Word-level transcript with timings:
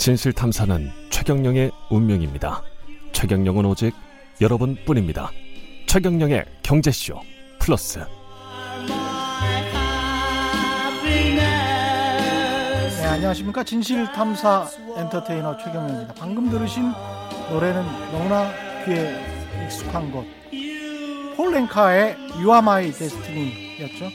진실 0.00 0.32
탐사는 0.32 0.90
최경령의 1.10 1.70
운명입니다. 1.90 2.62
최경령은 3.12 3.66
오직 3.66 3.94
여러분뿐입니다. 4.40 5.30
최경령의 5.86 6.46
경제쇼 6.62 7.20
플러스. 7.58 8.00
안녕하십니까. 13.10 13.64
진실탐사 13.64 14.68
엔터테이너 14.96 15.56
최경영입니다. 15.58 16.14
방금 16.14 16.48
들으신 16.48 16.92
노래는 17.50 17.82
너무나 18.12 18.52
귀에 18.84 19.64
익숙한 19.64 20.12
것. 20.12 20.24
폴랭카의 21.36 22.16
You 22.34 22.50
Are 22.50 22.58
My 22.58 22.92
Destiny였죠. 22.92 24.06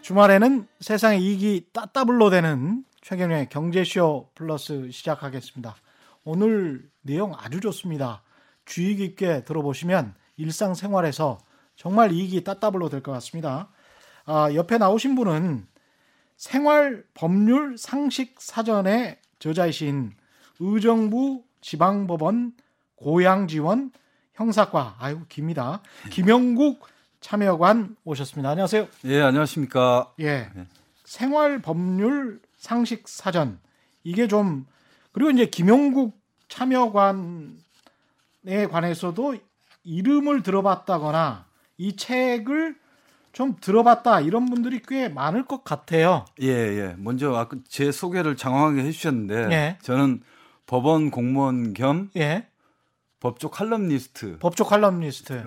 주말에는 0.00 0.66
세상의 0.80 1.22
이익이 1.22 1.68
따따블로 1.72 2.30
되는 2.30 2.84
최경영의 3.02 3.48
경제쇼 3.50 4.30
플러스 4.34 4.90
시작하겠습니다. 4.90 5.76
오늘 6.24 6.90
내용 7.02 7.32
아주 7.38 7.60
좋습니다. 7.60 8.22
주의 8.64 8.96
깊게 8.96 9.44
들어보시면 9.44 10.14
일상생활에서 10.36 11.38
정말 11.76 12.10
이익이 12.12 12.42
따따블로 12.42 12.88
될 12.88 13.02
것 13.02 13.12
같습니다. 13.12 13.68
아, 14.24 14.52
옆에 14.54 14.78
나오신 14.78 15.14
분은 15.14 15.66
생활 16.42 17.04
법률 17.14 17.78
상식 17.78 18.40
사전의 18.40 19.16
저자이신 19.38 20.10
의정부 20.58 21.44
지방법원 21.60 22.54
고양지원 22.96 23.92
형사과 24.34 24.96
아유 24.98 25.20
깁니다. 25.28 25.82
김영국 26.10 26.84
참여관 27.20 27.94
오셨습니다. 28.02 28.50
안녕하세요. 28.50 28.88
예, 29.04 29.20
안녕하십니까. 29.20 30.12
예. 30.18 30.50
생활 31.04 31.60
법률 31.60 32.40
상식 32.56 33.06
사전 33.06 33.60
이게 34.02 34.26
좀 34.26 34.66
그리고 35.12 35.30
이제 35.30 35.46
김용국 35.46 36.20
참여관에 36.48 37.54
관해서도 38.68 39.36
이름을 39.84 40.42
들어봤다거나 40.42 41.46
이 41.78 41.94
책을 41.94 42.81
좀 43.32 43.56
들어봤다 43.60 44.20
이런 44.20 44.46
분들이 44.46 44.80
꽤 44.86 45.08
많을 45.08 45.44
것 45.46 45.64
같아요. 45.64 46.24
예, 46.42 46.48
예. 46.48 46.94
먼저 46.98 47.34
아까 47.34 47.56
제 47.68 47.90
소개를 47.90 48.36
장황하게 48.36 48.82
해주셨는데 48.84 49.34
예. 49.52 49.78
저는 49.82 50.22
법원 50.66 51.10
공무원 51.10 51.72
겸 51.74 52.10
예. 52.16 52.46
법조 53.20 53.50
칼럼니스트라고 53.50 54.38
법조 54.38 54.64
칼럼니스트. 54.64 55.44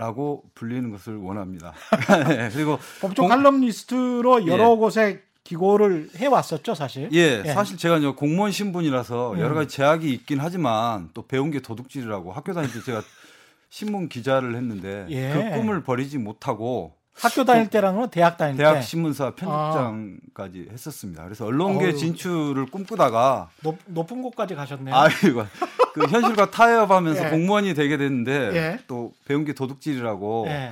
불리는 0.56 0.90
것을 0.92 1.18
원합니다. 1.18 1.74
예, 2.32 2.50
그리고 2.54 2.80
법조 3.02 3.24
공- 3.24 3.30
칼럼니스트로 3.30 4.48
여러 4.48 4.72
예. 4.72 4.76
곳에 4.78 5.22
기고를 5.44 6.10
해 6.18 6.26
왔었죠, 6.26 6.74
사실. 6.74 7.10
예, 7.14 7.44
예. 7.46 7.54
사실 7.54 7.78
제가 7.78 7.98
이제 7.98 8.08
공무원 8.10 8.52
신분이라서 8.52 9.34
음. 9.34 9.40
여러 9.40 9.54
가지 9.54 9.76
제약이 9.76 10.12
있긴 10.12 10.40
하지만 10.40 11.10
또 11.14 11.28
배운 11.28 11.52
게 11.52 11.60
도둑질이라고 11.60 12.32
학교 12.32 12.54
다닐 12.54 12.72
때 12.72 12.82
제가 12.82 13.04
신문 13.70 14.10
기자를 14.10 14.56
했는데 14.56 15.06
예. 15.10 15.32
그 15.34 15.58
꿈을 15.60 15.84
버리지 15.84 16.18
못하고 16.18 16.96
학교 17.18 17.46
다닐 17.46 17.70
때랑은 17.70 18.10
대학 18.10 18.38
다닐 18.38 18.58
대학 18.58 18.76
때 18.76 18.82
신문사 18.82 19.32
편집장까지 19.36 20.68
했었습니다. 20.72 21.24
그래서 21.24 21.46
언론계 21.46 21.86
어휴. 21.86 21.96
진출을 21.98 22.66
꿈꾸다가 22.68 23.50
높, 23.64 23.78
높은 23.86 24.22
곳까지 24.22 24.56
가셨네요. 24.56 24.94
아이고 24.94 25.46
그 25.94 26.08
현실과 26.08 26.52
타협하면서 26.52 27.26
예. 27.26 27.30
공무원이 27.30 27.74
되게 27.74 27.98
됐는데 27.98 28.32
예. 28.56 28.80
또 28.88 29.14
배운 29.26 29.46
게 29.46 29.54
도둑질이라고 29.54 30.46
예. 30.50 30.72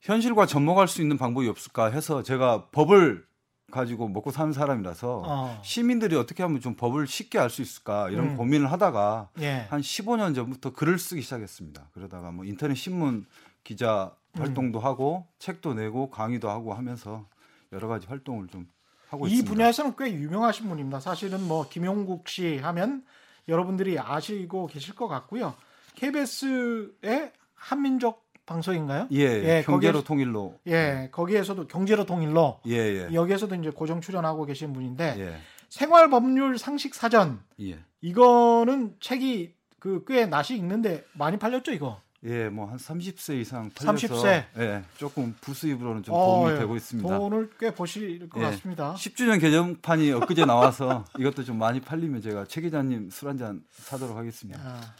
현실과 0.00 0.46
접목할 0.46 0.88
수 0.88 1.02
있는 1.02 1.16
방법이 1.18 1.48
없을까 1.48 1.90
해서 1.90 2.22
제가 2.22 2.66
법을 2.72 3.24
가지고 3.70 4.08
먹고 4.08 4.32
사는 4.32 4.52
사람이라서 4.52 5.22
어. 5.24 5.60
시민들이 5.62 6.16
어떻게 6.16 6.42
하면 6.42 6.60
좀 6.60 6.74
법을 6.74 7.06
쉽게 7.06 7.38
알 7.38 7.48
수 7.50 7.62
있을까 7.62 8.10
이런 8.10 8.30
음. 8.30 8.36
고민을 8.36 8.72
하다가 8.72 9.28
예. 9.40 9.66
한 9.70 9.80
15년 9.80 10.34
전부터 10.34 10.72
글을 10.72 10.98
쓰기 10.98 11.22
시작했습니다. 11.22 11.90
그러다가 11.94 12.32
뭐 12.32 12.44
인터넷 12.44 12.74
신문 12.74 13.24
기자 13.62 14.10
음. 14.12 14.19
활동도 14.34 14.78
하고 14.80 15.26
책도 15.38 15.74
내고 15.74 16.10
강의도 16.10 16.48
하고 16.50 16.72
하면서 16.74 17.26
여러 17.72 17.88
가지 17.88 18.06
활동을 18.06 18.48
좀 18.48 18.68
하고 19.08 19.26
이 19.26 19.30
있습니다. 19.32 19.52
분야에서는 19.52 19.94
꽤 19.98 20.12
유명하신 20.12 20.68
분입니다. 20.68 21.00
사실은 21.00 21.42
뭐 21.46 21.68
김용국 21.68 22.28
씨 22.28 22.58
하면 22.58 23.04
여러분들이 23.48 23.98
아시고 23.98 24.68
계실 24.68 24.94
것 24.94 25.08
같고요. 25.08 25.54
KBS의 25.96 27.32
한민족 27.54 28.24
방송인가요? 28.46 29.06
예, 29.12 29.18
예, 29.18 29.62
경제로 29.64 30.00
거기에서- 30.00 30.04
통일로 30.06 30.58
예, 30.66 31.08
거기에서도 31.12 31.66
경제로 31.68 32.04
통일로 32.04 32.60
예, 32.66 32.72
예. 32.72 33.08
여기에서도 33.14 33.54
이제 33.56 33.70
고정 33.70 34.00
출연하고 34.00 34.44
계신 34.44 34.72
분인데 34.72 35.14
예. 35.18 35.36
생활 35.68 36.10
법률 36.10 36.58
상식 36.58 36.94
사전 36.94 37.40
예. 37.60 37.78
이거는 38.00 38.96
책이 39.00 39.54
그꽤 39.78 40.26
낯이 40.26 40.56
익는데 40.58 41.04
많이 41.14 41.38
팔렸죠 41.38 41.72
이거. 41.72 42.00
예, 42.24 42.50
뭐 42.50 42.66
한 42.66 42.76
30세 42.76 43.40
이상 43.40 43.70
팔려서 43.70 44.08
30세. 44.08 44.44
예, 44.58 44.82
조금 44.98 45.34
부수입으로는 45.40 46.02
좀 46.02 46.14
어, 46.14 46.18
도움이 46.18 46.52
예. 46.52 46.58
되고 46.58 46.76
있습니다. 46.76 47.18
돈을 47.18 47.50
꽤 47.58 47.72
버실 47.74 48.28
것 48.28 48.40
예. 48.40 48.44
같습니다. 48.44 48.92
10주년 48.94 49.40
개정판이 49.40 50.12
엊그제 50.12 50.44
나와서 50.44 51.06
이것도 51.18 51.44
좀 51.44 51.56
많이 51.58 51.80
팔리면 51.80 52.20
제가 52.20 52.44
최 52.46 52.60
기자님 52.60 53.08
술 53.10 53.28
한 53.28 53.38
잔 53.38 53.62
사도록 53.72 54.18
하겠습니다. 54.18 54.60
아, 54.62 54.94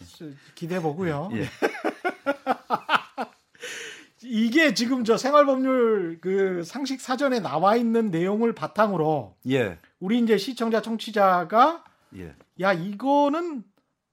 기대해 0.55 0.81
보고요. 0.81 1.29
예. 1.33 1.45
이게 4.23 4.73
지금 4.73 5.03
저 5.03 5.17
생활법률 5.17 6.19
그 6.21 6.63
상식 6.63 7.01
사전에 7.01 7.39
나와 7.39 7.75
있는 7.75 8.11
내용을 8.11 8.53
바탕으로 8.53 9.35
예. 9.49 9.79
우리 9.99 10.19
이제 10.19 10.37
시청자 10.37 10.81
청취자가 10.81 11.83
예. 12.17 12.35
야 12.61 12.73
이거는 12.73 13.63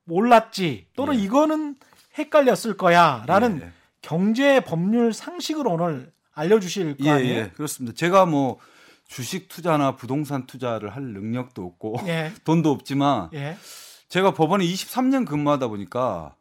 몰랐지 0.05 0.87
또는 0.97 1.19
예. 1.19 1.23
이거는 1.23 1.77
헷갈렸을 2.19 2.77
거야라는 2.77 3.61
예, 3.63 3.67
예. 3.67 3.73
경제 4.03 4.61
법률 4.61 5.13
상식을 5.13 5.67
오늘 5.67 6.13
알려주실 6.35 6.97
거 6.99 7.05
예, 7.05 7.11
아니에요? 7.11 7.37
예. 7.37 7.51
그렇습니다. 7.55 7.97
제가 7.97 8.27
뭐 8.27 8.59
주식 9.07 9.49
투자나 9.49 9.97
부동산 9.97 10.47
투자를 10.47 10.91
할 10.91 11.03
능력도 11.03 11.65
없고 11.65 11.97
예. 12.07 12.33
돈도 12.45 12.71
없지만 12.71 13.31
예. 13.35 13.57
제가 14.09 14.33
법원에 14.33 14.65
23년 14.65 15.27
근무하다 15.27 15.69
보니까 15.69 16.35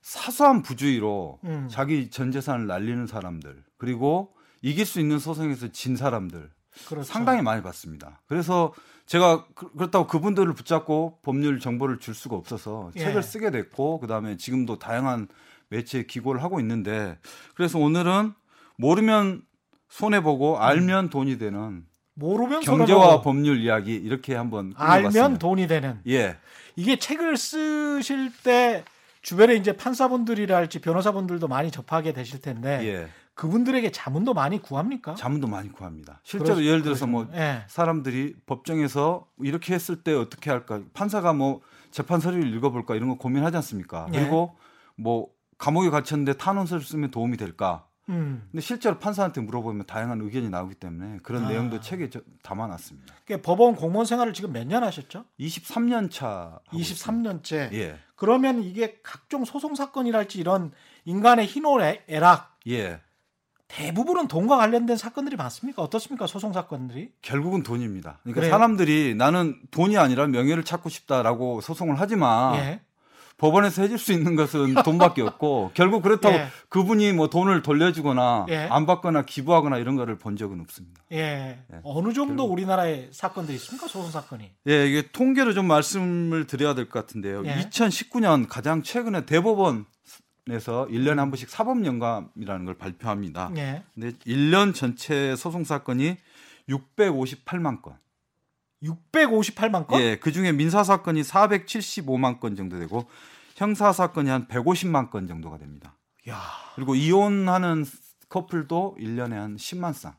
사소한 0.00 0.62
부주의로 0.62 1.38
음. 1.44 1.68
자기 1.70 2.10
전 2.10 2.30
재산을 2.30 2.66
날리는 2.66 3.06
사람들 3.06 3.62
그리고 3.78 4.34
이길 4.62 4.86
수 4.86 5.00
있는 5.00 5.18
소송에서 5.18 5.68
진 5.72 5.96
사람들 5.96 6.50
그렇죠. 6.88 7.04
상당히 7.04 7.42
많이 7.42 7.62
봤습니다. 7.62 8.20
그래서 8.26 8.72
제가 9.06 9.46
그- 9.54 9.70
그렇다고 9.72 10.06
그분들을 10.06 10.52
붙잡고 10.54 11.18
법률 11.22 11.60
정보를 11.60 11.98
줄 11.98 12.14
수가 12.14 12.36
없어서 12.36 12.90
예. 12.96 13.00
책을 13.00 13.22
쓰게 13.22 13.50
됐고 13.50 14.00
그다음에 14.00 14.36
지금도 14.36 14.78
다양한 14.78 15.28
매체에 15.68 16.04
기고를 16.04 16.42
하고 16.42 16.60
있는데 16.60 17.18
그래서 17.54 17.78
오늘은 17.78 18.32
모르면 18.76 19.42
손해 19.88 20.22
보고 20.22 20.58
알면 20.58 21.10
돈이 21.10 21.38
되는 21.38 21.84
모르면 22.14 22.60
경제와 22.62 23.22
법률 23.22 23.60
이야기 23.60 23.94
이렇게 23.94 24.34
한번 24.34 24.72
알면 24.76 25.10
꾸며봤습니다. 25.10 25.38
돈이 25.38 25.66
되는 25.66 26.00
예. 26.08 26.36
이게 26.76 26.96
책을 26.98 27.36
쓰실 27.36 28.32
때 28.42 28.84
주변에 29.22 29.54
이제 29.54 29.72
판사분들이랄지 29.76 30.80
변호사분들도 30.80 31.48
많이 31.48 31.70
접하게 31.70 32.12
되실 32.12 32.40
텐데 32.40 32.80
예. 32.84 33.08
그분들에게 33.34 33.90
자문도 33.90 34.32
많이 34.34 34.60
구합니까? 34.62 35.14
자문도 35.14 35.48
많이 35.48 35.70
구합니다. 35.72 36.20
실제로 36.22 36.56
그러- 36.56 36.66
예를 36.66 36.82
들어서 36.82 37.06
뭐 37.06 37.24
그러시군요. 37.26 37.44
예. 37.44 37.64
사람들이 37.68 38.36
법정에서 38.46 39.26
이렇게 39.40 39.74
했을 39.74 40.02
때 40.02 40.14
어떻게 40.14 40.50
할까? 40.50 40.80
판사가 40.94 41.32
뭐 41.32 41.60
재판 41.90 42.20
서류를 42.20 42.54
읽어볼까 42.54 42.94
이런 42.94 43.08
거 43.08 43.16
고민하지 43.16 43.56
않습니까? 43.56 44.06
예. 44.14 44.18
그리고 44.20 44.56
뭐 44.96 45.28
감옥에 45.58 45.90
갇혔는데 45.90 46.34
탄원서를 46.34 46.82
쓰면 46.84 47.10
도움이 47.10 47.36
될까? 47.36 47.86
음. 48.10 48.46
근데 48.52 48.60
실제로 48.60 48.98
판사한테 48.98 49.40
물어보면 49.40 49.86
다양한 49.86 50.20
의견이 50.20 50.50
나오기 50.50 50.74
때문에 50.74 51.18
그런 51.22 51.46
아. 51.46 51.48
내용도 51.48 51.80
책에 51.80 52.10
저- 52.10 52.20
담아놨습니다. 52.42 53.14
그러니까 53.24 53.46
법원 53.46 53.74
공무원 53.74 54.04
생활을 54.06 54.32
지금 54.34 54.52
몇 54.52 54.66
년 54.66 54.84
하셨죠? 54.84 55.24
23년 55.40 56.10
차. 56.10 56.60
하고 56.66 56.76
23년째. 56.78 57.42
있습니다. 57.70 57.72
예. 57.74 57.98
그러면 58.14 58.62
이게 58.62 59.00
각종 59.02 59.44
소송 59.44 59.74
사건이랄지 59.74 60.38
이런 60.38 60.70
인간의 61.06 61.46
희노애락 61.46 62.58
예. 62.68 63.00
대부분은 63.76 64.28
돈과 64.28 64.56
관련된 64.56 64.96
사건들이 64.96 65.36
많습니까? 65.36 65.82
어떻습니까? 65.82 66.26
소송 66.26 66.52
사건들이? 66.52 67.10
결국은 67.22 67.62
돈입니다. 67.62 68.18
그러니까 68.22 68.40
그래요? 68.40 68.50
사람들이 68.52 69.14
나는 69.16 69.56
돈이 69.70 69.98
아니라 69.98 70.26
명예를 70.28 70.64
찾고 70.64 70.88
싶다라고 70.88 71.60
소송을 71.60 71.96
하지만 71.98 72.54
예. 72.56 72.80
법원에서 73.36 73.82
해줄 73.82 73.98
수 73.98 74.12
있는 74.12 74.36
것은 74.36 74.74
돈밖에 74.84 75.20
없고 75.22 75.72
결국 75.74 76.02
그렇다고 76.04 76.36
예. 76.36 76.46
그분이 76.68 77.12
뭐 77.14 77.28
돈을 77.28 77.62
돌려주거나 77.62 78.46
예. 78.48 78.68
안 78.70 78.86
받거나 78.86 79.22
기부하거나 79.22 79.78
이런 79.78 79.96
거를 79.96 80.18
본 80.18 80.36
적은 80.36 80.60
없습니다. 80.60 81.02
예. 81.10 81.18
예. 81.18 81.80
어느 81.82 82.12
정도 82.12 82.44
우리나라에 82.44 83.08
사건들이 83.10 83.56
있습니까? 83.56 83.88
소송 83.88 84.08
사건이. 84.12 84.52
예, 84.68 84.86
이게 84.86 85.08
통계를 85.10 85.52
좀 85.54 85.66
말씀을 85.66 86.46
드려야 86.46 86.74
될 86.76 86.88
것 86.88 87.00
같은데요. 87.00 87.44
예. 87.46 87.56
2019년 87.56 88.46
가장 88.48 88.82
최근에 88.84 89.26
대법원 89.26 89.86
에서 90.50 90.86
1년에 90.90 91.16
한 91.16 91.30
번씩 91.30 91.48
사법 91.48 91.84
연감이라는 91.86 92.66
걸 92.66 92.74
발표합니다. 92.74 93.50
예. 93.56 93.82
근데 93.94 94.10
1년 94.26 94.74
전체 94.74 95.34
소송 95.36 95.64
사건이 95.64 96.18
658만 96.68 97.80
건. 97.80 97.96
658만 98.82 99.86
건? 99.86 100.00
예, 100.02 100.16
그 100.16 100.32
중에 100.32 100.52
민사 100.52 100.84
사건이 100.84 101.22
475만 101.22 102.40
건 102.40 102.56
정도 102.56 102.78
되고 102.78 103.08
형사 103.56 103.92
사건이 103.92 104.28
한 104.28 104.46
150만 104.46 105.10
건 105.10 105.26
정도가 105.26 105.56
됩니다. 105.56 105.96
야. 106.28 106.38
그리고 106.74 106.94
이혼하는 106.94 107.86
커플도 108.28 108.96
1년에 108.98 109.30
한 109.30 109.56
10만 109.56 109.94
쌍 109.94 110.14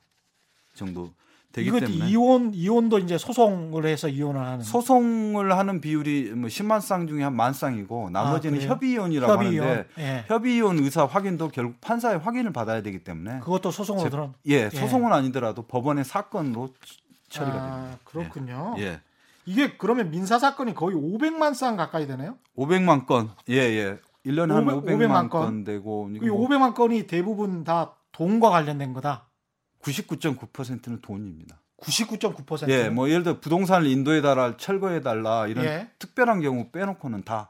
정도 0.74 1.14
되기 1.56 1.70
이거 1.70 1.80
때문에 1.80 2.10
이혼 2.10 2.54
이혼도 2.54 3.00
이제 3.00 3.18
소송을 3.18 3.86
해서 3.86 4.10
이혼을 4.10 4.42
하는 4.42 4.60
소송을 4.62 5.58
하는 5.58 5.80
비율이 5.80 6.32
뭐 6.36 6.50
10만 6.50 6.82
쌍 6.82 7.08
중에 7.08 7.24
한 7.24 7.34
만 7.36 7.54
쌍이고 7.54 8.10
나머지는 8.10 8.60
아? 8.60 8.64
협의 8.66 8.92
이혼이라고 8.92 9.32
협의이혼. 9.34 9.68
하는데 9.68 9.88
예. 10.00 10.26
협의 10.28 10.58
이혼 10.58 10.80
의사 10.80 11.06
확인도 11.06 11.48
결국 11.48 11.80
판사의 11.80 12.20
확인을 12.20 12.52
받아야 12.52 12.82
되기 12.82 13.04
때문에 13.06 13.40
그것도 13.40 13.72
소송으로 13.72 14.04
제- 14.04 14.10
들어. 14.10 14.34
예, 14.48 14.70
소송은 14.70 15.14
아니더라도 15.14 15.62
법원의 15.62 16.04
사건으로 16.04 16.74
처리가 17.30 17.56
아, 17.58 17.76
됩니다. 17.82 18.00
그렇군요. 18.04 18.76
예. 18.80 19.00
이게 19.46 19.78
그러면 19.78 20.12
민사 20.12 20.38
사건이 20.40 20.74
거의 20.74 20.96
500만 20.98 21.54
쌍 21.54 21.78
가까이 21.78 22.06
되네요. 22.08 22.36
500만 22.58 23.06
건. 23.06 23.30
예, 23.50 23.56
예. 23.56 23.98
1년에 24.26 24.50
한500 24.52 24.84
500만, 24.84 24.98
500만 24.98 25.30
건. 25.30 25.30
건. 25.30 25.64
되고 25.64 26.10
그 26.20 26.26
500만 26.26 26.74
건이 26.74 27.08
대부분 27.08 27.64
다 27.64 27.94
돈과 28.12 28.50
관련된 28.50 28.92
거다. 28.94 29.28
99.9%는 29.86 31.02
돈입니다. 31.02 31.62
99.9%. 31.78 32.70
예, 32.70 32.90
뭐 32.90 33.10
예를 33.10 33.24
들어 33.24 33.40
부동산을 33.40 33.88
인도해 33.88 34.22
달라, 34.22 34.58
철거해 34.58 35.02
달라 35.02 35.48
이런 35.48 35.66
예. 35.66 35.90
특별한 36.00 36.42
경우 36.42 36.70
빼놓고는 36.72 37.24
다 37.24 37.50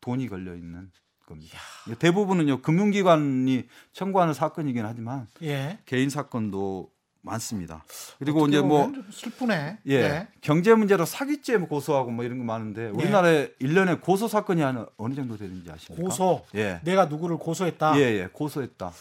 돈이 0.00 0.28
걸려 0.28 0.54
있는 0.54 0.90
겁니다. 1.26 1.58
대부분은요 1.98 2.62
금융기관이 2.62 3.68
청구하는 3.92 4.34
사건이긴 4.34 4.84
하지만 4.84 5.26
예. 5.42 5.78
개인 5.84 6.10
사건도 6.10 6.90
많습니다. 7.22 7.84
그리고 8.18 8.46
이제 8.46 8.60
뭐 8.60 8.92
슬프네. 9.10 9.78
예, 9.86 10.08
네. 10.08 10.28
경제 10.40 10.72
문제로 10.74 11.04
사기죄 11.04 11.58
고소하고 11.58 12.12
뭐 12.12 12.24
이런 12.24 12.38
거 12.38 12.44
많은데 12.44 12.88
우리나라에 12.90 13.50
일 13.58 13.74
1년에 13.74 14.00
고소 14.00 14.28
사건이 14.28 14.62
한 14.62 14.86
어느 14.96 15.14
정도 15.14 15.36
되는지 15.36 15.70
아십니까? 15.70 16.04
고소. 16.04 16.44
예. 16.54 16.80
내가 16.84 17.06
누구를 17.06 17.36
고소했다. 17.36 17.98
예, 17.98 18.02
예. 18.02 18.28
고소했다. 18.32 18.92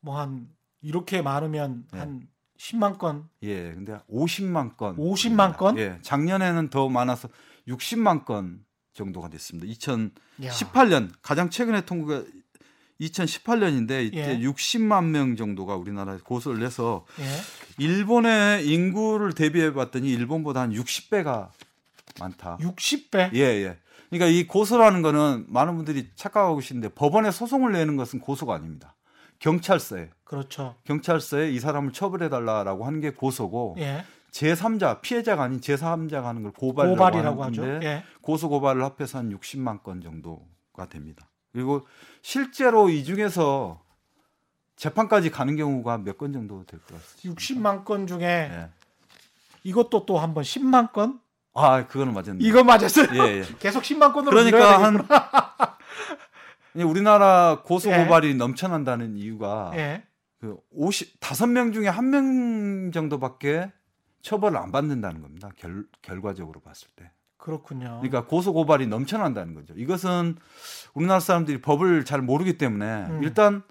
뭐 0.00 0.20
한 0.20 0.48
이렇게 0.84 1.22
많으면 1.22 1.84
예. 1.94 1.98
한 1.98 2.28
10만 2.58 2.98
건, 2.98 3.28
예. 3.42 3.72
근데 3.74 3.98
50만 4.10 4.76
건. 4.76 4.96
50만 4.96 5.56
건? 5.56 5.78
예. 5.78 5.98
작년에는 6.02 6.68
더 6.68 6.88
많아서 6.88 7.28
60만 7.66 8.24
건 8.24 8.64
정도가 8.92 9.28
됐습니다. 9.30 9.66
2018년 9.72 11.08
야. 11.08 11.12
가장 11.22 11.50
최근에 11.50 11.84
통과가 11.84 12.24
2018년인데 13.00 14.06
이때 14.06 14.38
예. 14.38 14.38
60만 14.38 15.06
명 15.06 15.36
정도가 15.36 15.74
우리나라에 15.76 16.18
고소를 16.18 16.64
해서 16.64 17.06
예. 17.18 17.82
일본의 17.82 18.68
인구를 18.68 19.32
대비해 19.32 19.72
봤더니 19.72 20.08
일본보다 20.10 20.60
한 20.60 20.72
60배가 20.72 21.48
많다. 22.20 22.58
60배. 22.58 23.34
예, 23.34 23.40
예. 23.40 23.78
그러니까 24.10 24.26
이 24.26 24.46
고소라는 24.46 25.02
거는 25.02 25.46
많은 25.48 25.74
분들이 25.74 26.08
착각하고 26.14 26.56
계시는데 26.56 26.90
법원에 26.90 27.32
소송을 27.32 27.72
내는 27.72 27.96
것은 27.96 28.20
고소가 28.20 28.54
아닙니다. 28.54 28.93
경찰서에 29.44 30.08
그렇죠. 30.24 30.74
경찰서에 30.84 31.50
이 31.50 31.60
사람을 31.60 31.92
처벌해 31.92 32.30
달라라고 32.30 32.86
하는 32.86 33.00
게 33.00 33.10
고소고 33.10 33.76
예. 33.78 34.02
제3자 34.32 35.02
피해자가 35.02 35.42
아닌 35.44 35.60
제3자가 35.60 36.22
하는 36.22 36.42
걸 36.42 36.52
고발이라고, 36.52 36.96
고발이라고 36.96 37.44
하죠. 37.44 37.62
하는데 37.62 37.86
예. 37.86 38.04
고소 38.22 38.48
고발을 38.48 38.82
합해서 38.82 39.18
한 39.18 39.30
60만 39.36 39.82
건 39.82 40.00
정도가 40.00 40.88
됩니다. 40.88 41.28
그리고 41.52 41.86
실제로 42.22 42.88
이 42.88 43.04
중에서 43.04 43.80
재판까지 44.76 45.30
가는 45.30 45.54
경우가 45.56 45.98
몇 45.98 46.16
건 46.16 46.32
정도 46.32 46.64
될 46.64 46.80
것 46.80 46.94
같습니다. 46.94 47.40
60만 47.40 47.84
건 47.84 48.06
중에 48.06 48.22
예. 48.24 48.70
이것도 49.62 50.06
또 50.06 50.18
한번 50.18 50.42
10만 50.42 50.92
건? 50.92 51.20
아, 51.52 51.86
그거는 51.86 52.14
맞았네. 52.14 52.38
이거 52.40 52.64
맞았어요. 52.64 53.08
예, 53.14 53.38
예. 53.40 53.44
계속 53.60 53.82
10만 53.82 54.12
건으로 54.14 54.30
그러니까 54.30 54.82
한. 54.82 55.06
우리나라 56.82 57.62
고소 57.64 57.90
예. 57.90 57.98
고발이 57.98 58.34
넘쳐난다는 58.34 59.16
이유가 59.16 59.70
예. 59.74 60.02
그 60.40 60.56
50, 60.70 61.20
5명 61.20 61.72
중에 61.72 61.88
한명 61.88 62.90
정도밖에 62.92 63.70
처벌을 64.22 64.56
안 64.56 64.72
받는다는 64.72 65.22
겁니다. 65.22 65.50
결, 65.56 65.86
결과적으로 66.02 66.60
봤을 66.60 66.88
때. 66.96 67.10
그렇군요. 67.36 68.00
그러니까 68.00 68.24
고소 68.24 68.52
고발이 68.52 68.86
넘쳐난다는 68.86 69.54
거죠. 69.54 69.74
이것은 69.76 70.36
우리나라 70.94 71.20
사람들이 71.20 71.60
법을 71.60 72.04
잘 72.04 72.22
모르기 72.22 72.58
때문에 72.58 73.06
음. 73.10 73.22
일단 73.22 73.62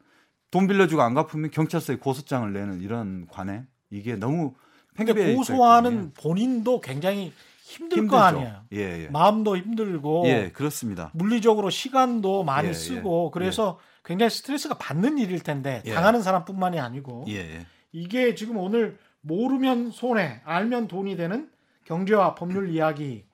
돈 0.52 0.68
빌려주고 0.68 1.02
안 1.02 1.16
갚으면 1.16 1.50
경찰서에 1.50 1.98
고소장을 1.98 2.54
내는 2.54 2.82
이런 2.82 3.28
관행 3.28 3.66
이게 3.90 4.16
너무 4.16 4.54
팽배해 4.96 5.34
고소하는 5.34 6.14
본인도 6.14 6.82
굉장히 6.82 7.34
힘들 7.74 7.98
힘들죠. 7.98 8.12
거 8.16 8.24
아니에요. 8.24 8.62
예, 8.74 9.04
예. 9.04 9.08
마음도 9.08 9.58
힘들고 9.58 10.24
예, 10.28 10.52
그렇습니다. 10.54 11.10
물리적으로 11.14 11.70
시간도 11.70 12.44
많이 12.44 12.70
예, 12.70 12.74
쓰고 12.74 13.32
그래서 13.32 13.80
굉장히 14.06 14.30
스트레스가 14.30 14.78
받는 14.78 15.18
일일 15.18 15.40
텐데 15.42 15.82
예. 15.86 15.94
당하는 15.94 16.22
사람뿐만이 16.22 16.80
아니고 16.80 17.26
예, 17.30 17.36
예. 17.36 17.66
이게 17.92 18.36
지금 18.36 18.58
오늘 18.58 18.98
모르면 19.22 19.92
손해, 19.92 20.42
알면 20.46 20.88
돈이 20.88 21.16
되는 21.16 21.50
경제와 21.86 22.36
법률 22.36 22.70
이야기. 22.70 23.26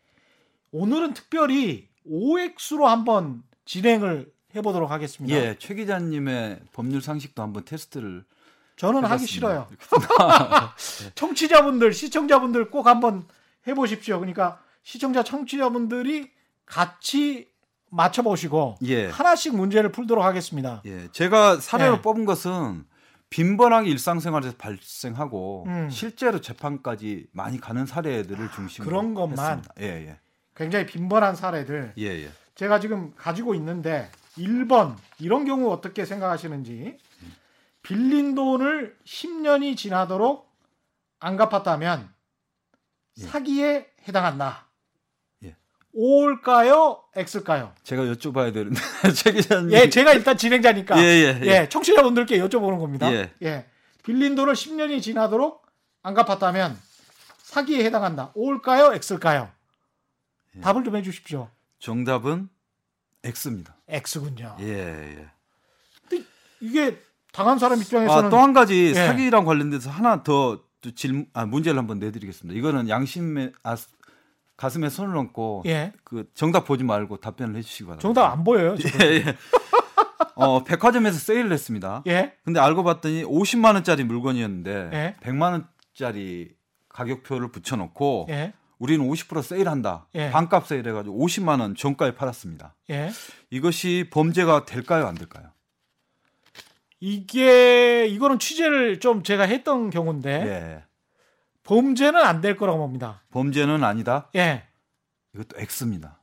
오늘은 0.71 1.13
특별히 1.13 1.87
OX로 2.05 2.87
한번 2.87 3.43
진행을 3.65 4.31
해보도록 4.55 4.89
하겠습니다. 4.89 5.35
예, 5.35 5.55
최 5.59 5.75
기자님의 5.75 6.61
법률 6.73 7.01
상식도 7.01 7.41
한번 7.41 7.65
테스트를 7.65 8.23
저는 8.77 9.03
하기 9.03 9.23
해봤습니다. 9.25 9.27
싫어요. 9.27 9.67
청취자분들, 11.15 11.93
시청자분들 11.93 12.69
꼭 12.69 12.87
한번 12.87 13.25
해보십시오. 13.67 14.19
그러니까 14.19 14.61
시청자, 14.83 15.23
청취자분들이 15.23 16.31
같이 16.65 17.47
맞춰보시고 17.91 18.77
예. 18.83 19.07
하나씩 19.07 19.55
문제를 19.55 19.91
풀도록 19.91 20.23
하겠습니다. 20.23 20.81
예, 20.85 21.07
제가 21.11 21.57
사례로 21.57 21.97
예. 21.97 22.01
뽑은 22.01 22.25
것은 22.25 22.85
빈번하게 23.29 23.89
일상생활에서 23.89 24.55
발생하고 24.57 25.65
음. 25.67 25.89
실제로 25.89 26.41
재판까지 26.41 27.27
많이 27.31 27.59
가는 27.59 27.85
사례들을 27.85 28.51
중심으로 28.51 28.89
그런 28.89 29.13
것만. 29.13 29.57
했습니다. 29.59 29.73
예, 29.81 30.07
예, 30.07 30.19
굉장히 30.55 30.85
빈번한 30.85 31.35
사례들 31.35 31.93
예, 31.97 32.05
예. 32.05 32.29
제가 32.55 32.79
지금 32.79 33.13
가지고 33.15 33.55
있는데 33.55 34.11
1번 34.37 34.95
이런 35.19 35.45
경우 35.45 35.71
어떻게 35.71 36.05
생각하시는지 36.05 36.97
빌린 37.81 38.35
돈을 38.35 38.97
10년이 39.05 39.77
지나도록 39.77 40.49
안 41.19 41.37
갚았다면 41.37 42.01
예. 42.01 42.18
사기에 43.27 43.87
해당한다. 44.07 44.67
예. 45.43 45.55
O일까요? 45.93 47.03
X일까요? 47.15 47.73
제가 47.83 48.03
여쭤봐야 48.03 48.53
되는데 48.53 48.79
최 49.15 49.31
기자님. 49.31 49.71
예, 49.73 49.89
제가 49.89 50.13
일단 50.13 50.37
진행자니까 50.37 50.97
예, 50.99 51.03
예, 51.03 51.39
예. 51.41 51.45
예, 51.47 51.69
청취자분들께 51.69 52.37
여쭤보는 52.39 52.79
겁니다. 52.79 53.11
예. 53.11 53.65
빌린 54.03 54.35
돈을 54.35 54.53
10년이 54.53 55.01
지나도록 55.01 55.65
안 56.01 56.13
갚았다면 56.13 56.77
사기에 57.39 57.83
해당한다. 57.85 58.31
O일까요? 58.35 58.93
X일까요? 58.93 59.49
예. 60.55 60.61
답을 60.61 60.83
좀 60.83 60.95
해 60.95 61.01
주십시오. 61.01 61.49
정답은 61.79 62.49
X입니다. 63.23 63.75
X군요. 63.89 64.55
예, 64.61 64.65
예. 65.17 65.29
이게 66.61 66.99
당한 67.31 67.57
사람 67.59 67.79
입장에서는 67.79 68.25
아, 68.25 68.29
또 68.29 68.37
한 68.37 68.53
가지 68.53 68.87
예. 68.89 68.93
사기랑 68.93 69.45
관련돼서 69.45 69.89
하나 69.89 70.23
더 70.23 70.61
질, 70.95 71.25
아, 71.33 71.45
문제를 71.45 71.77
한번 71.77 71.99
내드리겠습니다. 71.99 72.57
이거는 72.57 72.89
양심에 72.89 73.51
아, 73.63 73.75
가슴에 74.57 74.89
손을 74.89 75.15
얹고 75.15 75.63
예. 75.67 75.93
그 76.03 76.29
정답 76.33 76.65
보지 76.65 76.83
말고 76.83 77.17
답변을 77.17 77.55
해주시기 77.55 77.85
바랍니다. 77.85 78.01
정답 78.01 78.31
안 78.31 78.43
보여요. 78.43 78.75
예, 79.01 79.05
예. 79.05 79.37
어, 80.35 80.63
백화점에서 80.63 81.17
세일을 81.17 81.51
했습니다. 81.51 82.03
예. 82.07 82.33
근데 82.43 82.59
알고 82.59 82.83
봤더니 82.83 83.23
50만 83.23 83.75
원짜리 83.75 84.03
물건이었는데 84.03 84.89
예. 84.93 85.15
100만 85.21 85.51
원짜리 85.51 86.49
가격표를 86.89 87.51
붙여놓고 87.51 88.27
예. 88.29 88.53
우리는 88.79 89.05
50% 89.05 89.43
세일한다. 89.43 90.07
예. 90.15 90.31
반값 90.31 90.67
세일해가지고 90.67 91.25
50만 91.25 91.59
원 91.61 91.75
정가에 91.75 92.15
팔았습니다. 92.15 92.75
예. 92.89 93.11
이것이 93.49 94.07
범죄가 94.11 94.65
될까요, 94.65 95.07
안 95.07 95.15
될까요? 95.15 95.51
이게 96.99 98.07
이거는 98.07 98.39
취재를 98.39 98.99
좀 98.99 99.23
제가 99.23 99.43
했던 99.43 99.89
경우인데 99.89 100.29
예. 100.31 100.83
범죄는 101.63 102.19
안 102.19 102.41
될 102.41 102.57
거라고 102.57 102.79
봅니다. 102.79 103.21
범죄는 103.31 103.83
아니다. 103.83 104.29
예. 104.35 104.63
이것도 105.33 105.57
X입니다. 105.59 106.19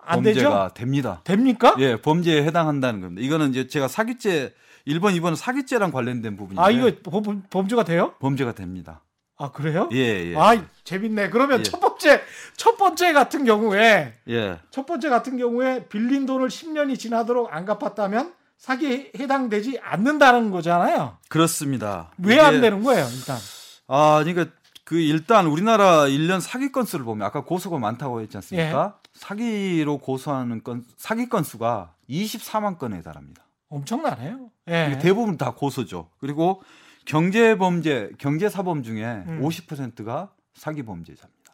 안 0.00 0.22
범죄가 0.22 0.68
되죠? 0.68 0.74
됩니다. 0.74 1.20
됩니까? 1.24 1.74
예, 1.80 2.00
범죄에 2.00 2.42
해당한다는 2.44 3.00
겁니다. 3.00 3.20
이거는 3.22 3.50
이제 3.50 3.66
제가 3.66 3.88
사기죄 3.88 4.54
1번, 4.86 5.14
2번은 5.20 5.36
사기죄랑 5.36 5.90
관련된 5.90 6.36
부분인데 6.36 6.62
아 6.62 6.70
이거 6.70 6.90
범, 7.02 7.42
범죄가 7.50 7.84
돼요? 7.84 8.14
범죄가 8.20 8.52
됩니다. 8.54 9.02
아 9.36 9.50
그래요? 9.52 9.88
예, 9.92 10.30
예. 10.32 10.36
아 10.36 10.64
재밌네. 10.84 11.28
그러면 11.30 11.60
예. 11.60 11.62
첫 11.62 11.78
번째 11.80 12.22
첫 12.56 12.76
번째 12.78 13.12
같은 13.12 13.44
경우에 13.44 14.14
예. 14.28 14.58
첫 14.70 14.86
번째 14.86 15.10
같은 15.10 15.36
경우에 15.36 15.86
빌린 15.88 16.24
돈을 16.24 16.48
10년이 16.48 16.98
지나도록 16.98 17.52
안 17.52 17.64
갚았다면 17.66 18.32
사기에 18.58 19.12
해당되지 19.18 19.78
않는다는 19.82 20.50
거잖아요. 20.50 21.16
그렇습니다. 21.28 22.10
왜 22.18 22.38
안 22.40 22.60
되는 22.60 22.82
거예요, 22.82 23.06
일단? 23.16 23.38
아, 23.86 24.22
그러니까 24.24 24.54
그 24.84 24.98
일단 24.98 25.46
우리나라 25.46 26.06
1년 26.06 26.40
사기 26.40 26.72
건수를 26.72 27.04
보면 27.04 27.26
아까 27.26 27.44
고소가 27.44 27.78
많다고 27.78 28.20
했지 28.20 28.36
않습니까? 28.36 28.94
예. 28.96 29.08
사기로 29.14 29.98
고소하는 29.98 30.62
건 30.62 30.84
사기 30.96 31.28
건수가 31.28 31.94
24만 32.10 32.78
건에 32.78 33.02
달합니다. 33.02 33.44
엄청나네요. 33.68 34.50
예. 34.68 34.98
대부분 35.00 35.36
다 35.36 35.52
고소죠. 35.54 36.08
그리고 36.20 36.62
경제 37.04 37.56
범죄, 37.56 38.10
경제 38.18 38.48
사범 38.48 38.82
중에 38.82 39.04
음. 39.04 39.40
50%가 39.42 40.30
사기 40.54 40.82
범죄자입니다. 40.84 41.52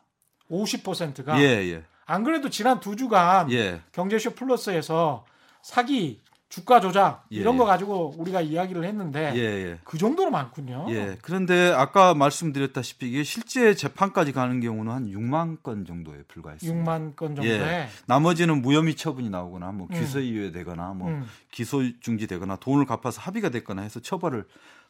50%가 0.50 1.40
예, 1.40 1.44
예. 1.73 1.82
안 2.06 2.23
그래도 2.25 2.50
지난 2.50 2.80
두 2.80 2.96
주간 2.96 3.50
예. 3.52 3.80
경제쇼 3.92 4.32
플러스에서 4.34 5.25
사기, 5.62 6.20
주가 6.54 6.80
조작 6.80 7.25
예, 7.32 7.37
이런 7.38 7.54
예. 7.54 7.58
거 7.58 7.64
가지고 7.64 8.14
우리가 8.16 8.40
이야기를 8.40 8.84
했는데 8.84 9.32
예, 9.34 9.40
예. 9.40 9.78
그 9.82 9.99
정도로 9.99 10.30
많군요. 10.30 10.87
예. 10.90 11.16
그런데 11.20 11.73
아까 11.73 12.14
말씀드렸다시피 12.14 13.08
이게 13.08 13.25
실제 13.25 13.75
재판까지 13.75 14.30
가는 14.30 14.61
경우는 14.61 14.92
한 14.92 15.06
6만 15.11 15.64
건 15.64 15.84
정도에 15.84 16.23
불과했습니다. 16.28 16.84
6만 16.92 17.16
건 17.16 17.34
정도에. 17.34 17.50
예. 17.61 17.88
나머지는 18.06 18.62
무혐의 18.62 18.94
처분이 18.94 19.30
나오거나 19.30 19.73
뭐 19.73 19.88
음. 19.90 19.99
기소유예되거나 19.99 20.94
뭐 20.94 21.08
음. 21.08 21.26
기소 21.50 21.82
중지되거나 21.99 22.56
돈을 22.56 22.87
갚아서 22.87 23.20
합의가 23.20 23.49
됐거나 23.49 23.82
해서 23.82 23.99
처벌을 23.99 24.44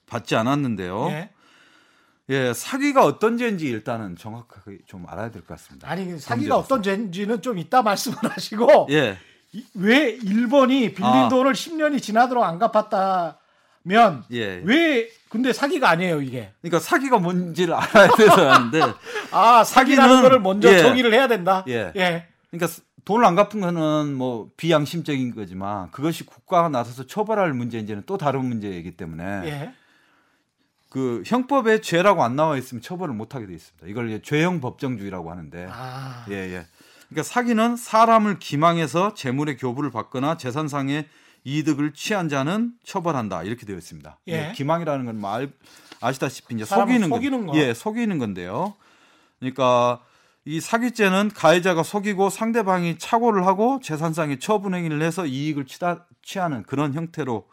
받지 0.06 0.37
않았는데요. 0.37 1.06
예. 1.12 1.30
예. 2.28 2.52
사기가 2.52 3.06
어떤 3.06 3.38
죄인지 3.38 3.66
일단은 3.68 4.16
정확하게 4.16 4.80
좀 4.85 5.06
알아야 5.09 5.30
될 5.30 5.40
것 5.40 5.49
같습니다. 5.56 5.88
아니 5.88 6.04
사기가 6.18 6.56
범죄로서. 6.56 6.59
어떤 6.59 6.83
죄인지는 6.83 7.40
좀 7.40 7.56
이따 7.59 7.80
말씀을 7.80 8.18
하시고 8.23 8.88
예. 8.90 9.16
이- 9.55 9.65
왜 9.75 10.17
1번이 10.19 10.95
빌린 10.95 11.05
아. 11.05 11.29
돈을 11.29 11.53
10년이 11.53 12.03
지나도록 12.03 12.43
안 12.45 12.59
갚았다면 12.59 14.25
예. 14.33 14.63
왜 14.65 15.09
근데 15.29 15.53
사기가 15.53 15.89
아니에요 15.91 16.21
이게 16.21 16.53
그러니까 16.61 16.81
사기가 16.81 17.19
뭔지를 17.19 17.75
알아야 17.75 18.09
돼서 18.17 18.51
하는데 18.51 18.81
아 19.33 19.63
사기라는 19.65 20.17
사기는- 20.17 20.23
거를 20.23 20.41
먼저 20.41 20.73
예. 20.73 20.79
정의를 20.81 21.13
해야 21.15 21.29
된다 21.29 21.65
예. 21.69 21.93
예. 21.97 22.27
그러니까 22.51 22.73
돈을 23.05 23.25
안 23.25 23.35
갚은 23.37 23.61
거는 23.61 24.15
뭐 24.15 24.49
비양심적인 24.57 25.35
거지만 25.35 25.91
그것이 25.91 26.25
국가가 26.25 26.69
나서서 26.69 27.07
처벌할 27.07 27.53
문제인지는 27.53 28.05
또 28.07 28.17
다른 28.19 28.45
문제이기 28.47 28.97
때문에 28.97 29.25
예. 29.45 29.75
그 30.91 31.23
형법에 31.27 31.81
죄라고 31.81 32.23
안 32.23 32.37
나와 32.37 32.57
있으면 32.57 32.81
처벌을 32.81 33.15
못 33.15 33.35
하게 33.35 33.47
돼 33.47 33.53
있습니다. 33.55 33.87
이걸 33.89 34.23
죄형 34.23 34.61
법정주의라고 34.61 35.29
하는데 35.31 35.67
아. 35.69 36.25
예, 36.31 36.35
예. 36.35 36.67
그러니까 37.14 37.23
사기는 37.23 37.76
사람을 37.76 38.40
기망해서 38.40 39.14
재물의 39.14 39.56
교부를 39.56 39.92
받거나 39.92 40.37
재산상의 40.37 41.06
이득을 41.44 41.92
취한 41.94 42.28
자는 42.28 42.73
처벌한다 42.83 43.44
이렇게 43.44 43.64
되어 43.64 43.76
있습니다. 43.76 44.18
예. 44.26 44.52
기망이라는 44.56 45.04
건 45.04 45.21
말, 45.21 45.52
아시다시피 46.00 46.56
이제 46.56 46.64
속이는, 46.64 47.09
속이는 47.09 47.47
거. 47.47 47.52
거. 47.52 47.59
예, 47.59 47.73
속이는 47.73 48.18
건데요. 48.18 48.75
그러니까 49.38 50.00
이 50.44 50.59
사기죄는 50.59 51.30
가해자가 51.33 51.85
속이고 51.85 52.30
상대방이 52.30 52.99
착오를 52.99 53.47
하고 53.47 53.78
재산상의 53.80 54.40
처분 54.40 54.75
행위를 54.75 55.00
해서 55.00 55.25
이익을 55.25 55.66
취다, 55.66 56.06
취하는 56.21 56.64
그런 56.64 56.94
형태로 56.94 57.47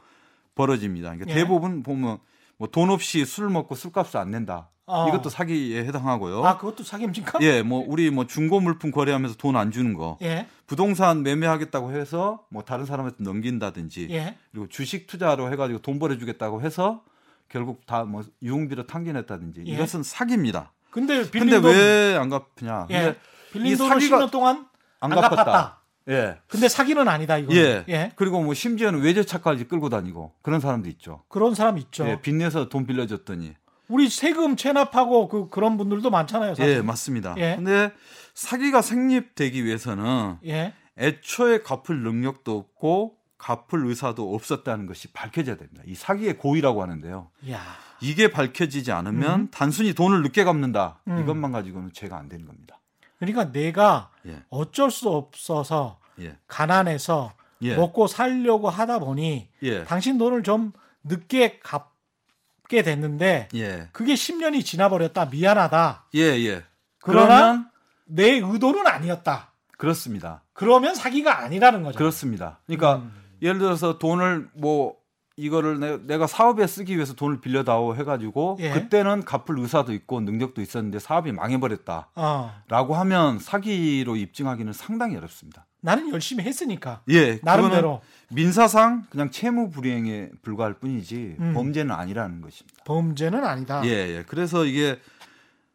벌어집니다. 0.56 1.10
그러니까 1.12 1.30
예. 1.30 1.36
대부분 1.36 1.84
보면 1.84 2.18
뭐 2.62 2.68
돈 2.70 2.92
없이 2.92 3.26
술 3.26 3.50
먹고 3.50 3.74
술값을 3.74 4.20
안 4.20 4.30
낸다. 4.30 4.70
어. 4.86 5.08
이것도 5.08 5.30
사기에 5.30 5.84
해당하고요. 5.86 6.46
아 6.46 6.58
그것도 6.58 6.84
사기입니까? 6.84 7.40
예, 7.42 7.64
뭐 7.64 7.84
우리 7.88 8.12
뭐 8.12 8.28
중고 8.28 8.60
물품 8.60 8.92
거래하면서 8.92 9.36
돈 9.38 9.56
안 9.56 9.72
주는 9.72 9.96
거, 9.96 10.18
예. 10.22 10.48
부동산 10.68 11.24
매매하겠다고 11.24 11.92
해서 11.94 12.44
뭐 12.50 12.64
다른 12.64 12.86
사람한테 12.86 13.24
넘긴다든지, 13.24 14.10
예. 14.12 14.36
그리고 14.52 14.68
주식 14.70 15.08
투자로 15.08 15.52
해 15.52 15.56
가지고 15.56 15.80
돈 15.80 15.98
벌어 15.98 16.18
주겠다고 16.20 16.62
해서 16.62 17.04
결국 17.50 17.86
다 17.88 18.04
뭐 18.04 18.24
유흥비로 18.44 18.86
탕진했다든지 18.86 19.64
예. 19.66 19.72
이것은 19.72 20.04
사기입니다. 20.04 20.72
근데 20.92 21.30
빌린 21.32 21.50
근데 21.50 21.62
돈왜안 21.62 22.30
갚냐? 22.30 22.88
예. 22.92 23.02
근데 23.04 23.20
빌린 23.54 23.74
이 23.74 23.76
돈을 23.78 23.90
사기가 23.94 24.20
10년 24.20 24.32
동안 24.32 24.68
안 25.00 25.12
안 25.14 25.20
갚았다. 25.22 25.36
갚았다. 25.44 25.81
예, 26.12 26.38
근데 26.48 26.68
사기는 26.68 27.08
아니다 27.08 27.38
이거. 27.38 27.54
예, 27.56 27.84
예. 27.90 28.12
그리고 28.16 28.42
뭐 28.44 28.54
심지어는 28.54 29.02
외제차까지 29.02 29.68
끌고 29.68 29.90
다니고 29.90 30.34
그런 30.42 30.60
사람도 30.60 30.90
있죠. 30.90 31.24
그런 31.30 31.56
사람 31.56 31.78
있죠. 31.78 32.08
예, 32.08 32.22
빚내서 32.22 32.70
돈 32.70 32.86
빌려줬더니. 32.86 33.56
우리 33.88 34.10
세금 34.10 34.56
체납하고 34.56 35.28
그 35.28 35.50
그런 35.50 35.78
분들도 35.78 36.10
많잖아요. 36.10 36.56
사실. 36.56 36.76
예, 36.78 36.82
맞습니다. 36.82 37.36
예. 37.38 37.56
근데 37.56 37.92
사기가 38.34 38.82
성립되기 38.82 39.66
위해서는 39.66 40.38
예. 40.46 40.74
애초에 40.98 41.62
갚을 41.62 42.02
능력도 42.04 42.58
없고 42.58 43.18
갚을 43.38 43.86
의사도 43.88 44.36
없었다는 44.36 44.86
것이 44.86 45.12
밝혀져야 45.12 45.58
됩니다. 45.58 45.82
이 45.86 45.96
사기의 45.96 46.38
고의라고 46.38 46.82
하는데요. 46.82 47.32
야. 47.50 47.60
이게 48.00 48.30
밝혀지지 48.30 48.92
않으면 48.92 49.50
단순히 49.52 49.94
돈을 49.94 50.22
늦게 50.24 50.44
갚는다. 50.44 51.00
음. 51.08 51.20
이것만 51.22 51.52
가지고는 51.52 51.92
죄가 51.94 52.18
안 52.18 52.30
되는 52.30 52.46
겁니다. 52.46 52.80
그러니까 53.20 53.52
내가 53.52 54.10
예. 54.26 54.42
어쩔 54.50 54.90
수 54.90 55.10
없어서 55.10 56.00
예. 56.22 56.38
가난해서 56.48 57.34
예. 57.64 57.76
먹고 57.76 58.08
살려고 58.08 58.70
하다 58.70 59.00
보니 59.00 59.50
예. 59.64 59.84
당신 59.84 60.18
돈을 60.18 60.44
좀 60.44 60.72
늦게 61.04 61.60
갚게 61.60 62.84
됐는데 62.84 63.50
예. 63.56 63.90
그게 63.92 64.14
10년이 64.14 64.66
지나버렸다. 64.66 65.26
미안하다. 65.26 66.06
예, 66.16 66.22
예. 66.22 66.64
그러나 67.00 67.70
내 68.06 68.34
의도는 68.34 68.88
아니었다. 68.88 69.52
그렇습니다. 69.78 70.44
그러면 70.54 70.94
사기가 70.94 71.40
아니라는 71.40 71.84
거죠. 71.84 71.98
그렇습니다. 71.98 72.60
그러니까 72.68 72.98
음. 72.98 73.14
예를 73.42 73.60
들어서 73.60 73.98
돈을 73.98 74.50
뭐 74.54 74.96
이거를 75.38 75.80
내, 75.80 75.98
내가 76.06 76.28
사업에 76.28 76.68
쓰기 76.68 76.96
위해서 76.96 77.14
돈을 77.14 77.42
빌려다오 77.42 77.96
해가지고 77.96 78.58
예. 78.60 78.72
그때는 78.72 79.26
갚을 79.26 79.60
의사도 79.60 79.94
있고 79.94 80.22
능력도 80.22 80.62
있었는데 80.62 81.00
사업이 81.00 81.32
망해버렸다. 81.32 82.10
어. 82.16 82.62
라고 82.68 82.96
하면 82.96 83.40
사기로 83.40 84.18
입증하기는 84.18 84.74
상당히 84.74 85.16
어렵습니다. 85.16 85.66
나는 85.82 86.12
열심히 86.14 86.44
했으니까. 86.44 87.02
예, 87.10 87.40
나름대로 87.42 88.02
민사상 88.30 89.06
그냥 89.10 89.32
채무 89.32 89.72
불이행에 89.72 90.30
불과할 90.44 90.76
뿐이지 90.76 91.36
음. 91.40 91.54
범죄는 91.54 91.94
아니라는 91.94 92.42
것입니다. 92.42 92.84
범죄는 92.86 93.44
아니다. 93.44 93.82
예, 93.86 93.90
예. 93.90 94.24
그래서 94.28 94.66
이게 94.66 95.00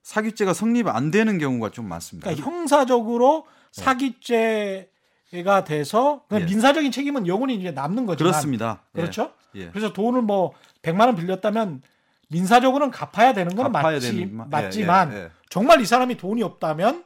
사기죄가 0.02 0.52
성립 0.54 0.86
안 0.86 1.10
되는 1.10 1.38
경우가 1.38 1.70
좀 1.70 1.88
많습니다. 1.88 2.30
그러니까 2.30 2.48
형사적으로 2.48 3.46
사기죄가 3.72 5.64
돼서 5.64 6.22
예. 6.32 6.38
민사적인 6.40 6.92
책임은 6.92 7.26
영원히 7.26 7.56
이제 7.56 7.72
남는 7.72 8.06
거죠. 8.06 8.25
그렇습니다. 8.25 8.82
예, 8.94 9.00
그렇죠? 9.00 9.32
예. 9.56 9.68
그래서 9.70 9.92
돈을 9.92 10.22
뭐 10.22 10.52
100만 10.82 11.06
원 11.06 11.16
빌렸다면 11.16 11.82
민사적으로는 12.28 12.92
갚아야 12.92 13.34
되는 13.34 13.54
건 13.56 13.72
갚아야 13.72 13.94
맞지, 13.94 14.12
되는- 14.12 14.20
예, 14.20 14.26
맞지만 14.50 15.12
예, 15.12 15.16
예. 15.16 15.30
정말 15.50 15.80
이 15.80 15.86
사람이 15.86 16.16
돈이 16.16 16.42
없다면 16.44 17.04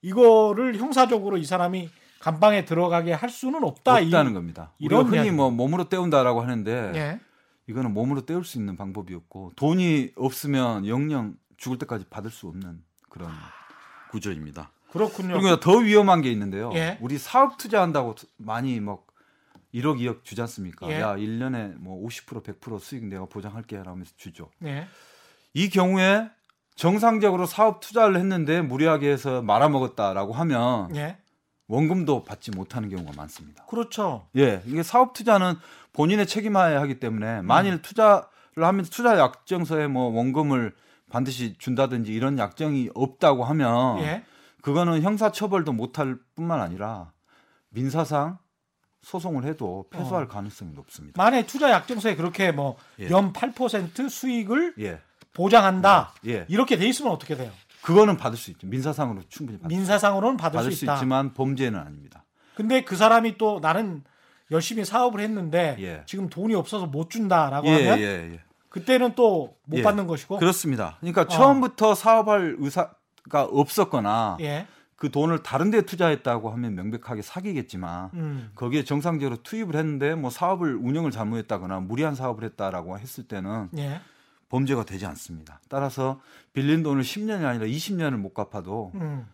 이거를 0.00 0.76
형사적으로 0.78 1.36
이 1.36 1.44
사람이 1.44 1.90
감방에 2.22 2.64
들어가게 2.64 3.12
할 3.12 3.28
수는 3.30 3.64
없다. 3.64 3.94
없다는 3.94 4.30
이, 4.30 4.34
겁니다. 4.34 4.72
이런 4.78 5.06
흔히. 5.06 5.32
뭐 5.32 5.50
몸으로 5.50 5.88
때운다라고 5.88 6.40
하는데 6.40 6.92
예. 6.94 7.20
이거는 7.66 7.92
몸으로 7.92 8.24
때울 8.24 8.44
수 8.44 8.58
있는 8.58 8.76
방법이 8.76 9.12
없고 9.12 9.52
돈이 9.56 10.12
없으면 10.14 10.86
영영 10.86 11.34
죽을 11.56 11.78
때까지 11.78 12.04
받을 12.08 12.30
수 12.30 12.46
없는 12.46 12.80
그런 13.08 13.28
구조입니다. 14.12 14.70
그렇군요. 14.92 15.40
그리고 15.40 15.58
더 15.58 15.78
위험한 15.78 16.22
게 16.22 16.30
있는데요. 16.30 16.70
예. 16.74 16.96
우리 17.00 17.18
사업 17.18 17.58
투자한다고 17.58 18.14
많이 18.36 18.78
막 18.78 19.06
1억 19.74 19.98
2억 19.98 20.22
주지 20.22 20.40
않습니까? 20.42 20.88
예. 20.90 21.00
야, 21.00 21.16
1년에 21.16 21.74
뭐 21.78 22.06
50% 22.06 22.44
100% 22.44 22.78
수익 22.78 23.04
내가 23.06 23.24
보장할게 23.24 23.78
하면서 23.78 24.12
주죠. 24.16 24.48
예. 24.64 24.86
이 25.54 25.70
경우에 25.70 26.30
정상적으로 26.76 27.46
사업 27.46 27.80
투자를 27.80 28.16
했는데 28.16 28.62
무리하게 28.62 29.10
해서 29.10 29.42
말아먹었다라고 29.42 30.32
하면 30.34 30.94
예. 30.94 31.16
원금도 31.72 32.24
받지 32.24 32.50
못하는 32.50 32.90
경우가 32.90 33.12
많습니다. 33.16 33.64
그렇죠. 33.64 34.26
예, 34.36 34.62
이게 34.66 34.82
사업 34.82 35.14
투자는 35.14 35.54
본인의 35.94 36.26
책임하에 36.26 36.76
하기 36.76 37.00
때문에 37.00 37.40
만일 37.40 37.80
투자를 37.80 38.26
하면서 38.56 38.90
투자 38.90 39.18
약정서에 39.18 39.86
뭐 39.86 40.10
원금을 40.14 40.74
반드시 41.10 41.56
준다든지 41.56 42.12
이런 42.12 42.38
약정이 42.38 42.90
없다고 42.94 43.44
하면 43.44 44.00
예. 44.00 44.22
그거는 44.60 45.00
형사 45.00 45.32
처벌도 45.32 45.72
못할 45.72 46.18
뿐만 46.34 46.60
아니라 46.60 47.12
민사상 47.70 48.36
소송을 49.00 49.44
해도 49.44 49.86
패소할 49.90 50.24
어. 50.24 50.28
가능성이 50.28 50.72
높습니다. 50.74 51.22
만에 51.22 51.46
투자 51.46 51.70
약정서에 51.70 52.16
그렇게 52.16 52.52
뭐 52.52 52.76
예. 52.98 53.08
연8% 53.08 54.10
수익을 54.10 54.74
예, 54.78 55.00
보장한다. 55.32 56.12
예, 56.26 56.44
이렇게 56.48 56.76
돼 56.76 56.86
있으면 56.86 57.12
어떻게 57.12 57.34
돼요? 57.34 57.50
그거는 57.82 58.16
받을 58.16 58.38
수 58.38 58.50
있죠. 58.52 58.66
민사상으로 58.66 59.22
충분히 59.28 59.58
받을, 59.58 59.76
민사상으로는 59.76 60.36
받을, 60.36 60.56
받을 60.56 60.72
수 60.72 60.78
수 60.78 60.84
있다. 60.84 60.94
있지만 60.94 61.34
범죄는 61.34 61.78
아닙니다. 61.78 62.24
근데 62.54 62.84
그 62.84 62.96
사람이 62.96 63.38
또 63.38 63.60
나는 63.60 64.04
열심히 64.50 64.84
사업을 64.84 65.20
했는데 65.20 65.76
예. 65.80 66.02
지금 66.06 66.28
돈이 66.28 66.54
없어서 66.54 66.86
못 66.86 67.10
준다라고 67.10 67.66
예, 67.68 67.88
하면 67.88 67.98
예, 67.98 68.04
예. 68.34 68.40
그때는 68.68 69.14
또못 69.14 69.56
예. 69.74 69.82
받는 69.82 70.06
것이고 70.06 70.38
그렇습니다. 70.38 70.96
그러니까 71.00 71.22
어. 71.22 71.28
처음부터 71.28 71.94
사업할 71.94 72.56
의사가 72.58 73.44
없었거나 73.50 74.36
예. 74.40 74.66
그 74.96 75.10
돈을 75.10 75.42
다른 75.42 75.70
데 75.70 75.82
투자했다고 75.82 76.50
하면 76.50 76.76
명백하게 76.76 77.22
사기겠지만 77.22 78.10
음. 78.14 78.52
거기에 78.54 78.84
정상적으로 78.84 79.42
투입을 79.42 79.74
했는데 79.74 80.14
뭐 80.14 80.30
사업을 80.30 80.76
운영을 80.76 81.10
잘못했다거나 81.10 81.80
무리한 81.80 82.14
사업을 82.14 82.44
했다라고 82.44 82.98
했을 82.98 83.24
때는 83.24 83.70
예. 83.78 84.00
범죄가 84.52 84.84
되지 84.84 85.06
않습니다. 85.06 85.60
따라서 85.70 86.20
빌린 86.52 86.82
돈을 86.82 87.02
10년이 87.02 87.44
아니라 87.44 87.64
20년을 87.64 88.16
못 88.16 88.34
갚아도 88.34 88.92
음. 88.94 89.26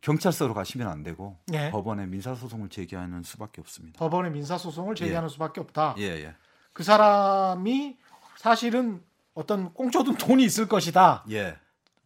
경찰서로 0.00 0.54
가시면 0.54 0.88
안 0.88 1.02
되고 1.02 1.38
예. 1.52 1.70
법원에 1.70 2.06
민사 2.06 2.34
소송을 2.34 2.70
제기하는 2.70 3.22
수밖에 3.22 3.60
없습니다. 3.60 3.98
법원에 3.98 4.30
민사 4.30 4.56
소송을 4.56 4.94
제기하는 4.94 5.28
수밖에 5.28 5.60
없다. 5.60 5.94
예, 5.98 6.04
예. 6.04 6.34
그 6.72 6.82
사람이 6.82 7.98
사실은 8.38 9.02
어떤 9.34 9.74
꽁쳐둔 9.74 10.16
돈이 10.16 10.42
있을 10.42 10.66
것이다. 10.68 11.24
예. 11.30 11.58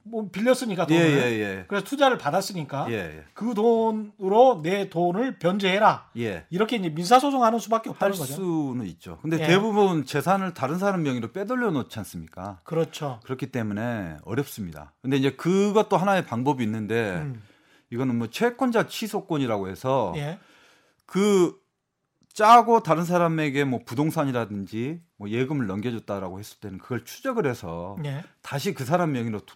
뭐 0.09 0.29
빌렸으니까 0.31 0.87
예, 0.91 0.99
돈을. 0.99 1.09
예, 1.19 1.41
예. 1.41 1.65
그래서 1.69 1.85
투자를 1.85 2.17
받았으니까 2.19 2.87
예, 2.93 3.25
그 3.35 3.55
돈으로 3.55 4.61
내 4.63 4.89
돈을 4.89 5.39
변제해라. 5.39 6.11
예. 6.19 6.23
예. 6.23 6.47
이렇게 6.51 6.77
이제 6.77 6.89
민사 6.91 7.19
소송하는 7.19 7.59
수밖에 7.59 7.91
할 7.91 7.95
없다는 7.95 8.17
거죠. 8.17 8.35
수는 8.35 8.87
있죠. 8.87 9.19
근데 9.23 9.39
예. 9.41 9.47
대부분 9.47 10.05
재산을 10.05 10.55
다른 10.55 10.79
사람 10.79 11.03
명의로 11.03 11.33
빼돌려 11.33 11.71
놓지 11.71 11.99
않습니까? 11.99 12.61
그렇죠. 12.65 13.21
그렇기 13.25 13.51
때문에 13.53 14.17
어렵습니다. 14.25 14.93
근데 15.03 15.17
이제 15.17 15.31
그것도 15.33 15.97
하나의 15.97 16.25
방법이 16.25 16.63
있는데 16.65 17.17
음. 17.17 17.43
이거는 17.91 18.17
뭐 18.17 18.29
채권자 18.29 18.87
취소권이라고 18.89 19.69
해서 19.69 20.13
예. 20.17 20.39
그 21.07 21.57
짜고 22.33 22.83
다른 22.83 23.05
사람에게 23.05 23.65
뭐 23.65 23.81
부동산이라든지 23.85 25.01
뭐 25.17 25.31
예금을 25.31 25.67
넘겨줬다라고 25.67 26.39
했을 26.39 26.59
때는 26.61 26.79
그걸 26.79 27.05
추적을 27.05 27.47
해서 27.47 27.97
예. 28.05 28.23
다시 28.43 28.75
그 28.75 28.85
사람 28.85 29.13
명의로 29.13 29.41
도- 29.41 29.55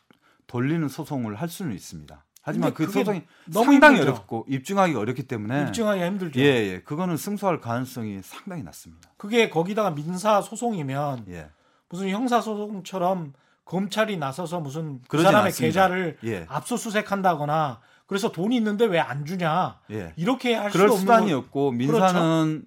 돌리는 0.50 0.88
소송을 0.88 1.36
할 1.36 1.48
수는 1.48 1.72
있습니다. 1.74 2.24
하지만 2.42 2.74
그 2.74 2.86
소송이 2.90 3.22
너무 3.46 3.70
상당히 3.70 3.98
힘들죠. 3.98 4.10
어렵고 4.12 4.46
입증하기 4.48 4.94
어렵기 4.96 5.22
때문에 5.28 5.62
입증하기 5.68 6.02
힘들죠. 6.02 6.40
예, 6.40 6.44
예. 6.44 6.80
그거는 6.80 7.16
승소할 7.16 7.60
가능성이 7.60 8.20
상당히 8.24 8.64
낮습니다. 8.64 9.10
그게 9.16 9.48
거기다가 9.48 9.90
민사 9.94 10.40
소송이면 10.42 11.26
예. 11.28 11.50
무슨 11.88 12.08
형사 12.08 12.40
소송처럼 12.40 13.34
검찰이 13.64 14.16
나서서 14.16 14.58
무슨 14.58 15.00
그 15.06 15.18
사람의 15.22 15.46
않습니다. 15.46 15.66
계좌를 15.66 16.18
예. 16.24 16.46
압수수색한다거나 16.48 17.80
그래서 18.06 18.32
돈이 18.32 18.56
있는데 18.56 18.86
왜 18.86 18.98
안 18.98 19.24
주냐 19.24 19.78
예. 19.92 20.12
이렇게 20.16 20.54
할 20.54 20.70
그럴 20.70 20.88
수도 20.88 20.94
없는 20.94 21.00
수단이 21.06 21.30
거- 21.30 21.38
없고 21.38 21.70
민사는 21.72 22.64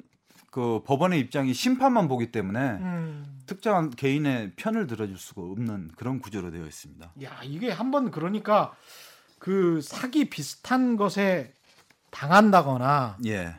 그 0.54 0.84
법원의 0.86 1.20
입장이 1.20 1.52
심판만 1.52 2.08
보기 2.08 2.32
때문에 2.32 2.60
음. 2.60 3.40
특정한 3.48 3.90
개인의 3.90 4.52
편을 4.56 4.86
들어줄 4.86 5.18
수가 5.18 5.42
없는 5.42 5.90
그런 5.96 6.20
구조로 6.20 6.52
되어 6.52 6.64
있습니다. 6.68 7.12
야 7.24 7.40
이게 7.42 7.72
한번 7.72 8.12
그러니까 8.12 8.72
그 9.40 9.82
사기 9.82 10.30
비슷한 10.30 10.96
것에 10.96 11.52
당한다거나 12.12 13.18
예. 13.26 13.56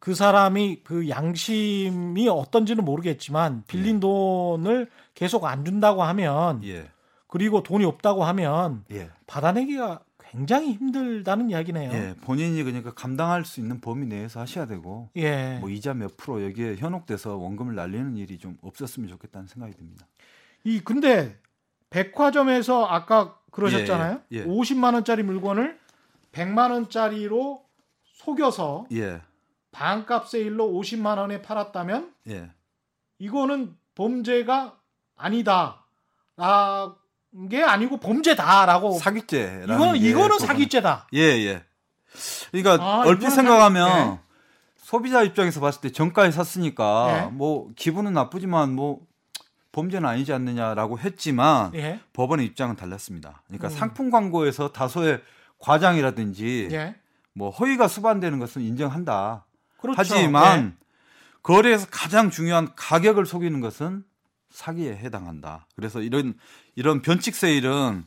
그 0.00 0.14
사람이 0.14 0.80
그 0.82 1.10
양심이 1.10 2.26
어떤지는 2.26 2.82
모르겠지만 2.82 3.64
빌린 3.66 4.00
돈을 4.00 4.88
계속 5.12 5.44
안 5.44 5.66
준다고 5.66 6.04
하면 6.04 6.64
예. 6.64 6.88
그리고 7.26 7.62
돈이 7.62 7.84
없다고 7.84 8.24
하면 8.24 8.82
예. 8.92 9.10
받아내기가 9.26 10.00
굉장히 10.30 10.72
힘들다는 10.72 11.50
이야기네요. 11.50 11.92
예. 11.92 12.14
본인이 12.20 12.62
그러니까 12.62 12.92
감당할 12.92 13.44
수 13.44 13.60
있는 13.60 13.80
범위 13.80 14.06
내에서 14.06 14.40
하셔야 14.40 14.66
되고 14.66 15.08
예. 15.16 15.58
뭐 15.60 15.70
이자 15.70 15.94
몇 15.94 16.16
프로 16.16 16.44
여기에 16.44 16.76
현혹돼서 16.76 17.36
원금을 17.36 17.74
날리는 17.74 18.16
일이 18.16 18.38
좀 18.38 18.58
없었으면 18.62 19.08
좋겠다는 19.08 19.46
생각이 19.46 19.74
듭니다. 19.74 20.06
이 20.64 20.80
근데 20.80 21.38
백화점에서 21.90 22.86
아까 22.86 23.38
그러셨잖아요. 23.52 24.20
예, 24.32 24.38
예. 24.38 24.44
50만 24.44 24.94
원짜리 24.94 25.22
물건을 25.22 25.78
100만 26.32 26.70
원짜리로 26.72 27.64
속여서 28.04 28.86
예. 28.92 29.22
반값 29.70 30.28
세일로 30.28 30.68
50만 30.68 31.18
원에 31.18 31.40
팔았다면 31.40 32.12
예. 32.28 32.50
이거는 33.18 33.76
범죄가 33.94 34.78
아니다. 35.16 35.84
라 36.36 36.94
게 37.50 37.62
아니고 37.62 37.98
범죄다라고 37.98 38.98
사기죄라는 38.98 39.74
이거는 39.76 40.00
게 40.00 40.08
이거는 40.08 40.38
사기죄다. 40.38 41.08
예, 41.14 41.20
예. 41.20 41.64
그러니까 42.50 42.82
아, 42.82 43.02
얼핏 43.06 43.30
생각하면 43.30 43.88
사- 43.90 44.04
네. 44.12 44.20
소비자 44.76 45.22
입장에서 45.22 45.60
봤을 45.60 45.80
때 45.80 45.90
정가에 45.92 46.30
샀으니까 46.30 47.06
네. 47.26 47.26
뭐 47.32 47.70
기분은 47.76 48.12
나쁘지만 48.14 48.72
뭐 48.74 49.00
범죄는 49.72 50.08
아니지 50.08 50.32
않느냐라고 50.32 50.98
했지만 50.98 51.74
예. 51.74 52.00
법원의 52.14 52.46
입장은 52.46 52.76
달랐습니다. 52.76 53.42
그러니까 53.46 53.68
음. 53.68 53.70
상품 53.70 54.10
광고에서 54.10 54.72
다소의 54.72 55.20
과장이라든지 55.58 56.68
예. 56.72 56.94
뭐 57.34 57.50
허위가 57.50 57.86
수반되는 57.88 58.38
것은 58.38 58.62
인정한다. 58.62 59.44
그렇죠. 59.78 59.96
하지만 59.98 60.76
거래에서 61.42 61.86
가장 61.90 62.30
중요한 62.30 62.70
가격을 62.74 63.26
속이는 63.26 63.60
것은 63.60 64.04
사기에 64.50 64.96
해당한다. 64.96 65.66
그래서 65.76 66.00
이런 66.00 66.34
이런 66.76 67.02
변칙 67.02 67.34
세일은 67.34 68.04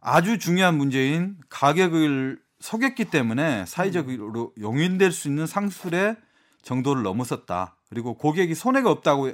아주 0.00 0.38
중요한 0.38 0.76
문제인 0.76 1.36
가격을 1.48 2.40
속였기 2.60 3.06
때문에 3.06 3.66
사회적으로 3.66 4.52
용인될 4.58 5.12
수 5.12 5.28
있는 5.28 5.46
상술의 5.46 6.16
정도를 6.62 7.02
넘어섰다. 7.02 7.76
그리고 7.88 8.14
고객이 8.14 8.54
손해가 8.54 8.90
없다고 8.90 9.30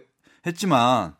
했지만 0.47 1.15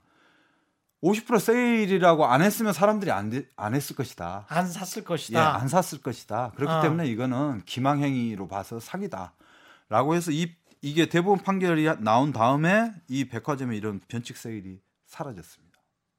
50% 1.03 1.39
세일이라고 1.39 2.27
안 2.27 2.43
했으면 2.43 2.73
사람들이 2.73 3.11
안, 3.11 3.31
되- 3.31 3.47
안 3.57 3.75
했을 3.75 3.95
것이다. 3.95 4.47
예. 4.51 4.55
안 4.55 4.67
샀을 4.67 5.03
예, 5.03 5.05
것이다. 5.05 5.55
안 5.57 5.69
샀을 5.69 6.03
것이다. 6.03 6.53
그렇기 6.57 6.73
아. 6.73 6.81
때문에 6.83 7.07
이거는 7.07 7.63
기망행위로 7.67 8.49
봐서 8.49 8.81
사기다 8.81 9.35
라고 9.89 10.15
해서 10.15 10.31
이 10.33 10.53
이게 10.81 11.07
대법원 11.07 11.43
판결이 11.43 11.89
나온 12.01 12.33
다음에 12.33 12.93
이 13.09 13.25
백화점의 13.27 13.79
이런 13.79 14.01
변칙 14.09 14.37
세일이 14.37 14.81
사라졌습니다. 15.07 15.64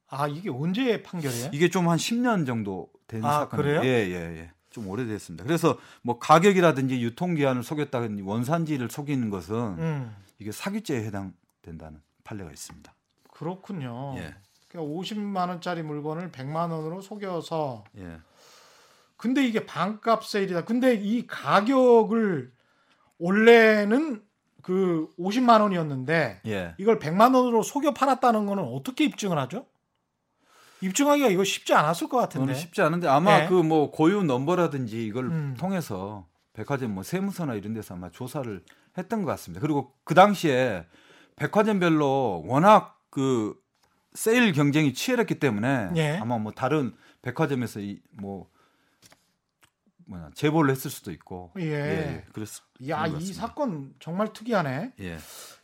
아 0.08 0.28
이게 0.28 0.50
언제 0.50 1.02
판결이에요? 1.02 1.50
이게 1.52 1.68
좀 1.68 1.88
한 1.88 1.98
10년 1.98 2.46
정도 2.46 2.88
된 3.06 3.24
아, 3.24 3.40
사건이에요. 3.40 3.80
그래요? 3.80 3.92
예, 3.92 4.06
예, 4.08 4.38
예. 4.40 4.50
좀 4.70 4.88
오래됐습니다. 4.88 5.44
그래서 5.44 5.78
뭐 6.02 6.18
가격이라든지 6.18 7.00
유통기한을 7.02 7.62
속였다든지 7.62 8.22
원산지를 8.22 8.90
속이는 8.90 9.30
것은 9.30 9.54
음, 9.56 10.16
이게 10.38 10.52
사기죄에 10.52 11.02
해당된다는 11.04 12.00
판례가 12.24 12.50
있습니다. 12.50 12.92
그렇군요. 13.32 14.14
예, 14.18 14.34
그러니까 14.68 14.94
50만 14.94 15.48
원짜리 15.48 15.82
물건을 15.82 16.30
100만 16.30 16.70
원으로 16.70 17.00
속여서 17.00 17.84
예, 17.98 18.18
근데 19.16 19.46
이게 19.46 19.64
반값 19.64 20.26
세일이다. 20.26 20.64
근데 20.66 20.94
이 20.94 21.26
가격을 21.26 22.52
원래는 23.18 24.22
그 24.62 25.08
50만 25.18 25.60
원이었는데 25.62 26.40
예. 26.46 26.74
이걸 26.78 26.98
100만 26.98 27.34
원으로 27.34 27.62
속여 27.62 27.94
팔았다는 27.94 28.46
거는 28.46 28.62
어떻게 28.64 29.04
입증을 29.04 29.38
하죠? 29.38 29.66
입증하기가 30.80 31.28
이거 31.28 31.44
쉽지 31.44 31.74
않았을 31.74 32.08
것 32.08 32.18
같은데. 32.18 32.54
쉽지 32.54 32.82
않은데 32.82 33.08
아마 33.08 33.38
네. 33.40 33.48
그뭐 33.48 33.90
고유 33.90 34.22
넘버라든지 34.22 35.06
이걸 35.06 35.26
음. 35.26 35.54
통해서 35.58 36.26
백화점 36.52 36.92
뭐 36.92 37.02
세무서나 37.02 37.54
이런 37.54 37.74
데서 37.74 37.94
아마 37.94 38.10
조사를 38.10 38.62
했던 38.98 39.22
것 39.22 39.30
같습니다. 39.32 39.60
그리고 39.60 39.92
그 40.04 40.14
당시에 40.14 40.86
백화점별로 41.36 42.44
워낙 42.46 42.98
그 43.10 43.54
세일 44.14 44.52
경쟁이 44.52 44.94
치열했기 44.94 45.38
때문에 45.38 45.90
예. 45.96 46.16
아마 46.16 46.38
뭐 46.38 46.52
다른 46.52 46.94
백화점에서 47.22 47.80
이뭐 47.80 48.48
뭐냐 50.06 50.30
제보를 50.34 50.70
했을 50.70 50.90
수도 50.90 51.10
있고 51.12 51.52
예. 51.58 52.24
그랬 52.32 52.48
야, 52.88 53.02
그런 53.02 53.12
것이 53.14 53.32
같습니다. 53.32 53.40
사건 53.40 53.94
정말 54.00 54.32
특이하네. 54.32 54.92
예, 55.00 55.18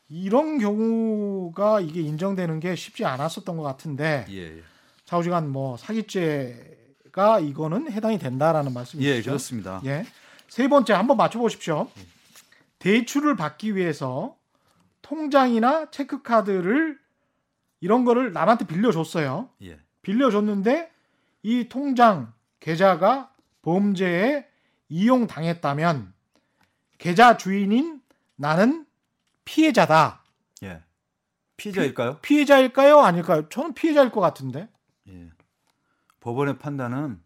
이런 0.09 0.59
경우가 0.59 1.81
이게 1.81 2.03
인정되는 2.03 2.61
게 2.61 2.75
쉽지 2.75 3.05
않았었던 3.05 3.57
것 3.57 3.63
같은데 3.63 4.27
예, 4.31 4.63
예, 5.13 5.15
좌우지간 5.15 5.51
뭐 5.51 5.77
사기죄가 5.77 7.41
이거는 7.41 7.93
해당이 7.93 8.19
된다라는 8.19 8.73
말씀이시죠? 8.73 9.15
예, 9.15 9.21
그렇습니다. 9.21 9.83
예. 9.85 10.07
세 10.49 10.69
번째 10.69 10.95
한번 10.95 11.19
맞춰 11.19 11.39
보십시오. 11.39 11.91
대출을 12.79 13.37
받기 13.37 13.77
위해서 13.77 14.37
통장이나 15.03 15.91
체크카드를 15.91 16.99
이런 17.81 18.05
거를 18.07 18.33
남한테 18.33 18.67
빌려줬어요. 18.67 19.51
예, 19.65 19.79
빌려줬는데 20.01 20.91
이 21.43 21.69
통장 21.69 22.33
계좌가 22.61 23.31
범죄에 23.61 24.47
이용당했다면 24.89 26.15
계좌 26.97 27.37
주인인 27.37 28.01
나는 28.37 28.87
피해자다. 29.45 30.23
예. 30.63 30.81
피해자일까요? 31.59 32.19
피 32.23 32.41
해자일까요? 32.41 33.01
아닐까요? 33.01 33.49
저는 33.51 33.75
피해자일 33.75 34.11
것 34.11 34.21
같은데. 34.21 34.69
예. 35.13 35.31
법원의 36.21 36.59
판단은 36.59 37.21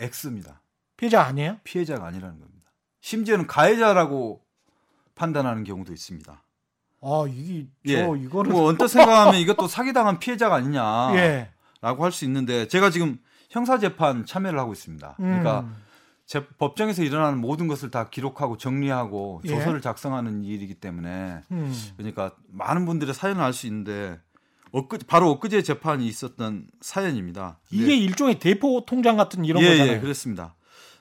X입니다. 0.00 0.62
피해자 0.96 1.22
아니에요? 1.22 1.58
피해자가 1.64 2.06
아니라는 2.06 2.38
겁니다. 2.38 2.70
심지어는 3.00 3.46
가해자라고 3.46 4.42
판단하는 5.14 5.64
경우도 5.64 5.92
있습니다. 5.92 6.42
아, 7.00 7.24
이게 7.28 7.68
저 7.86 8.16
예. 8.16 8.22
이거는 8.22 8.50
뭐 8.52 8.68
언뜻 8.68 8.88
생각하면 8.88 9.40
이것도 9.40 9.68
사기당한 9.68 10.18
피해자가 10.18 10.56
아니냐라고 10.56 11.16
예. 11.18 11.50
할수 11.82 12.24
있는데 12.24 12.66
제가 12.68 12.90
지금 12.90 13.18
형사 13.50 13.78
재판 13.78 14.26
참여를 14.26 14.58
하고 14.58 14.72
있습니다. 14.72 15.14
그러니까 15.16 15.60
음. 15.60 15.76
제 16.26 16.46
법정에서 16.46 17.02
일어나는 17.02 17.38
모든 17.40 17.68
것을 17.68 17.90
다 17.90 18.10
기록하고 18.10 18.58
정리하고 18.58 19.40
예. 19.44 19.48
조서를 19.48 19.80
작성하는 19.80 20.44
일이기 20.44 20.74
때문에 20.74 21.40
음. 21.50 21.74
그러니까 21.96 22.32
많은 22.48 22.84
분들의 22.84 23.14
사연을 23.14 23.42
알 23.42 23.52
수 23.52 23.66
있는데 23.66 24.20
엊그, 24.72 24.98
바로 25.06 25.30
엊그제 25.30 25.62
재판이 25.62 26.06
있었던 26.06 26.68
사연입니다. 26.80 27.58
이게 27.70 27.96
일종의 27.96 28.38
대포 28.38 28.84
통장 28.86 29.16
같은 29.16 29.44
이런 29.44 29.62
예, 29.62 29.70
거잖아요. 29.70 29.92
예, 29.96 30.00
그렇습니다. 30.00 30.54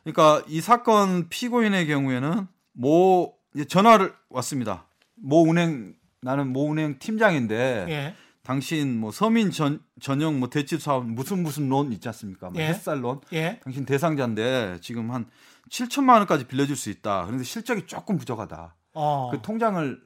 그러니까 0.04 0.44
이 0.48 0.62
사건 0.62 1.28
피고인의 1.30 1.88
경우에는 1.88 2.48
모 2.74 3.36
전화를 3.68 4.14
왔습니다. 4.30 4.88
모 5.16 5.50
은행 5.50 5.96
나는 6.22 6.52
모 6.54 6.72
은행 6.72 7.00
팀장인데 7.00 7.86
예. 7.90 8.16
당신 8.44 8.98
뭐 8.98 9.12
서민 9.12 9.52
전, 9.52 9.82
전용 10.00 10.40
뭐 10.40 10.50
대출 10.50 10.80
사업 10.80 11.06
무슨 11.06 11.44
무슨 11.44 11.68
론 11.68 11.92
있지 11.92 12.08
않습니까? 12.08 12.50
뭐 12.50 12.62
예. 12.62 12.68
햇살 12.68 13.04
론. 13.04 13.20
예. 13.34 13.60
당신 13.64 13.86
대상자인데 13.86 14.78
지금 14.82 15.12
한 15.12 15.26
7천만 15.70 16.20
원까지 16.20 16.48
빌려줄 16.48 16.76
수 16.76 16.90
있다. 16.90 17.26
그런데 17.26 17.44
실적이 17.44 17.86
조금 17.88 18.18
부족하다. 18.18 18.76
어. 18.94 19.30
그 19.32 19.42
통장을 19.42 20.02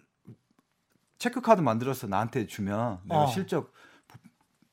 체크카드 1.21 1.61
만들어서 1.61 2.07
나한테 2.07 2.47
주면 2.47 2.97
내가 3.03 3.25
어. 3.25 3.27
실적 3.27 3.71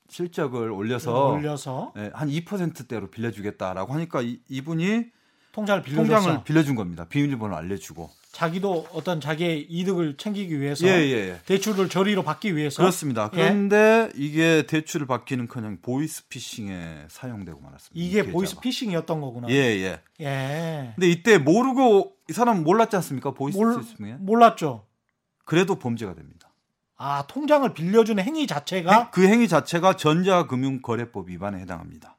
실적을 0.09 0.71
올려서 0.71 1.33
올려서 1.33 1.93
예, 1.97 2.09
한 2.15 2.27
2%대로 2.27 3.11
빌려주겠다라고 3.11 3.93
하니까 3.93 4.23
이, 4.23 4.39
이분이 4.49 5.05
통장을 5.51 5.83
빌려줬어. 5.83 6.07
통장을 6.07 6.43
빌려준 6.43 6.73
겁니다. 6.73 7.05
비밀번호 7.07 7.55
알려주고. 7.55 8.09
자기도 8.31 8.87
어떤 8.91 9.21
자기의 9.21 9.67
이득을 9.69 10.17
챙기기 10.17 10.59
위해서 10.59 10.87
예, 10.87 10.91
예, 10.91 11.29
예. 11.29 11.39
대출을 11.45 11.87
저리로 11.87 12.23
받기 12.23 12.55
위해서 12.55 12.81
그렇습니다. 12.81 13.29
예. 13.33 13.37
그런데 13.37 14.09
이게 14.15 14.63
대출을 14.65 15.05
받기는커녕 15.05 15.77
보이스피싱에 15.83 17.05
사용되고 17.09 17.59
말았습니다. 17.59 17.93
이 17.93 18.07
이게 18.07 18.21
계좌가. 18.21 18.31
보이스피싱이었던 18.31 19.21
거구나. 19.21 19.49
예, 19.49 19.53
예. 19.53 20.01
예. 20.21 20.93
근데 20.95 21.09
이때 21.09 21.37
모르고 21.37 22.13
이 22.27 22.33
사람 22.33 22.63
몰랐지 22.63 22.95
않습니까? 22.95 23.33
몰, 23.37 23.51
보이스피싱에. 23.51 24.13
몰랐죠. 24.19 24.89
그래도 25.49 25.79
범죄가 25.79 26.13
됩니다. 26.13 26.38
아 27.01 27.23
통장을 27.27 27.73
빌려주는 27.73 28.21
행위 28.23 28.45
자체가 28.45 29.09
그 29.11 29.25
행위 29.25 29.47
자체가 29.47 29.93
전자금융거래법 29.95 31.29
위반에 31.29 31.59
해당합니다. 31.61 32.17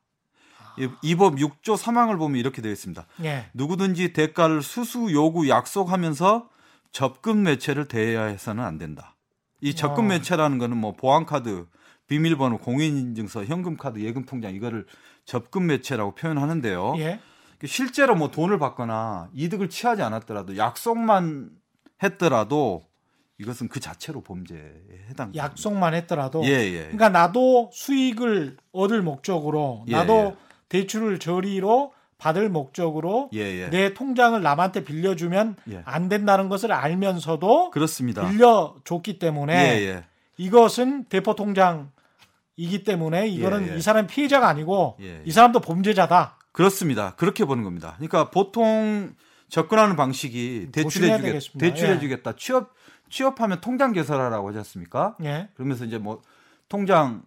이- 0.79 0.89
이법 1.03 1.35
6조 1.37 1.77
3항을 1.77 2.17
보면 2.19 2.39
이렇게 2.41 2.63
되어 2.63 2.73
있습니다. 2.73 3.07
예. 3.25 3.51
누구든지 3.53 4.15
대가를 4.15 4.63
수수 4.63 5.13
요구 5.13 5.49
약속하면서 5.51 6.49
접근 6.93 7.43
매체를 7.43 7.89
대여해서는 7.89 8.65
안 8.65 8.79
된다. 8.79 9.17
이 9.61 9.75
접근 9.75 10.05
어. 10.05 10.09
매체라는 10.09 10.57
거는 10.57 10.79
뭐 10.79 10.93
보안카드, 10.97 11.67
비밀번호, 12.07 12.59
공인인증서, 12.59 13.45
현금카드, 13.45 14.01
예금통장 14.01 14.55
이거를 14.55 14.87
접근 15.27 15.67
매체라고 15.67 16.15
표현하는데요. 16.15 16.95
예. 16.99 17.21
실제로 17.67 18.15
뭐 18.17 18.31
돈을 18.31 18.59
받거나 18.59 19.29
이득을 19.35 19.69
취하지 19.69 20.01
않았더라도 20.01 20.57
약속만 20.57 21.51
했더라도 22.03 22.83
이것은 23.41 23.69
그 23.69 23.81
자체로 23.81 24.21
범죄에 24.21 24.59
해당됩니다. 25.09 25.45
약속만 25.45 25.95
했더라도 25.95 26.45
예, 26.45 26.51
예. 26.51 26.81
그러니까 26.83 27.09
나도 27.09 27.71
수익을 27.73 28.59
얻을 28.73 29.03
목적으로 29.03 29.85
예, 29.89 29.93
나도 29.93 30.15
예. 30.15 30.37
대출을 30.69 31.19
저리로 31.19 31.93
받을 32.19 32.51
목적으로 32.51 33.31
예, 33.33 33.41
예. 33.41 33.71
내 33.71 33.95
통장을 33.95 34.41
남한테 34.43 34.85
빌려주면 34.85 35.57
예. 35.71 35.81
안 35.87 36.11
된다는 36.11 36.51
것을 36.51 36.71
알면서도 36.71 37.71
그렇습니다. 37.71 38.29
빌려줬기 38.29 39.19
때문에 39.19 39.55
예, 39.55 39.89
예. 39.89 40.05
이것은 40.37 41.05
대포 41.05 41.35
통장이기 41.35 42.85
때문에 42.85 43.29
이거는. 43.29 43.79
이 43.79 43.83
사람 43.83 44.07
피해자가 44.07 44.49
아니고. 44.49 44.99
이 45.25 45.31
사람도 45.33 45.61
범죄자다. 45.61 46.39
그렇습니다. 46.53 47.15
그렇게 47.17 47.45
보는 47.45 47.65
겁니다. 47.65 47.95
그러니까 47.97 48.31
보통 48.31 49.15
접근하는 49.49 49.97
방식이 49.97 50.69
대출해주겠다. 50.73 51.59
대출해주겠다. 51.59 52.37
취업 52.37 52.73
취업하면 53.11 53.61
통장 53.61 53.93
개설하라고 53.93 54.49
하지 54.49 54.59
않습니까? 54.59 55.17
예. 55.25 55.49
그러면서 55.55 55.85
이제 55.85 55.99
뭐 55.99 56.23
통장 56.69 57.23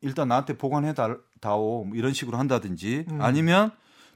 일단 0.00 0.28
나한테 0.28 0.56
보관해 0.58 0.94
달- 0.94 1.18
다오 1.40 1.84
뭐 1.84 1.96
이런 1.96 2.12
식으로 2.12 2.38
한다든지 2.38 3.04
음. 3.10 3.20
아니면 3.22 3.70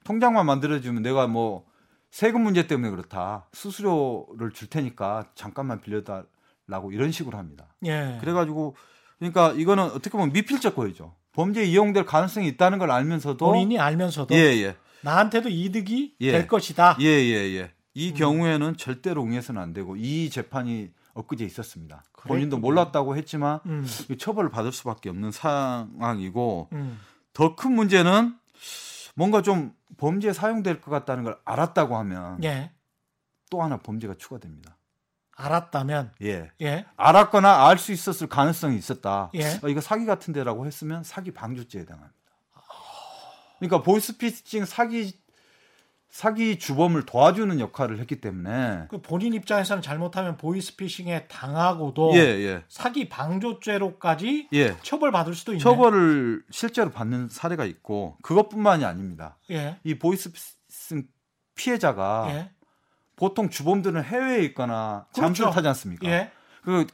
통장만 0.04 0.46
만들어주면 0.46 1.02
내가 1.02 1.26
뭐 1.26 1.66
세금 2.10 2.42
문제 2.42 2.66
때문에 2.66 2.90
그렇다 2.90 3.46
수수료를 3.52 4.52
줄 4.52 4.68
테니까 4.68 5.26
잠깐만 5.34 5.80
빌려달라고 5.80 6.92
이런 6.92 7.12
식으로 7.12 7.36
합니다. 7.36 7.66
예. 7.84 8.16
그래가지고 8.20 8.76
그러니까 9.18 9.52
이거는 9.52 9.84
어떻게 9.84 10.10
보면 10.10 10.32
미필적 10.32 10.74
거이죠. 10.76 11.14
범죄에 11.32 11.64
이용될 11.64 12.06
가능성이 12.06 12.48
있다는 12.48 12.78
걸 12.78 12.90
알면서도 12.90 13.44
본인이 13.44 13.78
알면서도 13.78 14.34
예, 14.34 14.38
예. 14.62 14.76
나한테도 15.02 15.48
이득이 15.50 16.14
예. 16.20 16.32
될 16.32 16.46
것이다. 16.48 16.96
예, 17.00 17.06
예, 17.06 17.54
예. 17.56 17.70
이 17.96 18.10
음. 18.10 18.14
경우에는 18.14 18.76
절대로 18.76 19.22
응해서는 19.22 19.60
안 19.60 19.72
되고 19.72 19.96
이 19.96 20.28
재판이 20.28 20.92
엊그제 21.14 21.46
있었습니다. 21.46 22.04
본인도 22.12 22.56
그랬군요. 22.56 22.60
몰랐다고 22.60 23.16
했지만 23.16 23.60
음. 23.64 23.86
이 24.10 24.18
처벌을 24.18 24.50
받을 24.50 24.70
수밖에 24.70 25.08
없는 25.08 25.30
상황이고 25.32 26.68
음. 26.72 27.00
더큰 27.32 27.72
문제는 27.72 28.36
뭔가 29.14 29.40
좀 29.40 29.74
범죄에 29.96 30.34
사용될 30.34 30.82
것 30.82 30.90
같다는 30.90 31.24
걸 31.24 31.38
알았다고 31.46 31.96
하면 31.96 32.44
예. 32.44 32.70
또 33.48 33.62
하나 33.62 33.78
범죄가 33.78 34.12
추가됩니다. 34.18 34.76
알았다면 35.34 36.12
예. 36.20 36.50
예. 36.60 36.84
알았거나 36.98 37.66
알 37.66 37.78
수 37.78 37.92
있었을 37.92 38.26
가능성이 38.26 38.76
있었다. 38.76 39.30
예. 39.36 39.58
어, 39.62 39.68
이거 39.68 39.80
사기 39.80 40.04
같은데라고 40.04 40.66
했으면 40.66 41.02
사기 41.02 41.30
방조죄에 41.30 41.80
해당합니다. 41.80 42.14
그러니까 43.58 43.82
보이스피싱 43.82 44.66
사기 44.66 45.18
사기 46.08 46.58
주범을 46.58 47.04
도와주는 47.04 47.60
역할을 47.60 47.98
했기 47.98 48.20
때문에 48.20 48.86
그 48.88 49.02
본인 49.02 49.34
입장에서는 49.34 49.82
잘못하면 49.82 50.36
보이스피싱에 50.36 51.26
당하고도 51.26 52.12
예, 52.14 52.20
예. 52.20 52.62
사기 52.68 53.08
방조죄로까지 53.08 54.48
예. 54.52 54.76
처벌받을 54.82 55.34
수도 55.34 55.52
있네. 55.52 55.62
처벌을 55.62 56.42
실제로 56.50 56.90
받는 56.90 57.28
사례가 57.28 57.64
있고 57.66 58.16
그것뿐만이 58.22 58.84
아닙니다. 58.84 59.36
예. 59.50 59.78
이 59.84 59.98
보이스피싱 59.98 61.06
피해자가 61.54 62.28
예. 62.30 62.50
보통 63.16 63.50
주범들은 63.50 64.02
해외에 64.04 64.42
있거나 64.44 65.06
잠수를 65.12 65.50
그렇죠. 65.50 65.54
타지 65.54 65.68
않습니까? 65.68 66.06
예. 66.08 66.30
그 66.62 66.86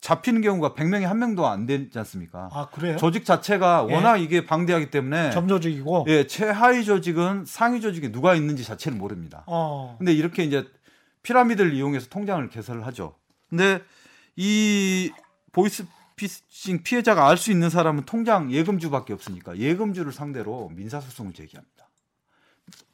잡히는 0.00 0.42
경우가 0.42 0.74
100명에 0.74 1.02
한 1.02 1.18
명도 1.18 1.46
안 1.46 1.66
되지 1.66 1.98
않습니까? 1.98 2.48
아 2.52 2.68
그래요? 2.70 2.96
조직 2.96 3.24
자체가 3.24 3.86
예. 3.90 3.94
워낙 3.94 4.18
이게 4.18 4.44
방대하기 4.46 4.90
때문에 4.90 5.30
점조직이고. 5.32 6.04
예, 6.08 6.26
최하위 6.26 6.84
조직은 6.84 7.44
상위 7.46 7.80
조직에 7.80 8.12
누가 8.12 8.34
있는지 8.34 8.64
자체를 8.64 8.96
모릅니다. 8.96 9.42
어. 9.46 9.96
근데 9.98 10.12
이렇게 10.12 10.44
이제 10.44 10.66
피라미드를 11.22 11.74
이용해서 11.74 12.08
통장을 12.10 12.48
개설을 12.48 12.86
하죠. 12.86 13.16
근데 13.50 13.80
이 14.36 15.10
보이스 15.52 15.84
피싱 16.16 16.82
피해자가 16.82 17.28
알 17.28 17.36
수 17.36 17.50
있는 17.50 17.70
사람은 17.70 18.04
통장 18.04 18.52
예금주밖에 18.52 19.12
없으니까 19.12 19.56
예금주를 19.58 20.12
상대로 20.12 20.70
민사 20.74 21.00
소송을 21.00 21.32
제기합니다. 21.32 21.88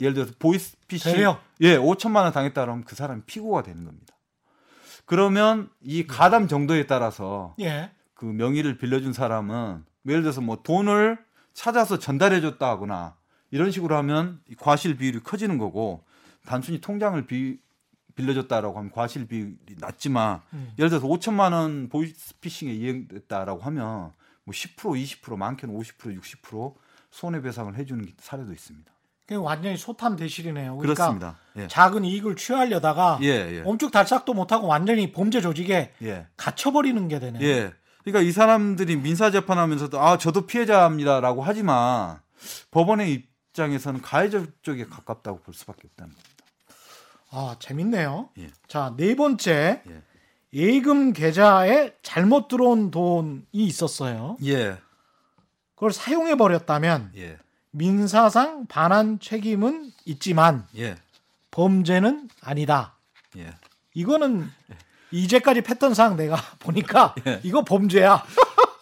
예를 0.00 0.14
들어서 0.14 0.32
보이스 0.38 0.76
피싱 0.88 1.12
대려. 1.12 1.38
예, 1.60 1.76
5천만 1.76 2.22
원 2.22 2.32
당했다 2.32 2.60
그러면 2.62 2.84
그 2.84 2.94
사람이 2.94 3.22
피고가 3.26 3.62
되는 3.62 3.84
겁니다. 3.84 4.13
그러면 5.04 5.68
이 5.82 6.06
가담 6.06 6.48
정도에 6.48 6.86
따라서 6.86 7.54
예. 7.60 7.90
그 8.14 8.24
명의를 8.24 8.78
빌려준 8.78 9.12
사람은 9.12 9.84
예를 10.06 10.22
들어서 10.22 10.40
뭐 10.40 10.62
돈을 10.62 11.18
찾아서 11.52 11.98
전달해 11.98 12.40
줬다 12.40 12.68
하거나 12.68 13.16
이런 13.50 13.70
식으로 13.70 13.96
하면 13.96 14.40
이 14.48 14.54
과실 14.54 14.96
비율이 14.96 15.20
커지는 15.20 15.58
거고 15.58 16.04
단순히 16.46 16.80
통장을 16.80 17.24
비, 17.26 17.58
빌려줬다라고 18.14 18.78
하면 18.78 18.90
과실 18.90 19.26
비율이 19.26 19.76
낮지만 19.78 20.40
음. 20.52 20.72
예를 20.78 20.90
들어서 20.90 21.06
5천만 21.06 21.52
원 21.52 21.88
보이스피싱에 21.88 22.72
이행됐다라고 22.72 23.60
하면 23.60 24.12
뭐 24.44 24.52
10% 24.52 24.76
20% 24.76 25.36
많게는 25.36 25.74
50% 25.76 26.20
60% 26.20 26.74
손해배상을 27.10 27.76
해주는 27.76 28.12
사례도 28.18 28.52
있습니다. 28.52 28.93
그 29.26 29.36
완전히 29.36 29.76
소탐 29.76 30.16
대실이네요. 30.16 30.76
그러니까 30.76 30.94
그렇습니다. 30.94 31.38
예. 31.56 31.66
작은 31.68 32.04
이익을 32.04 32.36
취하려다가 32.36 33.18
예, 33.22 33.28
예. 33.28 33.62
엄죽 33.64 33.90
달싹도 33.90 34.34
못하고 34.34 34.66
완전히 34.66 35.12
범죄 35.12 35.40
조직에 35.40 35.92
예. 36.02 36.26
갇혀버리는 36.36 37.08
게 37.08 37.18
되네. 37.18 37.40
예. 37.40 37.72
그러니까 38.02 38.20
이 38.20 38.32
사람들이 38.32 38.96
민사 38.96 39.30
재판하면서도 39.30 39.98
아 39.98 40.18
저도 40.18 40.46
피해자입니다라고 40.46 41.42
하지만 41.42 42.20
법원의 42.70 43.12
입장에서는 43.12 44.02
가해자 44.02 44.44
쪽에 44.60 44.84
가깝다고 44.84 45.40
볼 45.40 45.54
수밖에 45.54 45.88
없다는 45.88 46.12
겁니다. 46.12 46.30
아 47.30 47.56
재밌네요. 47.58 48.28
예. 48.38 48.50
자네 48.68 49.16
번째 49.16 49.82
예. 49.88 50.02
예금 50.52 51.12
계좌에 51.12 51.94
잘못 52.02 52.48
들어온 52.48 52.90
돈이 52.90 53.44
있었어요. 53.54 54.36
예, 54.44 54.76
그걸 55.74 55.92
사용해 55.92 56.36
버렸다면 56.36 57.10
예, 57.16 57.38
민사상 57.84 58.66
반환 58.68 59.18
책임은 59.18 59.90
있지만 60.04 60.64
예, 60.78 60.94
범죄는 61.50 62.28
아니다. 62.40 62.94
예. 63.36 63.52
이거는 63.94 64.48
이제까지 65.10 65.60
패턴상 65.62 66.16
내가 66.16 66.36
보니까 66.60 67.16
예. 67.26 67.40
이거 67.42 67.64
범죄야. 67.64 68.22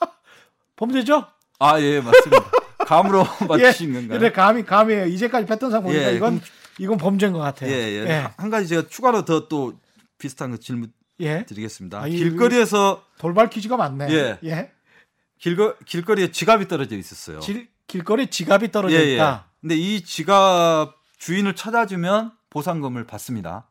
범죄죠? 0.76 1.26
아, 1.58 1.80
예, 1.80 2.00
맞습니다. 2.00 2.50
감으로 2.86 3.24
맞추신 3.48 3.92
건가요? 3.94 4.18
근데 4.18 4.30
감이 4.32 4.64
감이에요. 4.64 5.06
이제까지 5.06 5.46
패턴상 5.46 5.82
보니까 5.82 6.10
예, 6.12 6.16
이건 6.16 6.40
그럼- 6.40 6.40
이건 6.78 6.98
범죄인 6.98 7.32
것 7.32 7.38
같아요. 7.38 7.70
예, 7.70 7.74
예. 7.74 8.06
예. 8.08 8.28
한 8.36 8.50
가지 8.50 8.66
제가 8.68 8.88
추가로 8.88 9.24
더 9.24 9.48
또 9.48 9.74
비슷한 10.18 10.50
거 10.50 10.56
질문 10.58 10.92
예. 11.20 11.44
드리겠습니다. 11.46 12.00
아, 12.02 12.06
이- 12.08 12.16
길거리에서 12.16 13.02
돌발 13.18 13.48
퀴즈가 13.48 13.76
많네. 13.78 14.08
예. 14.12 14.38
예. 14.44 14.70
길거, 15.38 15.76
길거리에 15.86 16.30
지갑이 16.30 16.68
떨어져 16.68 16.96
있었어요. 16.96 17.40
질- 17.40 17.68
길거리 17.92 18.28
지갑이 18.28 18.72
떨어져 18.72 18.96
예, 18.96 19.00
예. 19.00 19.14
있다. 19.16 19.50
근데 19.60 19.76
이 19.76 20.02
지갑 20.02 20.96
주인을 21.18 21.54
찾아주면 21.54 22.32
보상금을 22.48 23.06
받습니다. 23.06 23.68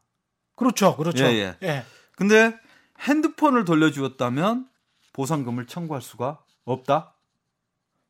그렇죠. 0.55 0.95
그렇죠. 0.95 1.23
예, 1.23 1.57
예. 1.63 1.85
근데 2.15 2.55
핸드폰을 2.99 3.65
돌려주었다면 3.65 4.69
보상금을 5.13 5.65
청구할 5.65 6.03
수가 6.03 6.37
없다? 6.65 7.15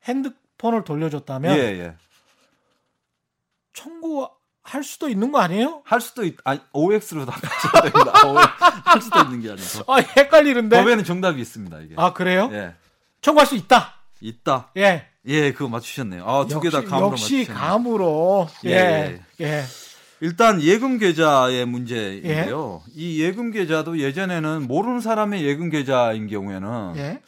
핸드폰을 0.04 0.84
돌려줬다면 0.84 1.58
예, 1.58 1.62
예. 1.80 1.96
청구할 3.72 4.84
수도 4.84 5.08
있는 5.08 5.32
거 5.32 5.40
아니에요? 5.40 5.82
할 5.86 6.02
수도 6.02 6.26
있, 6.26 6.36
아니, 6.44 6.60
OX로 6.74 7.26
다 7.26 7.40
가셔야 7.40 7.84
됩니다. 7.90 8.28
OX. 8.28 8.48
할 8.84 9.02
수도 9.02 9.22
있는 9.22 9.42
게 9.42 9.50
아니고. 9.50 9.94
아, 9.94 10.00
헷갈리는데. 10.00 10.78
법에는 10.78 11.06
정답이 11.06 11.40
있습니다, 11.40 11.80
이게. 11.80 11.96
아, 11.98 12.12
그래요? 12.12 12.50
예. 12.52 12.76
청구할 13.22 13.48
수 13.48 13.56
있다. 13.56 13.96
있다. 14.20 14.72
예. 14.76 15.11
예, 15.26 15.52
그거 15.54 15.70
맞추셨네요. 15.70 16.26
아, 16.26 16.46
두 16.48 16.60
개 16.62 16.70
다 16.70 16.82
감으로 16.84 17.12
역시 17.12 17.38
맞추셨네요. 17.40 17.62
감으로. 17.64 18.48
예. 18.66 18.70
예, 18.72 19.22
예. 19.42 19.64
일단 20.20 20.62
예금 20.62 20.98
계좌의 21.00 21.66
문제인데요. 21.66 22.84
이 22.94 23.22
예금 23.22 23.52
계좌도 23.52 24.00
예전에는 24.00 24.68
모르는 24.68 25.00
사람의 25.00 25.44
예금 25.44 25.70
계좌인 25.70 26.28
경우에는 26.28 26.94
예. 26.98 27.22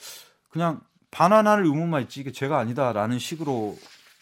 그냥 0.50 0.82
반환할 1.12 1.66
의무만 1.66 2.04
있지 2.04 2.22
이게 2.22 2.32
죄가 2.32 2.60
아니다라는 2.60 3.20
식으로 3.20 3.78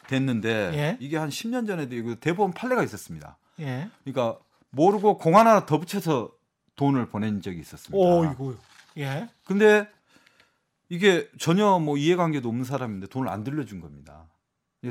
됐는데 0.08 0.72
예. 0.74 0.98
이게 1.00 1.18
한 1.18 1.30
10년 1.30 1.68
전에도 1.68 1.96
이거 1.96 2.16
대법원 2.16 2.54
판례가 2.54 2.84
있었습니다. 2.84 3.38
예. 3.60 3.90
그러니까 4.04 4.38
모르고 4.72 5.18
공 5.18 5.38
하나 5.38 5.66
더 5.66 5.78
붙여서 5.80 6.32
돈을 6.78 7.08
보낸 7.10 7.42
적이 7.42 7.60
있었습니다. 7.60 7.98
오, 7.98 8.24
이거. 8.26 8.56
예. 8.98 9.28
근데 9.46 9.88
이게 10.91 11.30
전혀 11.39 11.80
뭐 11.80 11.95
이해관계도 11.97 12.49
없는 12.49 12.65
사람인데 12.65 13.08
돈을 13.08 13.30
안 13.30 13.45
돌려준 13.45 13.80
겁니다. 13.80 14.27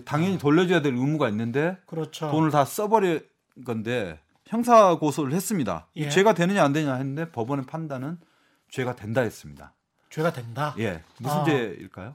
당연히 0.06 0.38
돌려줘야 0.38 0.80
될 0.80 0.94
의무가 0.94 1.28
있는데 1.28 1.76
그렇죠. 1.84 2.30
돈을 2.30 2.50
다 2.50 2.64
써버린 2.64 3.20
건데 3.66 4.18
형사 4.46 4.94
고소를 4.94 5.34
했습니다. 5.34 5.88
예. 5.96 6.08
죄가 6.08 6.32
되느냐 6.32 6.64
안 6.64 6.72
되느냐 6.72 6.94
했는데 6.94 7.30
법원의 7.30 7.66
판단은 7.66 8.18
죄가 8.70 8.96
된다 8.96 9.20
했습니다. 9.20 9.74
죄가 10.08 10.32
된다. 10.32 10.74
예, 10.78 11.04
무슨 11.18 11.36
아. 11.36 11.44
죄일까요? 11.44 12.14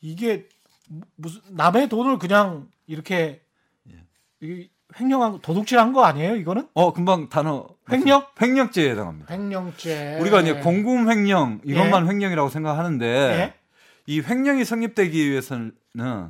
이게 0.00 0.48
무- 0.88 1.02
무슨 1.16 1.42
남의 1.50 1.90
돈을 1.90 2.18
그냥 2.18 2.70
이렇게 2.86 3.42
예. 3.90 4.06
이 4.92 5.00
횡령한 5.02 5.32
거, 5.32 5.38
도둑질한 5.38 5.92
거 5.92 6.04
아니에요? 6.04 6.36
이거는 6.36 6.68
어, 6.74 6.92
금방 6.92 7.28
단어 7.28 7.66
횡령? 7.90 8.24
횡령죄에 8.40 8.90
해당합니다. 8.90 9.32
횡령죄. 9.34 10.18
우리가 10.20 10.40
이제 10.40 10.54
공금 10.54 11.10
횡령 11.10 11.60
이것만 11.64 12.08
횡령이라고 12.08 12.48
생각하는데 12.48 13.06
예. 13.06 13.54
이 14.06 14.20
횡령이 14.20 14.64
성립되기 14.64 15.30
위해서는 15.30 15.72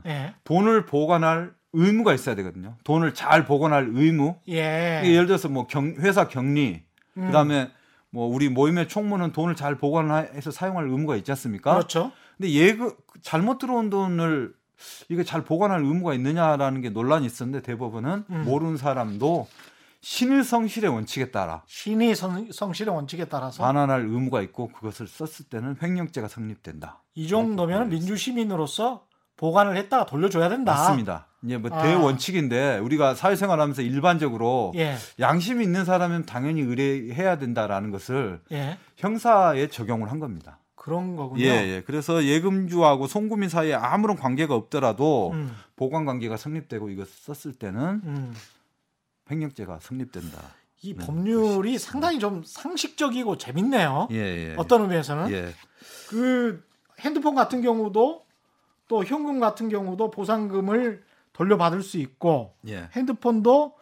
예. 0.07 0.35
돈을 0.45 0.87
보관할 0.87 1.53
의무가 1.73 2.13
있어야 2.15 2.35
되거든요. 2.37 2.77
돈을 2.85 3.15
잘 3.15 3.45
보관할 3.47 3.89
의무. 3.93 4.37
예. 4.49 5.03
예를 5.05 5.27
들어서 5.27 5.49
뭐 5.49 5.67
경- 5.67 5.95
회사 6.01 6.29
격리, 6.29 6.83
음. 7.17 7.27
그다음에 7.27 7.71
뭐 8.11 8.27
우리 8.27 8.51
모임의 8.51 8.89
총무는 8.89 9.33
돈을 9.33 9.57
잘 9.57 9.77
보관해서 9.77 10.51
사용할 10.51 10.85
의무가 10.89 11.17
있지 11.17 11.31
않습니까? 11.33 11.73
그렇죠. 11.73 12.13
근데 12.37 12.51
예금 12.53 12.91
잘못 13.23 13.59
들어온 13.59 13.89
돈을 13.89 14.53
이게 15.09 15.25
잘 15.25 15.43
보관할 15.43 15.81
의무가 15.81 16.15
있느냐라는 16.15 16.81
게 16.81 16.91
논란이 16.91 17.27
있었는데 17.27 17.63
대법원은 17.63 18.25
음. 18.31 18.45
모르는 18.45 18.77
사람도 18.77 19.47
신의 20.01 20.43
성실의 20.43 20.91
원칙에 20.91 21.31
따라 21.31 21.63
신의 21.67 22.17
성, 22.17 22.51
성실의 22.51 22.95
원칙에 22.95 23.25
따라서 23.27 23.63
반환할 23.63 24.01
의무가 24.03 24.43
있고 24.43 24.69
그것을 24.69 25.07
썼을 25.07 25.49
때는 25.49 25.77
횡령죄가 25.81 26.29
성립된다. 26.29 27.03
이 27.15 27.29
정도면 27.29 27.89
민주 27.89 28.17
시민으로서 28.17 29.07
보관을 29.37 29.77
했다가 29.77 30.07
돌려줘야 30.07 30.49
된다. 30.49 30.73
맞습니다. 30.73 31.27
이제 31.45 31.57
뭐 31.57 31.71
아. 31.73 31.83
대원칙인데 31.83 32.79
우리가 32.79 33.15
사회생활하면서 33.15 33.83
일반적으로 33.83 34.73
예. 34.77 34.97
양심이 35.19 35.65
있는 35.65 35.85
사람은 35.85 36.27
당연히 36.27 36.61
의뢰해야 36.61 37.39
된다라는 37.39 37.91
것을 37.91 38.41
예. 38.53 38.79
형사에 38.97 39.67
적용을 39.69 40.11
한 40.11 40.21
겁니다. 40.21 40.59
그런 40.83 41.15
거군요. 41.15 41.45
예, 41.45 41.49
예. 41.49 41.83
그래서 41.87 42.25
예금주하고 42.25 43.07
송금인 43.07 43.49
사이에 43.49 43.73
아무런 43.73 44.17
관계가 44.17 44.57
없더라도 44.57 45.31
음. 45.33 45.55
보관 45.77 46.05
관계가 46.05 46.37
성립되고 46.37 46.91
이거 46.91 47.05
썼을 47.05 47.55
때는 47.55 48.01
음. 48.03 48.35
횡령죄가 49.31 49.79
성립된다. 49.81 50.41
이 50.83 50.97
네, 50.97 51.07
법률이 51.07 51.79
상당히 51.79 52.19
좀 52.19 52.43
상식적이고 52.45 53.39
재밌네요. 53.39 54.09
예, 54.11 54.17
예. 54.17 54.55
어떤 54.59 54.83
의미에서는 54.83 55.31
예. 55.31 55.55
그 56.09 56.65
핸드폰 56.99 57.37
같은 57.37 57.63
경우도 57.63 58.25
또 58.89 59.05
현금 59.05 59.39
같은 59.39 59.69
경우도 59.69 60.11
보상금을 60.11 61.05
돌려받을 61.33 61.83
수 61.83 61.99
있고 61.99 62.57
예. 62.67 62.89
핸드폰도 62.97 63.75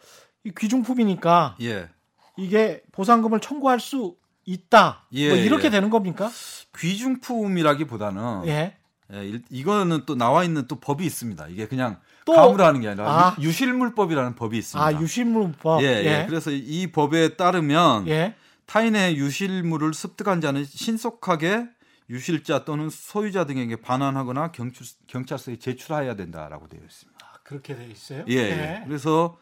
이 0.43 0.51
귀중품이니까 0.55 1.55
예. 1.61 1.89
이게 2.37 2.83
보상금을 2.91 3.39
청구할 3.39 3.79
수 3.79 4.20
있다. 4.45 5.05
예, 5.13 5.29
뭐 5.29 5.37
이렇게 5.37 5.65
예. 5.65 5.69
되는 5.69 5.89
겁니까? 5.89 6.29
귀중품이라기보다는 6.77 8.43
예. 8.47 8.77
예, 9.13 9.27
일- 9.27 9.43
이거는 9.49 10.03
또 10.05 10.15
나와 10.15 10.43
있는 10.43 10.67
또 10.67 10.79
법이 10.79 11.05
있습니다. 11.05 11.47
이게 11.49 11.67
그냥 11.67 11.99
또- 12.25 12.33
감으로 12.33 12.63
하는 12.63 12.81
게 12.81 12.87
아니라 12.87 13.09
아. 13.09 13.35
유- 13.39 13.47
유실물법이라는 13.47 14.35
법이 14.35 14.57
있습니다. 14.57 14.85
아 14.85 14.99
유실물법. 15.01 15.83
예, 15.83 15.87
예. 15.87 16.25
그래서 16.27 16.49
이 16.51 16.87
법에 16.91 17.35
따르면 17.35 18.07
예. 18.07 18.35
타인의 18.67 19.17
유실물을 19.17 19.93
습득한 19.93 20.39
자는 20.39 20.63
신속하게 20.65 21.67
유실자 22.09 22.63
또는 22.65 22.89
소유자 22.89 23.45
등에게 23.45 23.75
반환하거나 23.77 24.51
경찰, 24.51 24.85
경찰서에 25.07 25.57
제출해야 25.57 26.15
된다라고 26.15 26.67
되어 26.67 26.79
있습니다. 26.85 27.19
아, 27.25 27.37
그렇게 27.43 27.75
돼 27.75 27.87
있어요. 27.91 28.23
예, 28.29 28.35
예. 28.35 28.83
그래서 28.85 29.37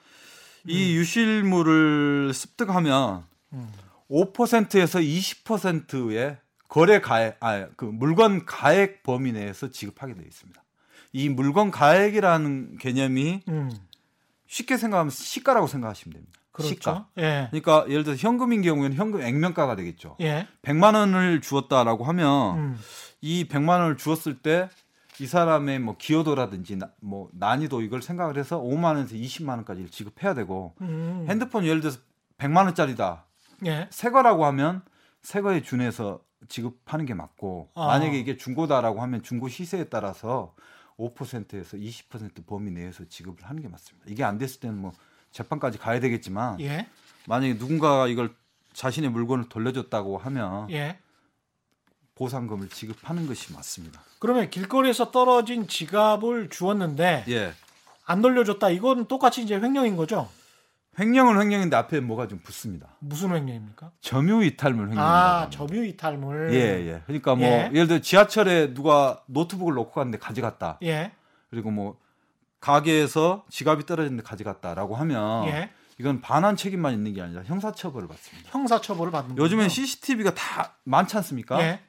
이 0.66 0.96
유실물을 0.96 2.32
습득하면 2.34 3.24
음. 3.54 3.72
5%에서 4.10 5.00
20%의 5.00 6.38
거래 6.68 7.02
가액, 7.02 7.38
아, 7.40 7.68
그 7.76 7.86
물건 7.86 8.46
가액 8.46 9.04
범위 9.04 9.32
내에서 9.32 9.70
지급하게 9.72 10.14
되어 10.14 10.24
있습니다. 10.26 10.62
이 11.14 11.30
물건 11.30 11.72
가액이라는 11.72 12.78
개념이 12.78 13.42
음. 13.48 13.72
쉽게 14.48 14.78
생각하면 14.78 15.10
시가라고 15.10 15.68
생각하시면 15.68 16.14
됩니다. 16.14 16.40
그렇죠. 16.52 16.74
시가. 16.76 17.08
예. 17.18 17.48
그러니까 17.50 17.86
예를 17.90 18.04
들어서 18.04 18.20
현금인 18.28 18.62
경우에는 18.62 18.96
현금 18.98 19.22
액면가가 19.22 19.76
되겠죠. 19.76 20.18
예. 20.22 20.48
100만 20.62 20.94
원을 20.96 21.42
주었다라고 21.42 22.04
하면 22.04 22.58
음. 22.58 22.80
이 23.22 23.48
100만 23.48 23.80
원을 23.80 23.98
주었을 23.98 24.40
때 24.42 24.70
이 25.22 25.28
사람의 25.28 25.80
뭐 25.80 25.98
기여도라든지 25.98 26.78
나- 26.78 26.92
뭐 27.02 27.28
난이도 27.34 27.82
이걸 27.82 28.02
생각을 28.02 28.38
해서 28.38 28.58
5만 28.62 28.96
원에서 28.96 29.16
20만 29.16 29.50
원까지 29.50 29.90
지급해야 29.90 30.34
되고 30.34 30.76
음. 30.80 31.26
핸드폰 31.28 31.66
예를 31.66 31.82
들어서 31.82 32.00
100만 32.38 32.64
원짜리다. 32.64 33.26
예. 33.66 33.88
새 33.92 34.10
거라고 34.10 34.46
하면 34.46 34.82
새 35.22 35.42
거에 35.42 35.62
준해서 35.62 36.22
지급하는 36.48 37.06
게 37.06 37.14
맞고 37.14 37.72
아. 37.76 37.88
만약에 37.88 38.18
이게 38.18 38.38
중고다라고 38.38 39.02
하면 39.02 39.24
중고 39.24 39.50
시세에 39.50 39.86
따라서 39.86 40.56
5%에서 40.98 41.78
20% 41.78 42.46
범위 42.46 42.72
내에서 42.72 43.06
지급을 43.08 43.44
하는 43.44 43.62
게 43.62 43.68
맞습니다. 43.68 44.06
이게 44.10 44.24
안 44.24 44.38
됐을 44.38 44.60
때는 44.60 44.78
뭐 44.78 44.92
재판까지 45.32 45.78
가야 45.78 46.00
되겠지만 46.00 46.60
예. 46.62 46.88
만약에 47.28 47.54
누군가가 47.54 48.08
이걸 48.08 48.34
자신의 48.74 49.10
물건을 49.12 49.50
돌려줬다고 49.50 50.18
하면 50.18 50.70
예. 50.72 51.00
보상금을 52.16 52.70
지급하는 52.70 53.28
것이 53.28 53.54
맞습니다. 53.54 54.02
그러면 54.20 54.50
길거리에서 54.50 55.12
떨어진 55.12 55.68
지갑을 55.68 56.50
주었는데 56.50 57.26
예. 57.30 57.54
안 58.06 58.22
돌려줬다. 58.22 58.70
이건 58.72 59.06
똑같이 59.06 59.42
이제 59.42 59.56
횡령인 59.56 59.96
거죠? 59.96 60.30
횡령은 61.00 61.40
횡령인데 61.40 61.76
앞에 61.78 62.02
뭐가 62.02 62.28
좀 62.28 62.40
붙습니다. 62.40 62.90
무슨 63.00 63.34
횡령입니까? 63.34 63.92
점유 64.02 64.44
이탈물 64.44 64.90
횡령이라고 64.90 65.10
아. 65.10 65.50
점유 65.50 65.86
이탈물. 65.86 66.54
예, 66.54 66.58
예. 66.58 67.02
그러니까 67.06 67.36
뭐 67.36 67.48
예. 67.48 67.72
예. 67.74 67.80
를 67.80 67.88
들어 67.88 68.00
지하철에 68.00 68.74
누가 68.74 69.24
노트북을 69.28 69.74
놓고 69.74 69.92
갔는데 69.92 70.18
가져갔다. 70.18 70.78
예. 70.84 71.14
그리고 71.50 71.72
뭐 71.72 71.98
가게에서 72.60 73.46
지갑이 73.50 73.86
떨어졌는데 73.86 74.24
가져갔다라고 74.24 74.96
하면 74.98 75.48
예. 75.48 75.70
이건 75.98 76.22
반환 76.22 76.56
책임만 76.56 76.94
있는 76.94 77.14
게 77.14 77.22
아니라 77.22 77.44
형사처벌을 77.44 78.08
받습니다. 78.08 78.50
형사 78.52 78.82
처벌을 78.82 79.12
받는 79.12 79.36
거죠. 79.36 79.44
요즘엔 79.44 79.70
CCTV가 79.70 80.34
다 80.34 80.76
많지 80.84 81.16
않습니까? 81.18 81.62
예. 81.62 81.82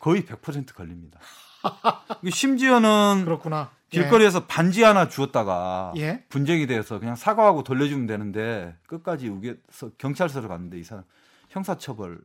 거의 0.00 0.22
100% 0.22 0.74
걸립니다. 0.74 1.20
심지어는 2.30 3.22
그렇구나. 3.24 3.70
길거리에서 3.92 4.46
반지 4.46 4.82
하나 4.82 5.08
주었다가 5.08 5.92
예. 5.96 6.24
분쟁이 6.28 6.66
되어서 6.66 6.98
그냥 6.98 7.14
사과하고 7.16 7.62
돌려주면 7.62 8.06
되는데 8.06 8.74
끝까지 8.86 9.28
우겨서 9.28 9.90
경찰서로 9.98 10.48
갔는데 10.48 10.78
이 10.78 10.84
사람 10.84 11.04
형사처벌 11.50 12.18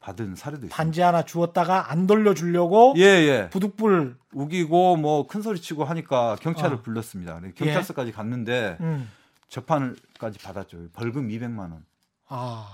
받은 0.00 0.34
사례도 0.34 0.66
있어요. 0.66 0.76
반지 0.76 1.00
하나 1.00 1.22
주었다가 1.24 1.90
안 1.90 2.06
돌려주려고 2.06 2.94
예, 2.96 3.02
예. 3.02 3.48
부득불 3.50 4.16
우기고 4.32 4.96
뭐 4.96 5.26
큰 5.26 5.40
소리 5.42 5.60
치고 5.60 5.84
하니까 5.84 6.36
경찰을 6.40 6.76
어. 6.78 6.82
불렀습니다. 6.82 7.38
그래서 7.40 7.54
경찰서까지 7.56 8.12
갔는데 8.12 8.76
음. 8.80 9.10
재판을까지 9.48 10.38
받았죠. 10.40 10.88
벌금 10.92 11.28
200만 11.28 11.58
원. 11.58 11.84
아 12.28 12.66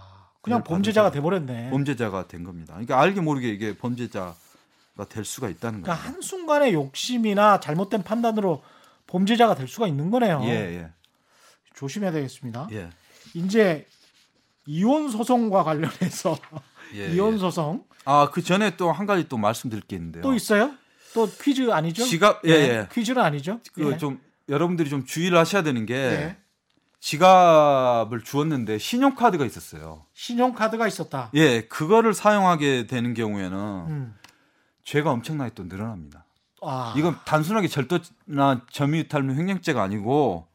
그냥 0.42 0.62
범죄자가 0.64 1.10
돼버렸네. 1.10 1.70
범죄자가 1.70 2.26
된 2.26 2.44
겁니다. 2.44 2.72
그러니까 2.74 3.00
알게 3.00 3.20
모르게 3.20 3.48
이게 3.50 3.76
범죄자가 3.76 4.34
될 5.08 5.24
수가 5.24 5.48
있다는 5.48 5.82
그러니까 5.82 6.02
거예요. 6.02 6.14
한 6.14 6.22
순간의 6.22 6.74
욕심이나 6.74 7.58
잘못된 7.60 8.02
판단으로 8.02 8.62
범죄자가 9.06 9.54
될 9.54 9.66
수가 9.66 9.86
있는 9.88 10.10
거네요. 10.10 10.40
예, 10.44 10.50
예. 10.50 10.88
조심해야 11.74 12.12
되겠습니다. 12.12 12.68
예. 12.72 12.90
이제 13.34 13.86
이혼 14.66 15.08
소송과 15.10 15.64
관련해서 15.64 16.36
예, 16.94 17.12
이혼 17.14 17.34
예. 17.34 17.38
소송 17.38 17.84
아, 18.04 18.28
그 18.30 18.42
전에 18.42 18.76
또 18.76 18.92
한 18.92 19.06
가지 19.06 19.28
또 19.28 19.36
말씀드릴 19.38 19.82
게 19.84 19.96
있는데요. 19.96 20.22
또 20.22 20.34
있어요? 20.34 20.72
또 21.14 21.28
퀴즈 21.42 21.70
아니죠? 21.72 22.04
지갑 22.04 22.42
예, 22.44 22.48
네, 22.52 22.68
예. 22.68 22.88
퀴즈는 22.92 23.22
아니죠? 23.22 23.60
그 23.72 23.92
예. 23.92 23.96
좀 23.96 24.20
여러분들이 24.48 24.90
좀 24.90 25.04
주의를 25.06 25.38
하셔야 25.38 25.62
되는 25.62 25.86
게 25.86 25.94
예. 25.94 26.36
지갑을 27.00 28.22
주었는데 28.22 28.78
신용카드가 28.78 29.44
있었어요. 29.46 30.04
신용카드가 30.12 30.86
있었다. 30.86 31.30
예, 31.34 31.62
그거를 31.62 32.12
사용하게 32.14 32.86
되는 32.86 33.14
경우에는 33.14 33.56
음. 33.88 34.14
죄가 34.90 35.12
엄청나게 35.12 35.54
또 35.54 35.62
늘어납니다. 35.64 36.24
아, 36.62 36.92
이건 36.96 37.16
단순하게 37.24 37.68
절도나 37.68 38.66
점유유탈물 38.72 39.36
횡령죄가 39.36 39.80
아니고 39.80 40.48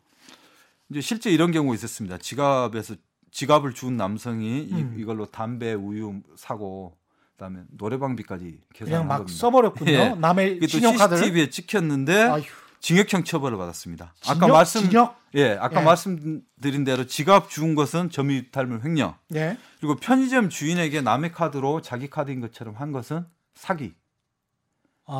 이제 0.90 1.00
실제 1.00 1.32
이런 1.32 1.52
경우가 1.52 1.74
있었습니다. 1.76 2.18
지갑에서 2.18 2.96
지갑을 3.32 3.74
준 3.74 3.96
남성이 3.96 4.68
음. 4.72 4.94
이, 4.98 5.02
이걸로 5.02 5.26
담배, 5.26 5.74
우유 5.74 6.22
사고 6.36 6.98
그다음에 7.32 7.62
노래방비까지 7.72 8.44
그냥 8.44 8.60
계산한 8.74 9.08
막 9.08 9.18
겁니다. 9.20 9.40
써버렸군요. 9.40 9.92
예. 9.92 10.10
남의 10.10 10.60
신용카드를. 10.68 11.18
CCTV에 11.18 11.50
찍혔는데 11.50 12.22
아휴, 12.24 12.44
징역형 12.82 13.24
처벌을 13.24 13.58
받았습니다. 13.58 14.16
아까 14.26 14.34
징역? 14.34 14.48
말씀 14.50 14.82
징역? 14.82 15.22
예, 15.36 15.58
아까 15.62 15.80
예. 15.80 15.86
말씀드린 15.86 16.84
대로 16.84 17.08
지갑 17.08 17.50
주운 17.50 17.74
것은 17.74 18.10
점유유탈물 18.10 18.82
횡령 18.84 19.16
예. 19.36 19.58
그리고 19.80 19.96
편의점 19.96 20.50
주인에게 20.50 21.00
남의 21.00 21.32
카드로 21.32 21.82
자기 21.82 22.10
카드인 22.10 22.42
것처럼 22.42 22.76
한 22.76 22.92
것은 22.92 23.26
사기 23.54 23.96
아, 23.96 24.05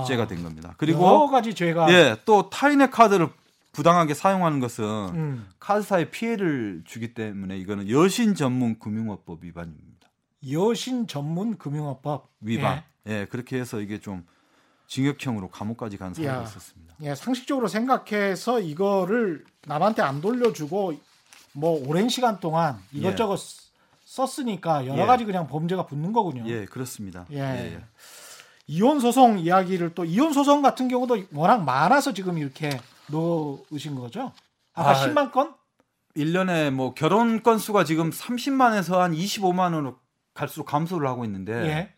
죄가 0.08 0.28
된 0.28 0.44
겁니다. 0.44 0.70
여러 0.70 0.78
그리고 0.78 1.30
가지 1.30 1.54
죄가 1.54 1.92
예, 1.94 2.18
또 2.26 2.50
타인의 2.50 2.92
카드를 2.92 3.30
부당하게 3.72 4.14
사용하는 4.14 4.60
것은 4.60 4.84
음, 4.86 5.48
카드사에 5.60 6.10
피해를 6.10 6.84
주기 6.86 7.14
때문에 7.14 7.58
이거는 7.58 7.90
여신 7.90 8.34
전문 8.34 8.80
금융업법 8.80 9.44
위반입니다. 9.44 10.10
여신 10.52 11.08
전문 11.08 11.58
금융업법 11.58 12.30
위반. 12.42 12.84
예, 13.08 13.26
그렇게 13.26 13.60
해서 13.60 13.82
이게 13.82 14.00
좀 14.00 14.26
징역형으로 14.88 15.50
감옥까지 15.50 15.98
간 15.98 16.14
사례가 16.14 16.38
야. 16.38 16.44
있었습니다. 16.44 16.96
예, 17.02 17.16
상식적으로 17.16 17.68
생각해서 17.68 18.60
이거를 18.60 19.44
남한테 19.66 20.02
안 20.02 20.22
돌려주고 20.22 20.94
뭐 21.54 21.88
오랜 21.88 22.10
시간 22.10 22.40
동안 22.40 22.80
이것저것 22.92 23.40
썼으니까 24.06 24.86
여러 24.86 25.04
예. 25.04 25.06
가지 25.06 25.26
그냥 25.26 25.48
범죄가 25.48 25.86
붙는 25.86 26.14
거군요. 26.14 26.44
예, 26.48 26.66
그렇습니다. 26.66 27.26
예. 27.32 27.82
이혼 28.68 29.00
소송 29.00 29.40
이야기를 29.40 29.94
또 29.94 30.06
이혼 30.06 30.34
소송 30.34 30.62
같은 30.62 30.88
경우도 30.88 31.26
워낙 31.34 31.64
많아서 31.64 32.14
지금 32.14 32.38
이렇게 32.38 32.70
넣으신 33.08 33.96
거죠? 33.96 34.32
아까 34.74 34.92
아, 34.92 34.94
10만 34.94 35.32
건? 35.32 35.54
1년에 36.18 36.72
뭐 36.72 36.94
결혼 36.94 37.44
건수가 37.44 37.84
지금 37.84 38.10
30만에서 38.10 38.98
한 38.98 39.14
25만 39.14 39.74
원으로 39.74 40.00
갈수록 40.34 40.66
감소를 40.66 41.08
하고 41.08 41.26
있는데 41.26 41.54
예. 41.68 41.94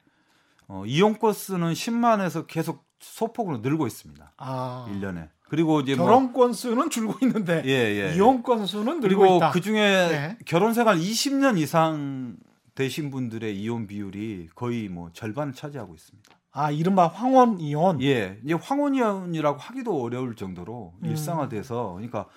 어, 0.67 0.83
이용 0.85 1.13
건수는 1.15 1.73
10만에서 1.73 2.45
계속 2.47 2.85
소폭으로 2.99 3.59
늘고 3.59 3.87
있습니다. 3.87 4.33
아. 4.37 4.87
1년에. 4.89 5.29
그리고 5.49 5.79
이제 5.79 5.95
뭐 5.95 6.07
결혼 6.07 6.33
건수는 6.33 6.89
줄고 6.89 7.17
있는데 7.21 7.61
예, 7.65 7.69
예. 7.69 8.15
이혼 8.15 8.43
건수는 8.43 8.99
늘고 8.99 9.01
그리고 9.01 9.37
있다. 9.37 9.51
그 9.51 9.61
중에 9.61 9.79
예. 9.79 10.37
결혼 10.45 10.73
생활 10.73 10.97
20년 10.97 11.57
이상 11.57 12.35
되신 12.75 13.09
분들의 13.11 13.57
이혼 13.57 13.87
비율이 13.87 14.49
거의 14.55 14.89
뭐 14.89 15.09
절반을 15.13 15.53
차지하고 15.53 15.95
있습니다. 15.95 16.36
아, 16.57 16.71
이른바 16.71 17.05
황혼 17.07 17.59
이혼. 17.59 18.01
예, 18.01 18.39
이제 18.43 18.55
황혼이혼이라고 18.55 19.59
하기도 19.59 20.01
어려울 20.01 20.35
정도로 20.35 20.95
음. 21.03 21.05
일상화돼서 21.07 21.93
그러니까 21.93 22.27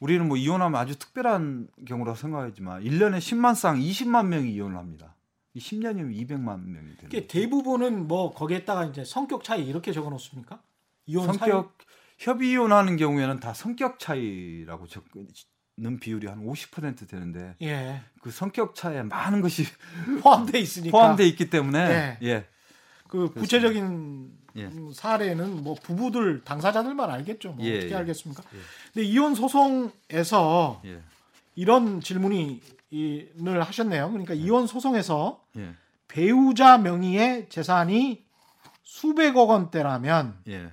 우리는 0.00 0.26
뭐 0.26 0.36
이혼하면 0.36 0.80
아주 0.80 0.98
특별한 0.98 1.68
경우라고 1.86 2.16
생각하지만 2.16 2.82
1년에 2.82 3.18
10만 3.18 3.54
쌍 3.54 3.78
20만 3.78 4.26
명이 4.26 4.52
이혼을 4.52 4.76
합니다. 4.76 5.14
이 5.54 5.60
10년이면 5.60 6.16
200만 6.16 6.64
명이 6.64 6.96
되는 6.96 7.10
거죠. 7.10 7.26
대부분은 7.28 8.08
뭐 8.08 8.32
거기에다가 8.32 8.86
이제 8.86 9.04
성격 9.04 9.44
차이 9.44 9.64
이렇게 9.64 9.92
적어 9.92 10.10
놓습니까? 10.10 10.60
이혼 11.06 11.26
성격 11.26 11.78
협의 12.18 12.50
이혼하는 12.50 12.96
경우에는 12.96 13.38
다 13.38 13.54
성격 13.54 14.00
차이라고 14.00 14.88
적는 14.88 16.00
비율이 16.00 16.26
한 16.26 16.44
50% 16.44 17.08
되는데 17.08 17.54
사유? 17.60 17.70
예. 17.70 18.00
그 18.20 18.32
성격 18.32 18.74
차이에 18.74 19.04
많은 19.04 19.40
것이 19.42 19.64
포함돼 20.22 20.58
있으니까 20.58 20.90
포함돼 20.98 21.24
있기 21.28 21.50
때문에 21.50 22.18
예. 22.20 22.28
예. 22.28 22.46
그 23.10 23.32
구체적인 23.32 24.30
예. 24.56 24.64
음, 24.66 24.92
사례는 24.92 25.64
뭐 25.64 25.74
부부들 25.74 26.42
당사자들만 26.44 27.10
알겠죠. 27.10 27.52
뭐 27.52 27.64
예, 27.64 27.78
어떻게 27.78 27.92
예. 27.92 27.96
알겠습니까? 27.96 28.42
예. 28.54 28.58
근데 28.92 29.06
이혼 29.06 29.34
소송에서 29.34 30.80
예. 30.84 31.02
이런 31.56 32.00
질문이 32.00 32.60
을 32.92 33.62
하셨네요. 33.62 34.08
그러니까 34.10 34.34
이혼 34.34 34.66
소송에서 34.66 35.44
예. 35.56 35.74
배우자 36.08 36.78
명의의 36.78 37.48
재산이 37.48 38.24
수백억 38.82 39.50
원대라면 39.50 40.38
예. 40.48 40.70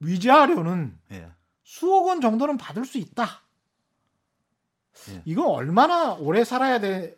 위자료는 0.00 0.98
예. 1.12 1.28
수억 1.64 2.06
원 2.06 2.20
정도는 2.20 2.56
받을 2.56 2.84
수 2.84 2.98
있다. 2.98 3.42
예. 5.10 5.22
이건 5.26 5.46
얼마나 5.46 6.14
오래 6.14 6.44
살아야 6.44 6.80
돼? 6.80 7.16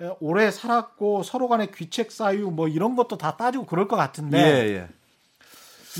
에, 0.00 0.10
오래 0.20 0.50
살았고 0.50 1.22
서로 1.24 1.48
간의 1.48 1.72
귀책 1.72 2.12
사유 2.12 2.50
뭐 2.50 2.68
이런 2.68 2.94
것도 2.96 3.18
다 3.18 3.36
따지고 3.36 3.66
그럴 3.66 3.88
것 3.88 3.96
같은데 3.96 4.38
예, 4.38 4.74
예. 4.76 4.88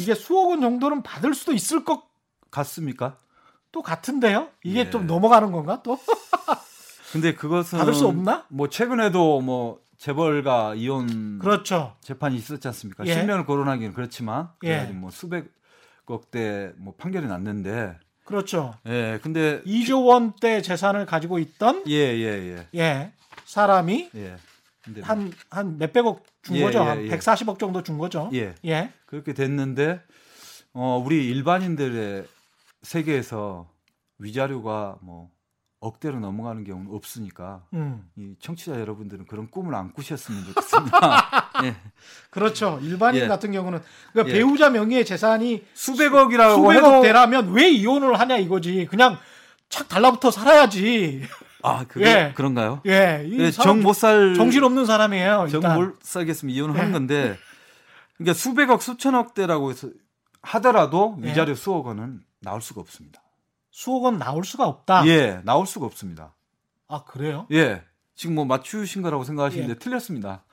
이게 0.00 0.14
수억 0.14 0.48
원 0.50 0.60
정도는 0.60 1.02
받을 1.02 1.34
수도 1.34 1.52
있을 1.52 1.84
것 1.84 2.04
같습니까? 2.50 3.16
또 3.72 3.82
같은데요? 3.82 4.48
이게 4.64 4.80
예. 4.80 4.90
좀 4.90 5.06
넘어가는 5.06 5.50
건가 5.52 5.80
또? 5.82 5.98
근데 7.12 7.34
그것은 7.34 7.78
받을 7.78 7.94
수 7.94 8.06
없나? 8.06 8.44
뭐 8.48 8.68
최근에도 8.68 9.40
뭐 9.40 9.80
재벌가 9.98 10.74
이혼 10.74 11.38
그렇죠. 11.40 11.96
재판이 12.00 12.36
있었지 12.36 12.68
않습니까? 12.68 13.04
예. 13.06 13.14
실명을 13.14 13.46
거론하기는 13.46 13.94
그렇지만 13.94 14.50
예. 14.64 14.84
뭐 14.84 15.10
수백억 15.10 16.30
대 16.30 16.72
뭐 16.76 16.94
판결이 16.96 17.26
났는데 17.26 17.98
그렇죠. 18.24 18.74
예 18.86 19.18
근데 19.22 19.60
2조 19.62 20.06
원대 20.06 20.62
재산을 20.62 21.06
가지고 21.06 21.38
있던 21.40 21.82
예 21.88 21.96
예 21.96 22.20
예 22.20 22.56
예, 22.74 22.78
예 22.78 23.12
사람이 23.48 24.10
예. 24.14 24.36
한 25.02 25.32
한 25.50 25.78
몇백억 25.78 26.24
준 26.42 26.56
예, 26.56 26.62
거죠. 26.62 26.78
예, 26.80 26.82
한 26.82 27.04
예. 27.06 27.08
140억 27.10 27.58
정도 27.58 27.82
준 27.82 27.98
거죠. 27.98 28.30
예 28.32 28.54
예. 28.64 28.92
그렇게 29.06 29.32
됐는데 29.34 30.00
어 30.72 31.02
우리 31.04 31.28
일반인들의 31.28 32.24
세계에서 32.82 33.68
위자료가 34.18 34.98
뭐 35.00 35.30
억대로 35.80 36.18
넘어가는 36.20 36.64
경우는 36.64 36.92
없으니까 36.92 37.64
음. 37.72 38.10
이 38.16 38.34
청취자 38.40 38.80
여러분들은 38.80 39.26
그런 39.26 39.50
꿈을 39.50 39.74
안 39.74 39.92
꾸셨으면 39.92 40.44
좋겠습니다. 40.46 41.50
예. 41.64 41.76
그렇죠. 42.30 42.78
일반인 42.82 43.22
예. 43.22 43.28
같은 43.28 43.52
경우는 43.52 43.80
그러니까 44.12 44.34
예. 44.34 44.38
배우자 44.38 44.70
명의의 44.70 45.04
재산이 45.04 45.64
수백억이라고 45.74 46.56
수백억 46.56 46.76
해도 46.76 47.02
대라면 47.02 47.52
왜 47.52 47.70
이혼을 47.70 48.18
하냐 48.18 48.38
이거지. 48.38 48.86
그냥 48.90 49.18
착 49.68 49.88
달라붙어 49.88 50.30
살아야지. 50.30 51.22
아 51.62 51.84
그게 51.88 52.06
예. 52.06 52.32
그런가요? 52.34 52.80
예. 52.86 53.24
이 53.26 53.38
예, 53.38 53.50
사람 53.50 53.76
정못 53.80 53.96
살 53.96 54.34
정신 54.34 54.62
없는 54.64 54.86
사람이에요. 54.86 55.46
일단. 55.46 55.60
정못 55.60 55.96
살겠으면 56.02 56.54
이혼을 56.54 56.74
예. 56.74 56.78
하는 56.78 56.92
건데 56.92 57.36
그러니까 58.16 58.34
수백억 58.34 58.82
수천억대라고 58.82 59.70
해서 59.70 59.88
하더라도 60.42 61.18
예. 61.22 61.28
위자료 61.28 61.54
수억 61.54 61.86
원은 61.86 62.20
나올 62.40 62.60
수가 62.62 62.80
없습니다. 62.80 63.22
수억 63.70 64.04
원 64.04 64.18
나올 64.18 64.44
수가 64.44 64.66
없다. 64.66 65.06
예, 65.06 65.40
나올 65.44 65.66
수가 65.66 65.86
없습니다. 65.86 66.34
아 66.88 67.02
그래요? 67.04 67.46
예, 67.52 67.82
지금 68.14 68.34
뭐 68.36 68.44
맞추신 68.44 69.02
거라고 69.02 69.24
생각하시는데 69.24 69.70
예. 69.72 69.78
틀렸습니다. 69.78 70.44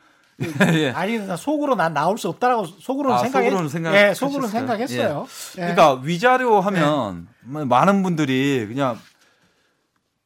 예. 0.74 0.90
아니 0.96 1.18
나 1.20 1.38
속으로 1.38 1.76
난 1.76 1.94
나올 1.94 2.18
수 2.18 2.28
없다라고 2.30 2.66
속으로는 2.66 3.16
아, 3.18 3.20
생각했. 3.22 3.46
속으로는 3.50 3.70
생각- 3.70 3.96
예, 3.96 4.14
속으로는? 4.14 4.50
생각했어요. 4.50 5.28
예. 5.58 5.62
그러니까 5.62 5.94
위자료 6.04 6.60
하면 6.62 7.28
뭐 7.42 7.64
많은 7.66 8.04
분들이 8.04 8.66
그냥 8.68 9.00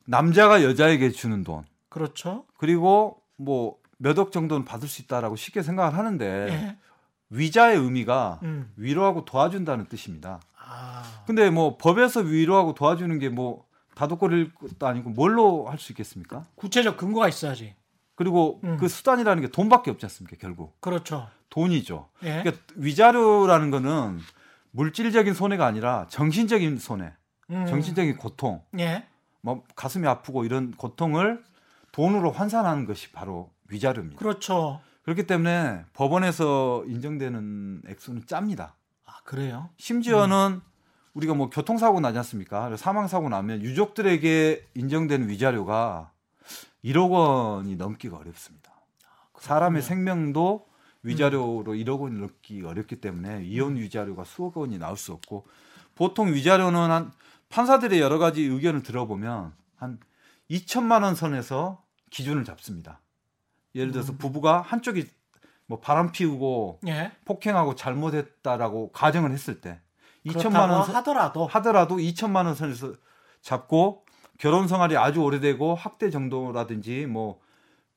남자가 0.09 0.63
여자에게 0.63 1.11
주는 1.11 1.43
돈 1.43 1.63
그렇죠. 1.89 2.45
그리고 2.57 3.21
뭐 3.37 3.77
몇 4.01 4.17
억 4.17 4.31
정도는 4.31 4.63
받을 4.65 4.87
수 4.87 5.01
있다라고 5.01 5.35
쉽게 5.35 5.61
생각을 5.61 5.97
하는데 5.97 6.25
예. 6.49 6.77
위자의 7.29 7.77
의미가 7.77 8.39
음. 8.43 8.71
위로하고 8.77 9.25
도와준다는 9.25 9.87
뜻입니다. 9.87 10.39
아, 10.57 11.03
근데 11.27 11.49
뭐 11.49 11.77
법에서 11.77 12.21
위로하고 12.21 12.73
도와주는 12.73 13.19
게 13.19 13.27
뭐 13.29 13.65
다독거릴 13.95 14.53
것도 14.55 14.87
아니고 14.87 15.09
뭘로 15.09 15.67
할 15.67 15.77
수 15.77 15.91
있겠습니까? 15.91 16.45
구체적 16.55 16.95
근거가 16.95 17.27
있어야지. 17.27 17.75
그리고 18.15 18.61
음. 18.63 18.77
그 18.77 18.87
수단이라는 18.87 19.41
게 19.41 19.49
돈밖에 19.49 19.91
없지 19.91 20.05
않습니까? 20.05 20.37
결국 20.39 20.79
그렇죠. 20.79 21.27
돈이죠. 21.49 22.07
예. 22.23 22.41
그러니까 22.41 22.63
위자료라는 22.75 23.69
거는 23.71 24.19
물질적인 24.71 25.33
손해가 25.33 25.65
아니라 25.65 26.07
정신적인 26.09 26.77
손해, 26.77 27.11
음. 27.49 27.65
정신적인 27.67 28.15
고통, 28.15 28.61
예. 28.79 29.05
뭐 29.41 29.63
가슴이 29.75 30.07
아프고 30.07 30.45
이런 30.45 30.71
고통을 30.71 31.43
돈으로 31.91 32.31
환산하는 32.31 32.85
것이 32.85 33.11
바로 33.11 33.49
위자료입니다. 33.69 34.19
그렇죠. 34.19 34.81
그렇기 35.03 35.25
때문에 35.25 35.85
법원에서 35.93 36.83
인정되는 36.85 37.83
액수는 37.87 38.25
짭니다. 38.27 38.75
아, 39.05 39.13
그래요? 39.23 39.69
심지어는 39.77 40.61
우리가 41.13 41.33
뭐 41.33 41.49
교통사고 41.49 41.99
나지 41.99 42.17
않습니까? 42.19 42.75
사망사고 42.77 43.29
나면 43.29 43.61
유족들에게 43.61 44.67
인정되는 44.75 45.29
위자료가 45.29 46.11
1억 46.83 47.11
원이 47.11 47.75
넘기가 47.75 48.17
어렵습니다. 48.17 48.71
사람의 49.39 49.81
생명도 49.81 50.67
위자료로 51.03 51.73
1억 51.73 52.01
원이 52.01 52.19
넘기 52.19 52.61
어렵기 52.61 52.97
때문에 52.97 53.43
이혼 53.45 53.77
위자료가 53.77 54.25
수억 54.25 54.57
원이 54.57 54.77
나올 54.77 54.97
수 54.97 55.13
없고 55.13 55.47
보통 55.95 56.33
위자료는 56.33 56.91
한 56.91 57.11
판사들의 57.53 57.99
여러 57.99 58.17
가지 58.17 58.43
의견을 58.43 58.83
들어보면 58.83 59.53
한 59.75 59.99
2천만 60.49 61.03
원 61.03 61.15
선에서 61.15 61.83
기준을 62.11 62.43
잡습니다. 62.45 63.01
예를 63.75 63.91
들어서 63.91 64.13
부부가 64.17 64.61
한쪽이 64.61 65.07
뭐 65.67 65.79
바람 65.79 66.11
피우고 66.11 66.79
예. 66.87 67.11
폭행하고 67.25 67.75
잘못했다라고 67.75 68.91
가정을 68.91 69.31
했을 69.31 69.61
때 69.61 69.79
2천만 70.25 70.39
그렇다고 70.39 70.73
원 70.73 70.85
선- 70.85 70.95
하더라도 70.95 71.47
하더라도 71.47 71.97
2천만 71.97 72.45
원 72.45 72.55
선에서 72.55 72.93
잡고 73.41 74.05
결혼 74.39 74.67
생활이 74.67 74.97
아주 74.97 75.21
오래되고 75.21 75.75
학대 75.75 76.09
정도라든지 76.09 77.05
뭐 77.05 77.39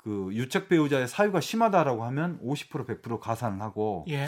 그 0.03 0.30
유책 0.32 0.68
배우자의 0.68 1.07
사유가 1.07 1.40
심하다라고 1.40 2.03
하면 2.07 2.40
50% 2.42 2.88
100% 3.03 3.20
가산을 3.20 3.61
하고 3.62 4.05
예. 4.09 4.26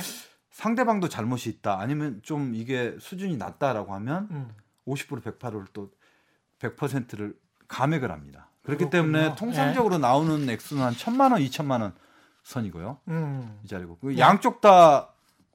상대방도 0.53 1.09
잘못이 1.09 1.49
있다 1.51 1.81
아니면 1.81 2.20
좀 2.22 2.55
이게 2.55 2.95
수준이 3.01 3.37
낮다라고 3.39 3.93
하면 3.95 4.29
음. 4.31 4.55
50% 4.87 5.22
108을 5.39 5.66
또 5.72 5.91
100%를 6.61 7.35
감액을 7.68 8.11
합니다. 8.11 8.49
그렇기 8.62 8.85
그렇군요. 8.87 8.91
때문에 9.12 9.37
통상적으로 9.37 9.99
나오는 9.99 10.49
액수는 10.49 10.82
한 10.82 10.95
천만 10.97 11.32
원, 11.32 11.41
이천만 11.43 11.80
원 11.82 11.95
선이고요. 12.45 12.99
음. 13.09 13.59
이 13.64 13.68
자리고 13.68 13.99
그 13.99 14.09
네. 14.09 14.18
양쪽 14.18 14.61
다 14.61 15.11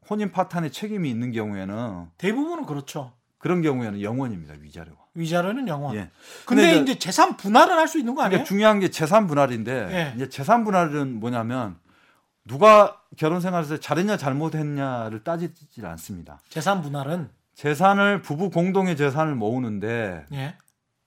혼인 0.09 0.31
파탄에 0.31 0.69
책임이 0.69 1.09
있는 1.09 1.31
경우에는 1.31 2.07
대부분은 2.17 2.65
그렇죠. 2.65 3.13
그런 3.37 3.61
경우에는 3.61 4.01
영원입니다 4.01 4.55
위자료가. 4.59 4.97
위자료는 5.13 5.67
영원. 5.67 5.95
예. 5.95 6.09
근데, 6.45 6.75
근데 6.75 6.77
이제 6.93 6.99
재산 6.99 7.37
분할은 7.37 7.77
할 7.77 7.87
수 7.87 7.97
있는 7.99 8.13
거 8.15 8.21
아니에요? 8.21 8.29
그러니까 8.39 8.47
중요한 8.47 8.79
게 8.79 8.89
재산 8.89 9.27
분할인데 9.27 9.71
예. 9.91 10.13
이제 10.15 10.29
재산 10.29 10.63
분할은 10.65 11.19
뭐냐면 11.19 11.77
누가 12.45 13.01
결혼 13.17 13.39
생활에서 13.41 13.77
잘했냐 13.77 14.17
잘못했냐를 14.17 15.23
따지질 15.23 15.85
않습니다. 15.85 16.39
재산 16.49 16.81
분할은 16.81 17.29
재산을 17.59 18.21
부부 18.21 18.51
공동의 18.51 18.95
재산을 18.95 19.35
모으는데 19.35 20.25
예. 20.31 20.55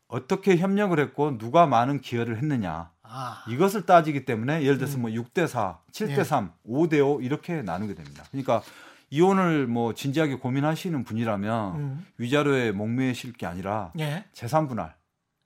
어떻게 0.06 0.58
협력을 0.58 0.98
했고 1.00 1.38
누가 1.38 1.64
많은 1.64 2.02
기여를 2.02 2.36
했느냐 2.36 2.90
아. 3.02 3.42
이것을 3.48 3.86
따지기 3.86 4.26
때문에 4.26 4.62
예를 4.62 4.76
들어서 4.76 4.98
음. 4.98 5.02
뭐 5.02 5.10
6대 5.10 5.46
4, 5.46 5.78
7대 5.92 6.18
예. 6.18 6.24
3, 6.24 6.52
5대 6.68 7.02
5 7.02 7.22
이렇게 7.22 7.62
나누게 7.62 7.94
됩니다. 7.94 8.24
그러니까 8.30 8.60
이혼을 9.08 9.66
뭐 9.66 9.94
진지하게 9.94 10.34
고민하시는 10.34 11.04
분이라면 11.04 11.74
음. 11.76 12.06
위자료에 12.18 12.72
목매실 12.72 13.32
게 13.32 13.46
아니라 13.46 13.90
예. 13.98 14.26
재산 14.34 14.68
분할 14.68 14.94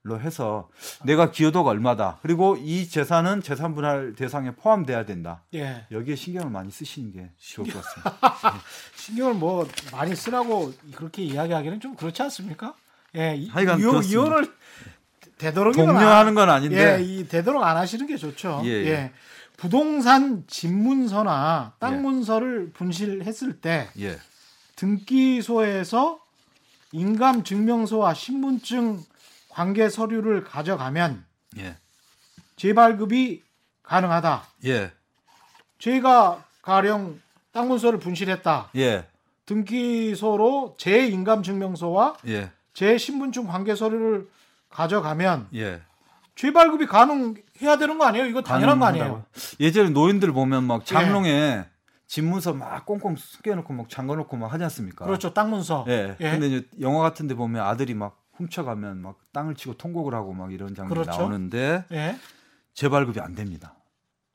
로 0.07 0.19
해서 0.21 0.69
내가 1.03 1.31
기여도가 1.31 1.71
얼마다. 1.71 2.17
그리고 2.21 2.55
이 2.55 2.87
재산은 2.87 3.41
재산 3.41 3.75
분할 3.75 4.13
대상에 4.15 4.51
포함돼야 4.51 5.05
된다. 5.05 5.43
예. 5.53 5.85
여기에 5.91 6.15
신경을 6.15 6.49
많이 6.49 6.71
쓰시는 6.71 7.11
게 7.11 7.29
좋을 7.37 7.67
것 7.67 7.83
같습니다. 7.83 8.61
신경을 8.95 9.33
뭐 9.33 9.67
많이 9.91 10.15
쓰라고 10.15 10.73
그렇게 10.95 11.23
이야기하기는 11.23 11.81
좀 11.81 11.95
그렇지 11.95 12.21
않습니까? 12.23 12.73
예. 13.17 13.35
이, 13.35 13.49
하여간 13.49 13.79
이혼. 13.79 14.03
이혼을 14.03 14.53
되도록이면 15.37 15.87
독려하는 15.87 16.35
건 16.35 16.47
예, 16.47 16.51
아닌데 16.51 17.03
이 17.03 17.27
되도록 17.27 17.63
안 17.63 17.75
하시는 17.75 18.07
게 18.07 18.15
좋죠. 18.15 18.61
예, 18.63 18.69
예. 18.69 19.11
부동산 19.57 20.43
집 20.47 20.71
문서나 20.71 21.73
땅 21.79 21.95
예. 21.95 21.97
문서를 21.97 22.71
분실했을 22.71 23.59
때 23.59 23.89
예. 23.99 24.17
등기소에서 24.77 26.19
인감 26.93 27.43
증명서와 27.43 28.13
신분증 28.13 29.03
관계 29.57 29.89
서류를 29.89 30.43
가져가면 30.43 31.25
예. 31.57 31.77
재발급이 32.57 33.41
가능하다. 33.81 34.43
예. 34.65 34.91
제가 35.79 36.45
가령 36.61 37.19
땅 37.51 37.67
문서를 37.67 37.97
분실했다. 37.97 38.69
예. 38.75 39.07
등기소로 39.47 40.75
제 40.77 41.07
인감 41.07 41.41
증명서와 41.41 42.17
예. 42.27 42.51
제 42.75 42.99
신분증 42.99 43.47
관계 43.47 43.73
서류를 43.73 44.29
가져가면 44.69 45.47
예. 45.55 45.81
재발급이 46.35 46.85
가능해야 46.85 47.79
되는 47.79 47.97
거 47.97 48.05
아니에요? 48.05 48.27
이거 48.27 48.43
당연한 48.43 48.77
거 48.77 48.85
아니에요? 48.85 49.25
예전에 49.59 49.89
노인들 49.89 50.33
보면 50.33 50.65
막 50.65 50.85
장롱에 50.85 51.65
집문서 52.05 52.53
막 52.53 52.85
꽁꽁 52.85 53.15
숨겨놓고 53.15 53.73
막 53.73 53.89
잠궈놓고 53.89 54.37
막 54.37 54.53
하지 54.53 54.63
않습니까? 54.65 55.05
그렇죠. 55.05 55.33
땅 55.33 55.49
문서. 55.49 55.83
예. 55.87 56.15
예. 56.19 56.29
근데 56.29 56.45
이제 56.45 56.67
영화 56.79 57.01
같은데 57.01 57.33
보면 57.33 57.65
아들이 57.65 57.95
막 57.95 58.21
훔쳐가면 58.37 59.01
막 59.01 59.17
땅을 59.33 59.55
치고 59.55 59.75
통곡을 59.77 60.13
하고 60.13 60.33
막 60.33 60.51
이런 60.53 60.75
장면이 60.75 60.93
그렇죠. 61.01 61.11
나오는데 61.19 61.85
예. 61.91 62.17
재발급이 62.73 63.19
안 63.19 63.35
됩니다. 63.35 63.75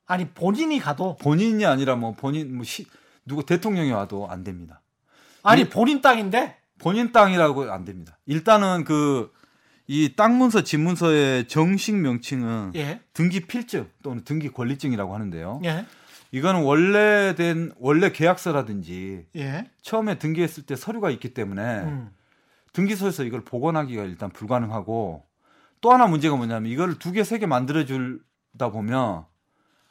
아니 0.05 0.27
본인이 0.29 0.79
가도 0.79 1.15
본인이 1.17 1.65
아니라 1.65 1.95
뭐 1.95 2.11
본인 2.13 2.55
뭐 2.55 2.63
시, 2.65 2.85
누구 3.25 3.45
대통령이 3.45 3.91
와도 3.91 4.29
안 4.29 4.43
됩니다. 4.43 4.81
아니 5.43 5.61
이- 5.63 5.69
본인 5.69 6.01
땅인데 6.01 6.57
본인 6.79 7.11
땅이라고 7.11 7.71
안 7.71 7.85
됩니다. 7.85 8.17
일단은 8.25 8.83
그 8.83 9.31
이 9.85 10.13
땅문서 10.15 10.63
집문서의 10.63 11.47
정식 11.49 11.95
명칭은 11.95 12.71
예. 12.75 13.01
등기 13.11 13.41
필증 13.41 13.89
또는 14.01 14.23
등기 14.23 14.47
권리증이라고 14.47 15.13
하는데요. 15.13 15.59
예. 15.65 15.85
이거는 16.31 16.63
원래 16.63 17.35
된 17.35 17.73
원래 17.77 18.13
계약서라든지 18.13 19.25
예. 19.35 19.69
처음에 19.81 20.19
등기했을 20.19 20.63
때 20.65 20.77
서류가 20.77 21.09
있기 21.11 21.33
때문에 21.33 21.61
음. 21.81 22.09
등기소에서 22.73 23.23
이걸 23.23 23.43
복원하기가 23.43 24.03
일단 24.03 24.29
불가능하고 24.29 25.23
또 25.81 25.91
하나 25.91 26.07
문제가 26.07 26.35
뭐냐면 26.35 26.71
이걸 26.71 26.97
두 26.97 27.11
개, 27.11 27.23
세 27.23 27.37
개 27.39 27.45
만들어 27.45 27.85
주다 27.85 28.69
보면 28.71 29.25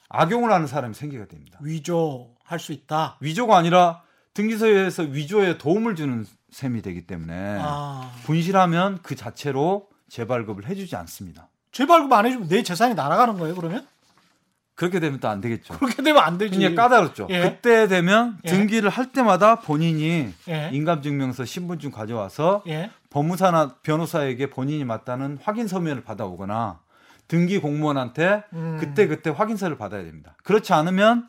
악용을 0.08 0.50
하는 0.52 0.66
사람이 0.66 0.94
생기게 0.94 1.26
됩니다. 1.26 1.58
위조할 1.62 2.58
수 2.58 2.72
있다. 2.72 3.16
위조가 3.20 3.56
아니라 3.56 4.02
등기소에서 4.34 5.04
위조에 5.04 5.58
도움을 5.58 5.94
주는 5.96 6.26
셈이 6.50 6.82
되기 6.82 7.06
때문에 7.06 7.58
아. 7.62 8.12
분실하면 8.24 9.00
그 9.02 9.16
자체로 9.16 9.88
재발급을 10.08 10.66
해주지 10.66 10.96
않습니다. 10.96 11.48
재발급 11.70 12.12
안 12.12 12.26
해주면 12.26 12.48
내 12.48 12.62
재산이 12.62 12.94
날아가는 12.94 13.38
거예요. 13.38 13.54
그러면 13.54 13.86
그렇게 14.74 15.00
되면 15.00 15.20
또 15.20 15.28
안 15.28 15.40
되겠죠. 15.40 15.74
그렇게 15.78 16.02
되면 16.02 16.22
안 16.22 16.38
되지. 16.38 16.52
굉장히 16.52 16.74
까다롭죠. 16.74 17.26
예. 17.30 17.40
그때 17.42 17.86
되면 17.88 18.38
예. 18.44 18.48
등기를 18.50 18.88
할 18.90 19.12
때마다 19.12 19.56
본인이 19.60 20.32
예. 20.48 20.70
인감증명서, 20.72 21.44
신분증 21.44 21.90
가져와서 21.90 22.62
예. 22.68 22.90
법무사나 23.10 23.76
변호사에게 23.82 24.48
본인이 24.50 24.84
맞다는 24.84 25.38
확인 25.42 25.68
서면을 25.68 26.02
받아오거나 26.02 26.80
등기 27.28 27.58
공무원한테 27.58 28.44
음. 28.54 28.78
그때 28.80 29.06
그때 29.06 29.30
확인서를 29.30 29.76
받아야 29.76 30.02
됩니다. 30.04 30.34
그렇지 30.42 30.72
않으면 30.72 31.28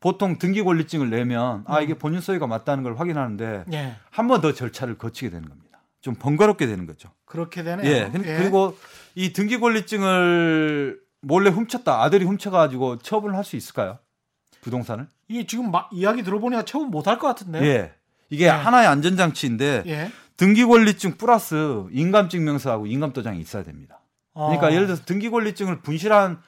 보통 0.00 0.38
등기 0.38 0.62
권리증을 0.62 1.10
내면 1.10 1.64
아 1.66 1.78
음. 1.78 1.82
이게 1.84 1.94
본인 1.94 2.20
소유가 2.20 2.46
맞다는 2.46 2.82
걸 2.82 2.96
확인하는데 2.98 3.64
예. 3.72 3.96
한번 4.10 4.40
더 4.40 4.52
절차를 4.52 4.98
거치게 4.98 5.30
되는 5.30 5.48
겁니다. 5.48 5.82
좀 6.00 6.14
번거롭게 6.16 6.66
되는 6.66 6.86
거죠. 6.86 7.10
그렇게 7.24 7.62
되네요. 7.62 7.86
예. 7.88 8.10
그리고 8.12 8.76
이 9.14 9.32
등기 9.32 9.60
권리증을 9.60 10.98
몰래 11.22 11.50
훔쳤다. 11.50 12.02
아들이 12.02 12.24
훔쳐가지고 12.24 12.98
처분을 12.98 13.36
할 13.36 13.44
수 13.44 13.56
있을까요? 13.56 13.98
부동산을? 14.60 15.06
이게 15.28 15.46
지금 15.46 15.70
막 15.70 15.88
이야기 15.92 16.22
들어보니까 16.22 16.64
처음 16.64 16.90
못할 16.90 17.18
것 17.18 17.26
같은데. 17.28 17.62
예. 17.62 17.94
이게 18.30 18.44
네. 18.44 18.50
하나의 18.50 18.86
안전장치인데 18.88 19.82
예. 19.86 20.10
등기 20.36 20.64
권리증 20.64 21.16
플러스 21.18 21.84
인감증명서하고 21.90 22.86
인감도장이 22.86 23.40
있어야 23.40 23.62
됩니다. 23.62 24.00
그러니까 24.34 24.68
어. 24.68 24.72
예를 24.72 24.86
들어서 24.86 25.04
등기 25.04 25.28
권리증을 25.30 25.80
분실한 25.82 26.40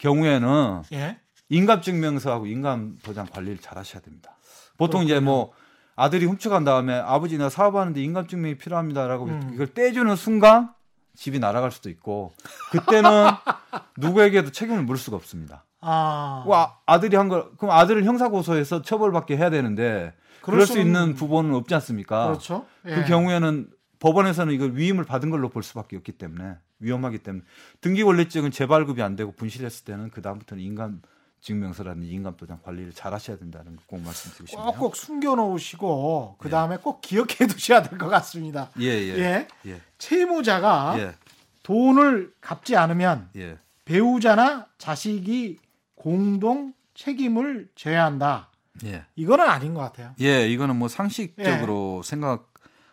경우에는 0.00 0.82
예. 0.92 1.18
인감증명서하고 1.48 2.46
인감도장 2.46 3.26
관리를 3.26 3.58
잘 3.58 3.78
하셔야 3.78 4.02
됩니다. 4.02 4.36
보통 4.76 5.02
이제 5.02 5.14
그렇군요. 5.14 5.30
뭐 5.30 5.52
아들이 5.96 6.26
훔쳐간 6.26 6.64
다음에 6.64 6.94
아버지 6.94 7.38
나 7.38 7.48
사업하는데 7.48 8.02
인감증명이 8.02 8.58
필요합니다라고 8.58 9.24
음. 9.26 9.50
이걸 9.54 9.66
떼주는 9.68 10.14
순간 10.16 10.70
집이 11.18 11.40
날아갈 11.40 11.72
수도 11.72 11.90
있고 11.90 12.32
그때는 12.70 13.10
누구에게도 13.98 14.52
책임을 14.52 14.84
물을 14.84 14.98
수가 14.98 15.16
없습니다. 15.16 15.64
아. 15.80 16.44
그 16.46 16.54
아, 16.54 16.76
아들이 16.86 17.16
한 17.16 17.28
걸 17.28 17.50
그럼 17.58 17.74
아들을 17.74 18.04
형사 18.04 18.28
고소해서 18.28 18.82
처벌받게 18.82 19.36
해야 19.36 19.50
되는데 19.50 20.14
그럴 20.42 20.64
수 20.64 20.74
수는- 20.74 20.80
있는 20.80 21.14
부분은 21.16 21.54
없지 21.54 21.74
않습니까? 21.74 22.26
그렇죠. 22.28 22.66
그 22.84 23.00
예. 23.00 23.04
경우에는 23.04 23.68
법원에서는 23.98 24.54
이걸 24.54 24.76
위임을 24.76 25.04
받은 25.04 25.30
걸로 25.30 25.48
볼 25.48 25.64
수밖에 25.64 25.96
없기 25.96 26.12
때문에 26.12 26.56
위험하기 26.78 27.18
때문에 27.18 27.44
등기 27.80 28.04
권리증은 28.04 28.52
재발급이 28.52 29.02
안 29.02 29.16
되고 29.16 29.32
분실했을 29.32 29.84
때는 29.84 30.10
그 30.10 30.22
다음부터는 30.22 30.62
인감 30.62 31.02
증명서라든지 31.40 32.08
인감도장 32.10 32.60
관리를 32.62 32.92
잘 32.92 33.14
하셔야 33.14 33.36
된다는 33.38 33.76
걸꼭 33.76 34.00
말씀드리고 34.02 34.46
싶네요. 34.46 34.66
꼭 34.72 34.78
꼭 34.78 34.96
숨겨 34.96 35.34
놓으시고 35.34 36.36
그 36.38 36.50
다음에 36.50 36.76
꼭 36.78 37.00
기억해 37.00 37.46
두셔야 37.48 37.82
될 37.82 37.98
것 37.98 38.08
같습니다. 38.08 38.70
예, 38.80 38.86
예. 38.86 39.18
예. 39.18 39.48
예. 39.66 39.80
채무자가 39.98 40.96
예. 40.98 41.14
돈을 41.62 42.32
갚지 42.40 42.76
않으면 42.76 43.30
예. 43.36 43.58
배우자나 43.84 44.66
자식이 44.78 45.58
공동 45.94 46.72
책임을 46.94 47.68
져야 47.74 48.04
한다. 48.04 48.48
예. 48.84 49.04
이거는 49.16 49.48
아닌 49.48 49.74
것 49.74 49.80
같아요. 49.80 50.14
예, 50.20 50.48
이거는 50.48 50.76
뭐 50.76 50.88
상식적으로 50.88 52.02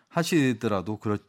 생각하시더라도 0.10 0.98
그렇겠죠. 0.98 1.26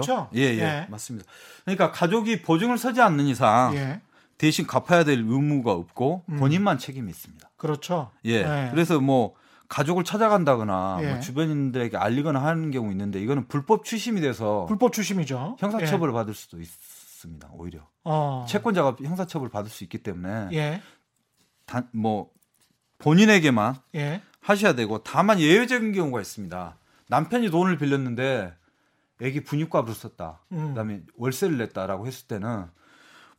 그렇죠? 0.00 0.28
예, 0.34 0.40
예, 0.40 0.58
예. 0.58 0.86
맞습니다. 0.90 1.28
그러니까 1.64 1.90
가족이 1.92 2.42
보증을 2.42 2.78
서지 2.78 3.00
않는 3.00 3.26
이상 3.26 3.74
예. 3.74 4.00
대신 4.42 4.66
갚아야 4.66 5.04
될 5.04 5.20
의무가 5.20 5.70
없고 5.70 6.24
음. 6.28 6.38
본인만 6.38 6.76
책임이 6.76 7.08
있습니다. 7.08 7.48
그렇죠. 7.56 8.10
예. 8.24 8.38
예. 8.38 8.68
그래서 8.72 9.00
뭐 9.00 9.36
가족을 9.68 10.02
찾아간다거나 10.02 10.98
예. 11.00 11.10
뭐 11.12 11.20
주변인들에게 11.20 11.96
알리거나 11.96 12.42
하는 12.42 12.72
경우 12.72 12.90
있는데 12.90 13.22
이거는 13.22 13.46
불법 13.46 13.84
추심이 13.84 14.20
돼서 14.20 14.66
불법 14.66 14.92
추심이죠. 14.94 15.58
형사처벌을 15.60 16.12
받을 16.12 16.34
수도 16.34 16.60
있습니다. 16.60 17.50
오히려 17.52 17.78
예. 17.78 17.84
어. 18.02 18.44
채권자가 18.48 18.96
형사처벌을 19.04 19.48
받을 19.48 19.70
수 19.70 19.84
있기 19.84 19.98
때문에 19.98 20.48
예. 20.54 20.82
단, 21.64 21.88
뭐 21.92 22.28
본인에게만 22.98 23.76
예. 23.94 24.22
하셔야 24.40 24.74
되고 24.74 25.04
다만 25.04 25.38
예외적인 25.38 25.92
경우가 25.92 26.20
있습니다. 26.20 26.76
남편이 27.06 27.48
돈을 27.52 27.78
빌렸는데 27.78 28.52
애기 29.20 29.44
분유값으로 29.44 29.94
썼다. 29.94 30.40
음. 30.50 30.70
그다음에 30.70 31.02
월세를 31.14 31.58
냈다라고 31.58 32.08
했을 32.08 32.26
때는 32.26 32.66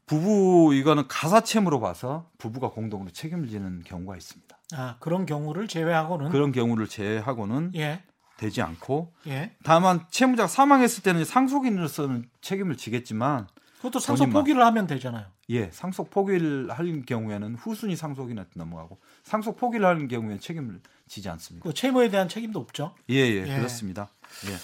부부 0.05 0.73
이거는 0.75 1.07
가사채무로 1.07 1.79
봐서 1.79 2.29
부부가 2.37 2.69
공동으로 2.69 3.11
책임을 3.11 3.47
지는 3.49 3.83
경우가 3.83 4.17
있습니다. 4.17 4.57
아, 4.75 4.95
그런 4.99 5.25
경우를 5.25 5.67
제외하고는 5.67 6.29
그런 6.31 6.51
경우를 6.51 6.87
제외하고는 6.87 7.71
예. 7.75 8.03
되지 8.37 8.61
않고 8.61 9.13
예. 9.27 9.55
다만 9.63 10.05
채무자가 10.09 10.47
사망했을 10.47 11.03
때는 11.03 11.23
상속인으로서는 11.23 12.29
책임을 12.41 12.75
지겠지만 12.77 13.47
그것도 13.77 13.99
상속 13.99 14.27
본인만- 14.29 14.33
포기를 14.33 14.65
하면 14.65 14.87
되잖아요. 14.87 15.27
예 15.49 15.69
상속 15.71 16.09
포기를 16.09 16.69
할 16.71 17.03
경우에는 17.05 17.55
후순위 17.55 17.95
상속인한테 17.95 18.51
넘어가고 18.55 18.97
상속 19.23 19.57
포기를 19.57 19.85
하는 19.85 20.07
경우에는 20.07 20.39
책임을 20.39 20.81
지지 21.07 21.29
않습니다. 21.29 21.63
그 21.67 21.73
채무에 21.73 22.09
대한 22.09 22.27
책임도 22.29 22.59
없죠. 22.59 22.95
예 23.09 23.15
예 23.15 23.45
예. 23.47 23.57
그렇습니다. 23.57 24.09
예. 24.49 24.55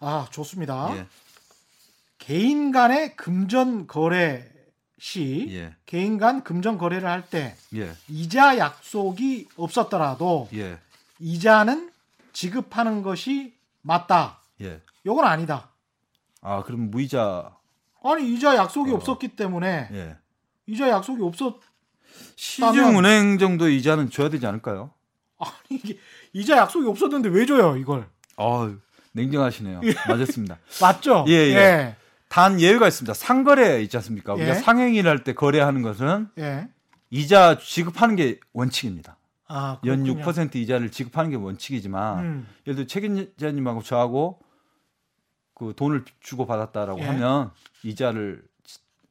아, 0.00 0.26
좋습니다. 0.30 0.96
예. 0.96 1.06
개인 2.18 2.70
간의 2.70 3.16
금전 3.16 3.86
거래 3.86 4.44
시 5.00 5.46
예. 5.50 5.74
개인 5.86 6.18
간 6.18 6.44
금전 6.44 6.76
거래를 6.76 7.08
할때 7.08 7.56
예. 7.74 7.90
이자 8.06 8.58
약속이 8.58 9.48
없었더라도 9.56 10.48
예. 10.52 10.78
이자는 11.18 11.90
지급하는 12.34 13.02
것이 13.02 13.54
맞다. 13.80 14.40
예. 14.60 14.82
요건 15.06 15.24
아니다. 15.24 15.70
아, 16.42 16.62
그럼 16.64 16.90
무이자 16.90 17.50
아니 18.04 18.30
이자 18.34 18.56
약속이 18.56 18.92
어. 18.92 18.96
없었기 18.96 19.28
때문에 19.28 19.88
예. 19.90 20.16
이자 20.66 20.90
약속이 20.90 21.22
없었 21.22 21.60
시중은행 22.36 23.38
정도 23.38 23.70
이자는 23.70 24.10
줘야 24.10 24.28
되지 24.28 24.46
않을까요? 24.46 24.92
아니 25.38 25.80
이게 25.82 25.98
이자 26.34 26.58
약속이 26.58 26.86
없었는데 26.86 27.30
왜 27.30 27.46
줘요 27.46 27.78
이걸 27.78 28.06
아, 28.36 28.70
냉정하시네요. 29.12 29.80
맞았습니다. 30.08 30.58
맞죠? 30.78 31.24
예, 31.28 31.32
예. 31.32 31.96
단 32.30 32.60
예외가 32.60 32.86
있습니다. 32.86 33.12
상거래 33.12 33.82
있지 33.82 33.96
않습니까? 33.96 34.34
우리가 34.34 34.50
예. 34.50 34.54
상행위를 34.54 35.10
할 35.10 35.24
때 35.24 35.34
거래하는 35.34 35.82
것은 35.82 36.28
예. 36.38 36.68
이자 37.10 37.58
지급하는 37.58 38.14
게 38.14 38.38
원칙입니다. 38.52 39.16
아, 39.48 39.80
연 39.84 40.04
그렇군요. 40.04 40.24
6% 40.24 40.54
이자를 40.54 40.90
지급하는 40.92 41.30
게 41.30 41.36
원칙이지만 41.36 42.18
음. 42.24 42.46
예를 42.68 42.76
들어 42.76 42.86
책임자님하고 42.86 43.82
저하고 43.82 44.38
그 45.54 45.74
돈을 45.76 46.04
주고 46.20 46.46
받았다라고 46.46 47.00
예. 47.00 47.04
하면 47.04 47.50
이자를 47.82 48.42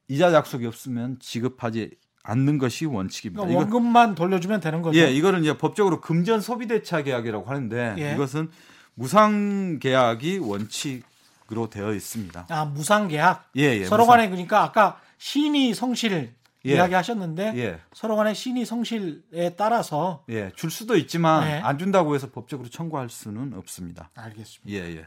이자 0.07 0.31
약속이 0.31 0.65
없으면 0.65 1.17
지급하지 1.19 1.91
않는 2.23 2.57
것이 2.57 2.85
원칙입니다. 2.85 3.43
그러니까 3.43 3.59
원금만 3.59 4.15
돌려주면 4.15 4.61
되는 4.61 4.81
거죠. 4.81 4.97
예, 4.97 5.11
이거는 5.11 5.41
이제 5.41 5.57
법적으로 5.57 5.99
금전 5.99 6.39
소비대차 6.39 7.03
계약이라고 7.03 7.49
하는데 7.49 7.95
예. 7.97 8.13
이것은 8.13 8.49
무상 8.95 9.79
계약이 9.79 10.37
원칙 10.39 11.03
으로 11.51 11.69
되어 11.69 11.93
있습니다. 11.93 12.45
아 12.49 12.65
무상 12.65 13.07
계약. 13.07 13.49
예, 13.57 13.63
예. 13.79 13.85
서로 13.85 14.03
무상- 14.03 14.17
간에 14.17 14.29
그러니까 14.29 14.63
아까 14.63 14.99
신의 15.17 15.73
성실 15.73 16.33
예. 16.65 16.73
이야기하셨는데 16.73 17.53
예. 17.55 17.79
서로 17.93 18.15
간에 18.15 18.33
신의 18.33 18.65
성실에 18.65 19.55
따라서 19.57 20.23
예, 20.29 20.51
줄 20.55 20.69
수도 20.69 20.95
있지만 20.97 21.45
네. 21.45 21.59
안 21.61 21.77
준다고 21.79 22.13
해서 22.15 22.29
법적으로 22.29 22.69
청구할 22.69 23.09
수는 23.09 23.53
없습니다. 23.55 24.09
알겠습니다. 24.15 24.69
예, 24.69 24.97
예. 24.97 25.05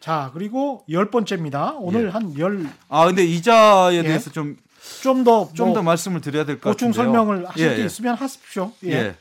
자 0.00 0.30
그리고 0.34 0.84
열 0.90 1.10
번째입니다. 1.10 1.74
오늘 1.78 2.06
예. 2.06 2.10
한 2.10 2.34
열 2.38 2.66
아, 2.88 3.06
근데 3.06 3.24
이자에 3.24 3.94
예. 3.96 4.02
대해서 4.02 4.30
좀 4.30 4.56
좀 5.00 5.22
더 5.24 5.48
좀더 5.54 5.74
뭐 5.74 5.82
말씀을 5.84 6.20
드려야 6.20 6.44
될 6.44 6.56
것 6.60 6.70
같은데요. 6.70 6.88
보충 6.88 6.92
설명을 6.92 7.48
하실 7.48 7.70
예, 7.70 7.76
게 7.76 7.82
예. 7.82 7.86
있으면 7.86 8.14
하십시오. 8.16 8.72
예. 8.84 8.90
예. 8.92 9.14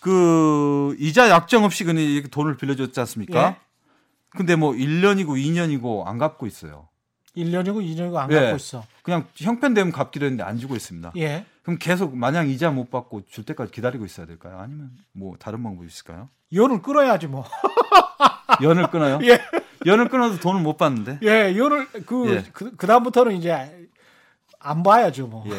그 0.00 0.94
이자 0.98 1.30
약정 1.30 1.64
없이 1.64 1.84
그냥 1.84 2.02
이렇게 2.04 2.28
돈을 2.28 2.56
빌려줬지 2.56 2.98
않습니까? 3.00 3.56
예. 4.34 4.36
근데 4.36 4.56
뭐 4.56 4.72
1년이고 4.72 5.28
2년이고 5.28 6.06
안 6.06 6.18
갚고 6.18 6.46
있어요. 6.46 6.88
1년이고 7.36 7.76
2년이고 7.84 8.16
안 8.16 8.30
예. 8.32 8.40
갖고 8.40 8.56
있어. 8.56 8.84
그냥 9.02 9.26
형편되면 9.36 9.92
갚기로 9.92 10.26
했는데 10.26 10.44
안 10.44 10.58
주고 10.58 10.76
있습니다. 10.76 11.12
예. 11.16 11.44
그럼 11.62 11.78
계속 11.80 12.16
마냥 12.16 12.48
이자 12.48 12.70
못 12.70 12.90
받고 12.90 13.22
줄 13.26 13.44
때까지 13.44 13.72
기다리고 13.72 14.04
있어야 14.04 14.26
될까요? 14.26 14.58
아니면 14.60 14.90
뭐 15.12 15.34
다른 15.38 15.62
방법이 15.62 15.86
있을까요? 15.86 16.28
연을 16.52 16.82
끌어야지 16.82 17.26
뭐. 17.26 17.44
연을 18.62 18.88
끊어요? 18.90 19.18
예. 19.24 19.40
연을 19.86 20.08
끊어도 20.08 20.38
돈을 20.38 20.60
못 20.62 20.76
받는데? 20.76 21.18
예, 21.22 21.56
연을 21.56 21.88
그, 22.06 22.30
예. 22.36 22.42
그 22.52 22.76
그 22.76 22.86
다음부터는 22.86 23.36
이제 23.36 23.83
안 24.64 24.82
봐야죠, 24.82 25.26
뭐. 25.26 25.44
예. 25.46 25.52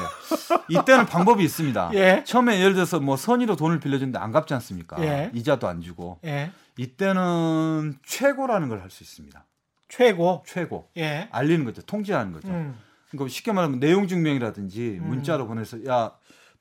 이때는 0.68 1.06
방법이 1.06 1.44
있습니다. 1.44 1.92
예. 1.96 2.24
처음에 2.26 2.60
예를 2.60 2.74
들어서 2.74 3.00
뭐 3.00 3.16
선의로 3.16 3.56
돈을 3.56 3.80
빌려줬는데 3.80 4.18
안 4.20 4.32
갚지 4.32 4.54
않습니까? 4.56 5.02
예. 5.04 5.32
이자도 5.34 5.68
안 5.68 5.82
주고. 5.82 6.20
예. 6.26 6.52
이때는 6.78 7.98
최고라는 8.06 8.68
걸 8.70 8.82
할 8.82 8.90
수 8.90 9.04
있습니다. 9.04 9.46
최고. 9.88 10.44
최고. 10.48 10.90
예. 10.98 11.30
알리는 11.32 11.64
거죠. 11.66 11.82
통지하는 11.84 12.34
거죠. 12.34 12.48
음. 12.50 12.78
그러니까 13.12 13.30
쉽게 13.32 13.52
말하면 13.54 13.80
내용 13.80 14.08
증명이라든지 14.08 15.00
음. 15.02 15.08
문자로 15.10 15.48
보내서 15.48 15.86
야, 15.88 16.12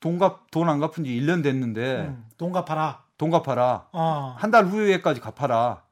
돈 0.01 0.19
갚, 0.19 0.47
돈 0.51 0.69
안 0.69 0.79
갚은 0.81 1.05
지 1.05 1.11
1년 1.11 1.43
됐는데 1.43 1.97
음. 2.09 2.25
돈 2.37 2.53
갚아라. 2.53 3.03
돈 3.17 3.31
갚아라. 3.31 3.87
어. 3.93 4.35
한달 4.39 4.67
후에까지 4.67 5.21
갚아라. 5.21 5.83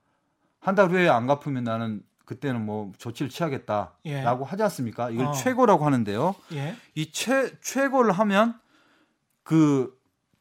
한 0.61 0.74
달 0.76 0.90
후에 0.90 1.09
안 1.09 1.26
갚으면 1.26 1.64
나는 1.64 2.03
그때는 2.25 2.64
뭐 2.64 2.93
조치를 2.99 3.31
취하겠다라고 3.31 3.95
예. 4.07 4.23
하지 4.23 4.62
않습니까? 4.62 5.11
이걸 5.11 5.27
어. 5.27 5.33
최고라고 5.33 5.85
하는데요. 5.85 6.35
예. 6.55 6.77
이 6.95 7.11
최 7.12 7.51
최고를 7.62 8.12
하면 8.12 8.55
그 9.43 9.93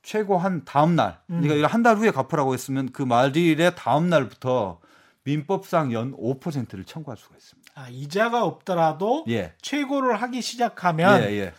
최고 0.04 0.38
한 0.38 0.64
다음 0.66 0.96
날, 0.96 1.20
음. 1.30 1.42
그러니까 1.42 1.68
한 1.68 1.84
달 1.84 1.98
후에 1.98 2.12
갚으라고 2.12 2.54
했으면 2.54 2.92
그 2.92 3.02
말일의 3.04 3.74
다음 3.76 4.10
날부터 4.10 4.80
민법상 5.24 5.94
연 5.94 6.16
5%를 6.18 6.84
청구할 6.86 7.18
수가 7.18 7.36
있습니다. 7.38 7.72
아, 7.76 7.88
이자가 7.90 8.44
없더라도 8.44 9.26
예. 9.30 9.54
최고를 9.62 10.22
하기 10.22 10.42
시작하면 10.42 11.22
예, 11.24 11.32
예. 11.40 11.54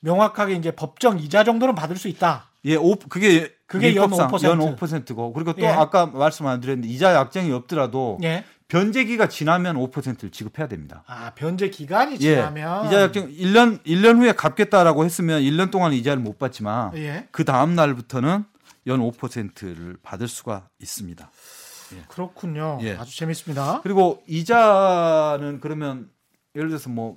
명확하게 0.00 0.54
이제 0.54 0.70
법정 0.70 1.18
이자 1.18 1.44
정도는 1.44 1.74
받을 1.74 1.96
수 1.96 2.08
있다. 2.08 2.48
예, 2.66 2.76
오, 2.76 2.96
그게 2.96 3.52
그게 3.66 3.94
연 3.96 4.10
민법상 4.10 4.30
5%. 4.30 4.44
연 4.44 4.76
5%고 4.76 5.32
그리고 5.32 5.52
또 5.54 5.62
예. 5.62 5.68
아까 5.68 6.06
말씀 6.06 6.46
안 6.46 6.60
드렸는데 6.60 6.88
이자 6.88 7.14
약정이 7.14 7.50
없더라도 7.52 8.18
예. 8.22 8.44
변제기가 8.68 9.28
지나면 9.28 9.76
5%를 9.76 10.30
지급해야 10.30 10.68
됩니다. 10.68 11.02
아, 11.06 11.32
변제 11.34 11.70
기간이 11.70 12.14
예. 12.14 12.36
지나면 12.36 12.86
이자 12.86 13.02
약정 13.02 13.30
1년 13.30 13.82
1년 13.84 14.18
후에 14.18 14.32
갚겠다라고 14.32 15.04
했으면 15.04 15.42
1년 15.42 15.70
동안 15.70 15.92
이자를 15.92 16.22
못 16.22 16.38
받지만 16.38 16.96
예. 16.96 17.28
그 17.30 17.44
다음 17.44 17.74
날부터는 17.74 18.44
연 18.86 19.00
5%를 19.00 19.96
받을 20.02 20.28
수가 20.28 20.68
있습니다. 20.80 21.30
그렇군요. 22.08 22.78
예. 22.82 22.96
아주 22.96 23.16
재밌습니다. 23.16 23.80
그리고 23.82 24.22
이자는 24.26 25.60
그러면 25.60 26.10
예를 26.54 26.68
들어서 26.68 26.90
뭐 26.90 27.16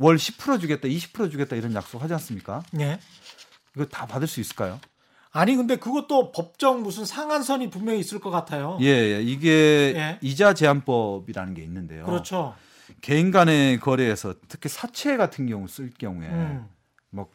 월 0.00 0.16
10% 0.16 0.60
주겠다, 0.60 0.88
20% 0.88 1.30
주겠다 1.30 1.56
이런 1.56 1.74
약속 1.74 2.02
하지 2.02 2.14
않습니까? 2.14 2.62
예. 2.80 2.98
이거 3.76 3.84
다 3.84 4.06
받을 4.06 4.26
수 4.26 4.40
있을까요? 4.40 4.80
아니 5.32 5.54
근데 5.54 5.76
그것도 5.76 6.32
법정 6.32 6.82
무슨 6.82 7.04
상한선이 7.04 7.70
분명히 7.70 8.00
있을 8.00 8.18
것 8.18 8.30
같아요. 8.30 8.78
예, 8.80 8.86
예. 8.86 9.22
이게 9.22 9.94
예. 9.96 10.18
이자 10.20 10.54
제한법이라는 10.54 11.54
게 11.54 11.62
있는데요. 11.62 12.04
그렇죠. 12.04 12.54
개인 13.00 13.30
간의 13.30 13.78
거래에서 13.78 14.34
특히 14.48 14.68
사채 14.68 15.16
같은 15.16 15.46
경우 15.46 15.68
쓸 15.68 15.90
경우에 15.90 16.26
음. 16.28 16.68
뭐 17.10 17.28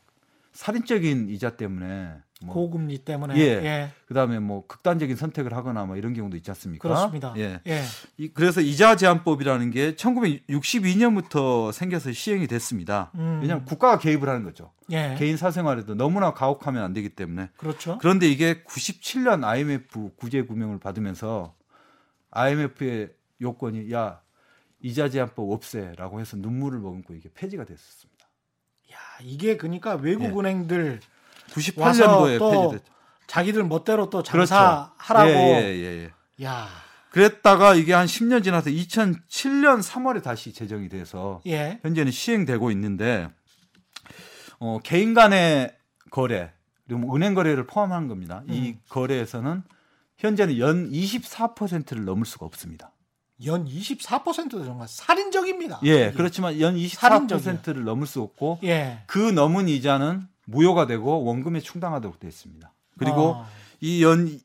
살인적인 0.52 1.30
이자 1.30 1.56
때문에 1.56 2.16
뭐 2.43 2.53
고금리 2.53 2.99
때문에. 2.99 3.36
예. 3.38 3.41
예. 3.41 3.89
그다음에 4.07 4.39
뭐 4.39 4.67
극단적인 4.67 5.15
선택을 5.15 5.53
하거나 5.53 5.86
뭐 5.86 5.95
이런 5.95 6.13
경우도 6.13 6.36
있지 6.36 6.51
않습니까? 6.51 6.88
그렇습니다. 6.88 7.33
예. 7.38 7.61
예. 7.65 7.81
이- 8.17 8.27
그래서 8.29 8.59
이자 8.61 8.95
제한법이라는 8.97 9.71
게 9.71 9.95
1962년부터 9.95 11.71
생겨서 11.71 12.11
시행이 12.11 12.47
됐습니다. 12.47 13.11
음. 13.15 13.39
왜냐하면 13.41 13.65
국가가 13.65 13.97
개입을 13.97 14.27
하는 14.27 14.43
거죠. 14.43 14.71
예. 14.91 15.15
개인 15.17 15.38
사생활에도 15.38 15.95
너무나 15.95 16.33
가혹하면 16.33 16.83
안 16.83 16.93
되기 16.93 17.09
때문에. 17.09 17.49
그렇죠. 17.57 17.97
그런데 17.99 18.27
이게 18.27 18.63
97년 18.63 19.43
IMF 19.43 20.11
구제 20.17 20.41
구명을 20.43 20.79
받으면서 20.79 21.55
IMF의 22.31 23.11
요건이 23.41 23.91
야 23.93 24.21
이자 24.81 25.09
제한법 25.09 25.51
없애라고 25.51 26.19
해서 26.19 26.38
눈물을 26.38 26.79
머금고 26.79 27.13
이게 27.15 27.29
폐지가 27.33 27.63
됐었습니다. 27.65 28.25
야, 28.91 28.97
이게 29.23 29.57
그러니까 29.57 29.95
외국 29.95 30.39
은행들 30.39 30.99
와서 30.99 31.14
98년도에 31.52 32.39
또 32.39 32.70
폐지됐죠. 32.70 32.93
자기들 33.28 33.64
멋대로 33.64 34.10
또 34.10 34.24
그렇죠. 34.24 34.48
장사하라고. 34.48 35.30
예, 35.30 35.36
예, 35.36 35.76
예, 35.76 36.12
예. 36.39 36.46
야. 36.46 36.68
그랬다가 37.10 37.76
이게 37.76 37.93
한 37.93 38.08
10년 38.08 38.43
지나서 38.43 38.70
2007년 38.70 39.82
3월에 39.82 40.22
다시 40.22 40.52
제정이 40.52 40.89
돼서 40.89 41.41
예. 41.48 41.80
현재는 41.82 42.12
시행되고 42.12 42.72
있는데 42.72 43.30
어, 44.60 44.80
개인 44.84 45.14
간의 45.14 45.74
거래 46.12 46.52
그리고 46.86 47.02
뭐 47.02 47.16
은행 47.16 47.34
거래를 47.34 47.66
포함하는 47.68 48.08
겁니다. 48.08 48.43
이 48.50 48.72
음. 48.72 48.80
거래에서는 48.89 49.64
현재는 50.18 50.60
연 50.60 50.91
24%를 50.91 52.06
넘을 52.06 52.26
수가 52.26 52.46
없습니다. 52.46 52.91
연 53.46 53.66
24%도 53.66 54.64
정말 54.64 54.88
살인적입니다. 54.88 55.82
예. 55.84 56.12
그렇지만 56.12 56.60
연 56.60 56.78
살인적이야. 56.88 57.62
24%를 57.62 57.84
넘을 57.84 58.08
수 58.08 58.22
없고 58.22 58.60
예. 58.64 59.04
그 59.08 59.20
넘은 59.20 59.68
이자는 59.68 60.28
무효가 60.46 60.88
되고 60.88 61.24
원금에 61.24 61.60
충당하도록 61.60 62.20
되어 62.20 62.30
있습니다. 62.30 62.74
그리고 62.98 63.36
아, 63.36 63.48
이연 63.82 64.39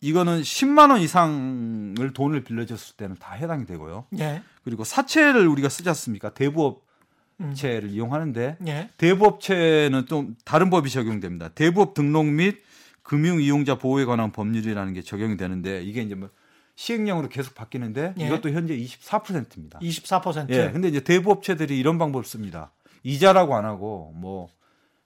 이거는 0.00 0.42
10만 0.42 0.90
원 0.90 1.00
이상을 1.00 2.12
돈을 2.12 2.44
빌려줬을 2.44 2.96
때는 2.96 3.16
다 3.16 3.34
해당이 3.34 3.66
되고요. 3.66 4.06
예. 4.18 4.42
그리고 4.62 4.84
사채를 4.84 5.46
우리가 5.48 5.68
쓰지 5.68 5.88
않습니까? 5.88 6.28
음. 6.28 6.34
대부업체를 6.34 7.90
이용하는데 7.90 8.58
예. 8.66 8.90
대부업체는 8.98 10.06
좀 10.06 10.36
다른 10.44 10.70
법이 10.70 10.90
적용됩니다. 10.90 11.48
대부업 11.48 11.94
등록 11.94 12.26
및 12.26 12.62
금융 13.02 13.40
이용자 13.40 13.76
보호에 13.78 14.04
관한 14.04 14.32
법률이라는 14.32 14.92
게 14.92 15.02
적용이 15.02 15.36
되는데 15.36 15.82
이게 15.82 16.02
이제 16.02 16.14
뭐 16.14 16.30
시행령으로 16.74 17.28
계속 17.28 17.54
바뀌는데 17.54 18.14
예. 18.20 18.26
이것도 18.26 18.50
현재 18.50 18.76
24%입니다. 18.76 19.78
24%. 19.80 20.50
예. 20.50 20.70
근데 20.70 20.88
이제 20.88 21.00
대부업체들이 21.00 21.78
이런 21.78 21.98
방법을 21.98 22.24
씁니다. 22.24 22.72
이자라고 23.02 23.56
안 23.56 23.64
하고 23.64 24.12
뭐 24.14 24.48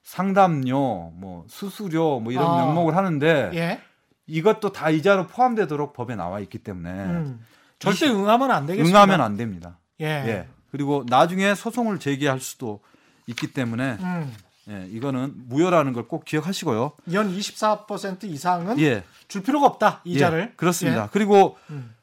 상담료, 0.03 1.11
뭐 1.15 1.45
수수료 1.47 2.19
뭐 2.19 2.31
이런 2.31 2.45
아. 2.45 2.65
명목을 2.65 2.95
하는데 2.95 3.51
예. 3.53 3.81
이것도 4.27 4.71
다 4.71 4.89
이자로 4.89 5.27
포함되도록 5.27 5.93
법에 5.93 6.15
나와 6.15 6.39
있기 6.39 6.59
때문에 6.59 6.89
음. 6.89 7.45
절대 7.79 8.07
응하면 8.07 8.51
안 8.51 8.65
되겠습니다. 8.65 8.97
네. 8.97 9.03
응하면 9.03 9.21
안 9.25 9.37
됩니다. 9.37 9.79
예. 9.99 10.05
예. 10.05 10.47
그리고 10.71 11.03
나중에 11.07 11.53
소송을 11.55 11.99
제기할 11.99 12.39
수도 12.39 12.79
있기 13.27 13.51
때문에 13.53 13.97
음. 13.99 14.33
예, 14.69 14.87
이거는 14.91 15.33
무효라는 15.47 15.91
걸 15.93 16.07
꼭 16.07 16.23
기억하시고요. 16.23 16.93
연 17.13 17.35
24% 17.35 18.23
이상은 18.25 18.79
예. 18.79 19.03
줄 19.27 19.43
필요가 19.43 19.65
없다. 19.65 20.01
이자를. 20.03 20.49
예, 20.51 20.55
그렇습니다. 20.55 21.09
그리고 21.11 21.57
음. 21.71 21.93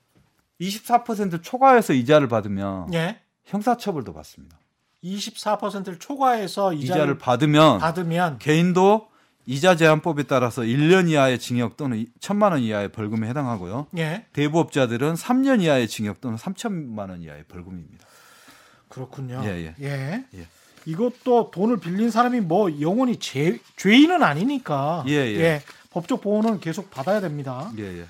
24% 0.61 1.43
초과해서 1.43 1.93
이자를 1.93 2.29
받으면 2.29 2.93
예. 2.95 2.99
예. 2.99 3.21
형사처벌도 3.45 4.13
받습니다. 4.13 4.58
24%를 5.05 5.99
초과해서 5.99 6.73
이자를, 6.73 7.03
이자를 7.03 7.19
받으면 7.19 7.79
받으면 7.79 8.39
개인도 8.39 9.09
이자 9.47 9.77
제한법에 9.77 10.25
따라서 10.25 10.63
1년 10.63 11.09
이하의 11.09 11.39
징역 11.39 11.79
또는 11.79 12.05
1천만 12.21 12.51
원 12.53 12.61
이하의 12.61 12.91
벌금에 12.91 13.29
해당하고요. 13.29 13.87
예. 13.97 14.27
대부업자들은 14.35 15.15
3년 15.15 15.63
이하의 15.63 15.89
징역 15.89 16.21
또는 16.21 16.37
3천만 16.37 17.09
원 17.09 17.23
이하의 17.23 17.45
벌금입니다. 17.45 18.07
그렇군요. 18.89 19.41
예, 19.45 19.75
예. 19.81 20.25
예. 20.35 20.47
이것도 20.85 21.51
돈을 21.51 21.79
빌린 21.79 22.11
사람이 22.11 22.41
뭐 22.41 22.81
영원히 22.81 23.17
죄, 23.17 23.59
죄인은 23.77 24.23
아니니까 24.23 25.05
예, 25.09 25.13
예. 25.13 25.63
법적 25.91 26.21
보호는 26.21 26.61
계속 26.61 26.91
받아야 26.91 27.21
됩니다. 27.21 27.71
예, 27.79 28.01
예. 28.01 28.05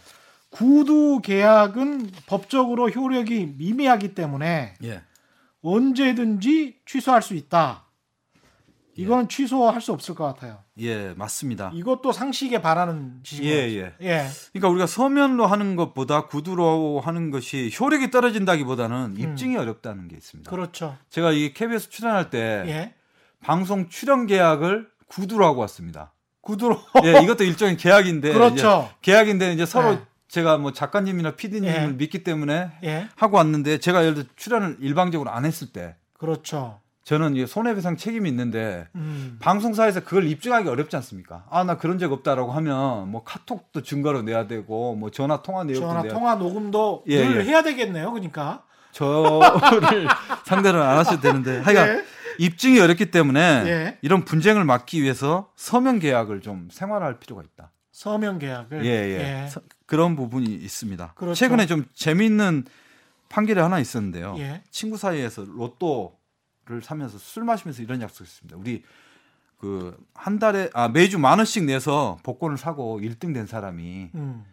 구두 0.50 1.20
계약은 1.22 2.10
법적으로 2.26 2.90
효력이 2.90 3.54
미미하기 3.58 4.14
때문에 4.14 4.74
예. 4.82 5.02
언제든지 5.62 6.80
취소할 6.86 7.22
수 7.22 7.34
있다. 7.34 7.84
이거는 8.98 9.28
취소할 9.28 9.80
수 9.80 9.92
없을 9.92 10.16
것 10.16 10.24
같아요. 10.24 10.58
예, 10.80 11.14
맞습니다. 11.16 11.70
이것도 11.72 12.10
상식에 12.10 12.60
바라는 12.60 13.18
예, 13.18 13.22
지식인 13.22 13.50
예. 13.50 13.94
예. 14.02 14.26
그러니까 14.52 14.68
우리가 14.70 14.86
서면로 14.88 15.46
하는 15.46 15.76
것보다 15.76 16.26
구두로 16.26 17.00
하는 17.04 17.30
것이 17.30 17.70
효력이 17.78 18.10
떨어진다기보다는 18.10 19.14
입증이 19.16 19.56
어렵다는 19.56 20.08
게 20.08 20.16
있습니다. 20.16 20.48
음. 20.48 20.50
그렇죠. 20.50 20.96
제가 21.10 21.30
이 21.30 21.52
KBS 21.54 21.90
출연할 21.90 22.30
때 22.30 22.64
예. 22.66 22.94
방송 23.40 23.88
출연 23.88 24.26
계약을 24.26 24.88
구두로 25.06 25.46
하고 25.46 25.60
왔습니다. 25.60 26.12
구두로 26.40 26.80
예, 27.04 27.22
이것도 27.22 27.44
일종의 27.44 27.76
계약인데 27.76 28.32
그렇죠. 28.34 28.88
이제 28.88 28.96
계약인데 29.12 29.52
이제 29.52 29.64
서로 29.64 29.92
네. 29.92 30.00
제가 30.28 30.58
뭐 30.58 30.72
작가님이나 30.72 31.32
PD님을 31.36 31.74
예. 31.74 31.86
믿기 31.88 32.22
때문에 32.22 32.70
예. 32.84 33.08
하고 33.16 33.38
왔는데 33.38 33.78
제가 33.78 34.02
예를 34.02 34.14
들어 34.14 34.26
출연을 34.36 34.76
일방적으로 34.80 35.30
안 35.30 35.44
했을 35.44 35.68
때 35.72 35.96
그렇죠. 36.18 36.80
저는 37.04 37.46
손해배상 37.46 37.96
책임이 37.96 38.28
있는데 38.28 38.86
음. 38.94 39.38
방송사에서 39.40 40.00
그걸 40.00 40.26
입증하기 40.26 40.68
어렵지 40.68 40.94
않습니까? 40.96 41.46
아, 41.48 41.64
나 41.64 41.78
그런 41.78 41.98
적 41.98 42.12
없다라고 42.12 42.52
하면 42.52 43.08
뭐 43.10 43.24
카톡도 43.24 43.82
증거로 43.82 44.20
내야 44.22 44.46
되고 44.46 44.94
뭐 44.94 45.10
전화 45.10 45.40
통화 45.40 45.64
내역도 45.64 45.86
전화 45.88 46.02
내야 46.02 46.12
통화 46.12 46.34
녹음도 46.34 47.04
예, 47.06 47.26
늘 47.26 47.40
예. 47.40 47.44
해야 47.44 47.62
되겠네요. 47.62 48.10
그러니까. 48.12 48.64
저를 48.92 50.06
상대로 50.44 50.82
안 50.82 50.98
하셔도 50.98 51.20
되는데 51.22 51.60
하여간 51.60 51.88
예. 51.88 52.04
입증이 52.38 52.78
어렵기 52.78 53.10
때문에 53.10 53.40
예. 53.66 53.98
이런 54.02 54.24
분쟁을 54.26 54.64
막기 54.64 55.02
위해서 55.02 55.50
서면 55.56 55.98
계약을 56.00 56.42
좀 56.42 56.68
생활할 56.70 57.18
필요가 57.20 57.42
있다. 57.42 57.70
서면 57.90 58.38
계약을 58.38 58.84
예, 58.84 58.90
예. 59.44 59.48
서- 59.48 59.62
그런 59.88 60.14
부분이 60.14 60.46
있습니다. 60.54 61.14
그렇죠. 61.16 61.34
최근에 61.34 61.66
좀 61.66 61.84
재미있는 61.94 62.64
판결이 63.30 63.58
하나 63.58 63.80
있었는데요. 63.80 64.34
예. 64.38 64.62
친구 64.70 64.96
사이에서 64.96 65.44
로또를 65.44 66.82
사면서 66.82 67.18
술 67.18 67.42
마시면서 67.44 67.82
이런 67.82 68.00
약속했습니다. 68.02 68.56
우리 68.58 68.84
그 69.58 69.98
한 70.14 70.38
달에 70.38 70.70
아 70.74 70.88
매주 70.88 71.18
만 71.18 71.38
원씩 71.38 71.64
내서 71.64 72.18
복권을 72.22 72.58
사고 72.58 73.00
1등 73.00 73.32
된 73.34 73.46
사람이 73.46 74.10
음. 74.14 74.44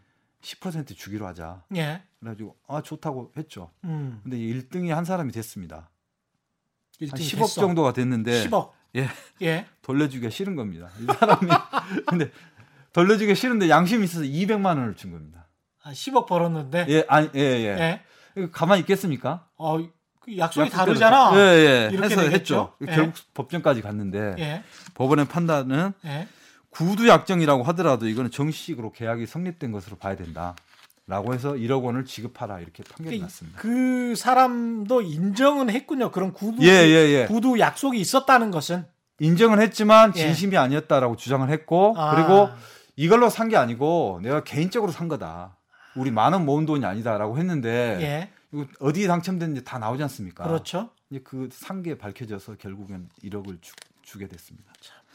10% 0.42 0.96
주기로 0.96 1.28
하자. 1.28 1.64
예. 1.76 2.02
그래가지고 2.20 2.56
아 2.68 2.82
좋다고 2.82 3.32
했죠. 3.38 3.72
음. 3.84 4.20
근데 4.24 4.38
1등이 4.38 4.90
한 4.90 5.04
사람이 5.06 5.32
됐습니다. 5.34 5.90
한 7.00 7.08
1등이 7.10 7.20
10억 7.20 7.38
됐어. 7.40 7.62
정도가 7.62 7.94
됐는데 7.94 8.48
10억. 8.48 8.72
예. 8.96 9.10
예. 9.42 9.66
돌려주기가 9.82 10.30
싫은 10.30 10.56
겁니다. 10.56 10.90
이 11.02 11.06
사람이 11.06 11.50
근데 12.08 12.32
돌려주기가 12.96 13.36
싫은데 13.36 13.70
양심이 13.70 14.06
있어서 14.06 14.24
200만 14.24 14.68
원을 14.68 14.96
준 14.96 15.12
겁니다. 15.12 15.48
아, 15.84 15.92
10억 15.92 16.28
벌었는데. 16.28 16.86
예, 16.88 17.06
아니 17.10 17.30
예, 17.36 17.40
예. 17.42 18.02
예. 18.38 18.48
가만히 18.54 18.80
있겠습니까? 18.82 19.48
어, 19.58 19.78
그 20.22 20.38
약속이 20.38 20.70
다르잖아. 20.70 21.32
예, 21.36 21.40
예. 21.40 21.90
이렇게 21.92 22.16
해서? 22.16 22.22
했죠. 22.22 22.74
예. 22.82 22.86
결국 22.86 23.16
법정까지 23.34 23.82
갔는데 23.82 24.36
예. 24.40 24.64
법원의 24.94 25.28
판단은 25.28 25.92
예. 26.06 26.28
구두 26.70 27.10
약정이라고 27.10 27.64
하더라도 27.64 28.08
이거는 28.08 28.32
정식으로 28.32 28.94
계약이 28.94 29.26
성립된 29.26 29.74
것으로 29.74 29.98
봐야 29.98 30.16
된다. 30.16 30.56
라고 31.06 31.34
해서 31.34 31.52
1억 31.52 31.84
원을 31.84 32.06
지급하라 32.06 32.62
이렇게 32.62 32.82
판결이 32.84 33.18
그, 33.20 33.24
났습니다. 33.24 33.60
그 33.60 34.16
사람도 34.16 35.02
인정은 35.02 35.70
했군요. 35.70 36.12
그런 36.12 36.32
구두 36.32 36.64
예, 36.64 36.70
예, 36.70 37.10
예. 37.10 37.26
구두 37.28 37.60
약속이 37.60 38.00
있었다는 38.00 38.52
것은. 38.52 38.86
인정은 39.20 39.62
했지만 39.62 40.14
예. 40.16 40.20
진심이 40.20 40.58
아니었다라고 40.58 41.18
주장을 41.18 41.48
했고 41.50 41.94
아. 41.98 42.16
그리고 42.16 42.50
이걸로 42.96 43.30
산 43.30 43.50
게 43.50 43.58
아니고 43.58 44.20
내가 44.24 44.44
개인적으로 44.44 44.92
산 44.92 45.08
거다. 45.08 45.58
우리 45.96 46.12
만 46.12 46.34
원 46.34 46.46
모은 46.46 46.66
돈이 46.66 46.86
아니다라고 46.86 47.38
했는데 47.38 47.98
예. 48.02 48.30
이거 48.54 48.66
어디에 48.80 49.08
당첨됐는지 49.08 49.64
다 49.64 49.78
나오지 49.80 50.04
않습니까? 50.04 50.44
그렇죠. 50.46 50.90
이제 51.10 51.20
그 51.22 51.50
산 51.52 51.82
게 51.84 51.98
밝혀져서 51.98 52.56
결국엔 52.56 53.10
1억을 53.24 53.60
주, 54.02 54.18
게 54.20 54.28
됐습니다. 54.28 54.72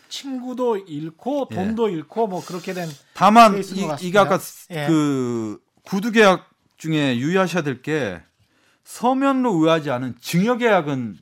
친구도 0.09 0.76
잃고 0.78 1.49
예. 1.51 1.55
돈도 1.55 1.89
잃고 1.89 2.26
뭐 2.26 2.45
그렇게 2.45 2.72
된 2.74 2.89
다만 3.14 3.57
이. 3.59 3.62
이게 4.03 4.18
아까 4.18 4.39
예. 4.70 4.87
그 4.87 5.62
구두 5.85 6.11
계약 6.12 6.51
중에 6.76 7.16
유의하셔야 7.18 7.62
될 7.62 7.83
게 7.83 8.20
서면로 8.85 9.55
의하지 9.55 9.91
않은 9.91 10.16
증여 10.20 10.57
계약은 10.57 11.16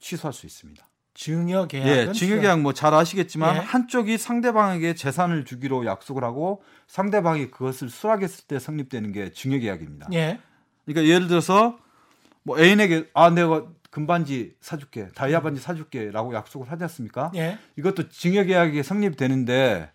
취소할 0.00 0.32
수 0.32 0.46
있습니다. 0.46 0.86
증여 1.18 1.66
계약은 1.66 2.08
예, 2.08 2.12
증여 2.12 2.40
계약 2.40 2.60
뭐 2.60 2.72
잘 2.72 2.94
아시겠지만 2.94 3.56
예. 3.56 3.58
한쪽이 3.58 4.18
상대방에게 4.18 4.94
재산을 4.94 5.44
주기로 5.44 5.84
약속을 5.84 6.22
하고 6.22 6.62
상대방이 6.86 7.50
그것을 7.50 7.90
수락했을 7.90 8.44
때 8.46 8.60
성립되는 8.60 9.10
게 9.10 9.32
증여 9.32 9.58
계약입니다. 9.58 10.08
예. 10.12 10.38
그러니까 10.86 11.12
예를 11.12 11.26
들어서 11.26 11.76
뭐 12.44 12.60
애인에게 12.60 13.10
아 13.14 13.30
내가 13.30 13.66
금반지 13.90 14.54
사줄게, 14.60 15.08
다이아 15.08 15.42
반지 15.42 15.60
사줄게라고 15.60 16.34
약속을 16.34 16.70
하지 16.70 16.84
않습니까? 16.84 17.32
예. 17.34 17.58
이것도 17.76 18.10
증여 18.10 18.44
계약이 18.44 18.80
성립되는데 18.84 19.90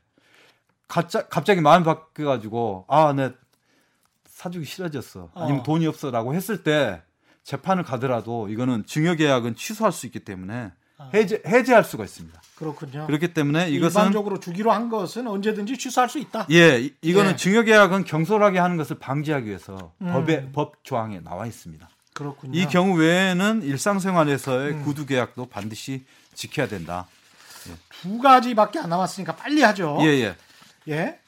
갑자, 0.90 1.28
갑자기 1.30 1.62
마음 1.62 1.84
바뀌어가지고 1.84 2.86
아, 2.90 3.14
내 3.14 3.32
사주기 4.26 4.66
싫어졌어. 4.66 5.30
아니면 5.36 5.62
어. 5.62 5.64
돈이 5.64 5.88
없어라고 5.88 6.34
했을 6.34 6.64
때 6.64 7.02
재판을 7.44 7.84
가더라도 7.84 8.50
이거는 8.50 8.86
증여 8.86 9.16
계약은 9.16 9.56
취소할 9.56 9.94
수 9.94 10.06
있기 10.06 10.20
때문에 10.20 10.54
아. 10.54 10.83
해제 11.14 11.42
해제할 11.46 11.84
수가 11.84 12.04
있습니다. 12.04 12.42
그렇군요. 12.56 13.08
그렇기 13.08 13.34
때문에 13.34 13.70
이것은 13.70 14.02
일반적으로 14.02 14.40
주기로 14.40 14.72
한 14.72 14.90
것은 14.90 15.28
언제든지 15.28 15.78
취소할 15.78 16.10
수 16.10 16.20
있다. 16.20 16.46
예, 16.52 16.80
이- 16.82 16.94
이거는 17.02 17.32
예. 17.32 17.36
증여계약은 17.36 18.06
경솔하게 18.06 18.60
하는 18.60 18.78
것을 18.78 19.00
방지하기 19.00 19.48
위해서 19.48 19.92
음. 20.02 20.12
법에 20.14 20.52
법 20.52 20.84
조항에 20.84 21.20
나와 21.22 21.46
있습니다. 21.48 21.90
그렇군요. 22.14 22.58
이 22.58 22.68
경우 22.68 22.96
외에는 22.98 23.64
일상생활에서의 23.64 24.72
음. 24.74 24.84
구두 24.84 25.06
계약도 25.06 25.48
반드시 25.48 26.06
지켜야 26.36 26.68
된다. 26.68 27.08
두 28.02 28.20
가지밖에 28.20 28.80
안 28.80 28.90
남았으니까 28.90 29.36
빨리 29.36 29.62
하죠. 29.64 29.98
예, 30.02 30.06
예. 30.06 30.36
예. 30.90 31.20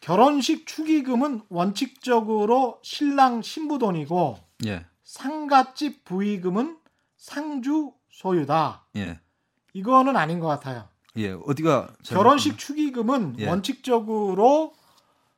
결혼식 0.00 0.66
축의금은 0.66 1.42
원칙적으로 1.48 2.78
신랑 2.82 3.42
신부 3.42 3.78
돈이고 3.78 4.38
예. 4.66 4.84
상갓집 5.04 6.04
부의금은 6.04 6.76
상주 7.16 7.92
소유다. 8.18 8.84
예. 8.96 9.20
이거는 9.74 10.16
아닌 10.16 10.40
것 10.40 10.48
같아요. 10.48 10.88
예. 11.16 11.30
어디가 11.30 11.88
결혼식 12.04 12.58
축의금은 12.58 13.36
예. 13.38 13.48
원칙적으로 13.48 14.74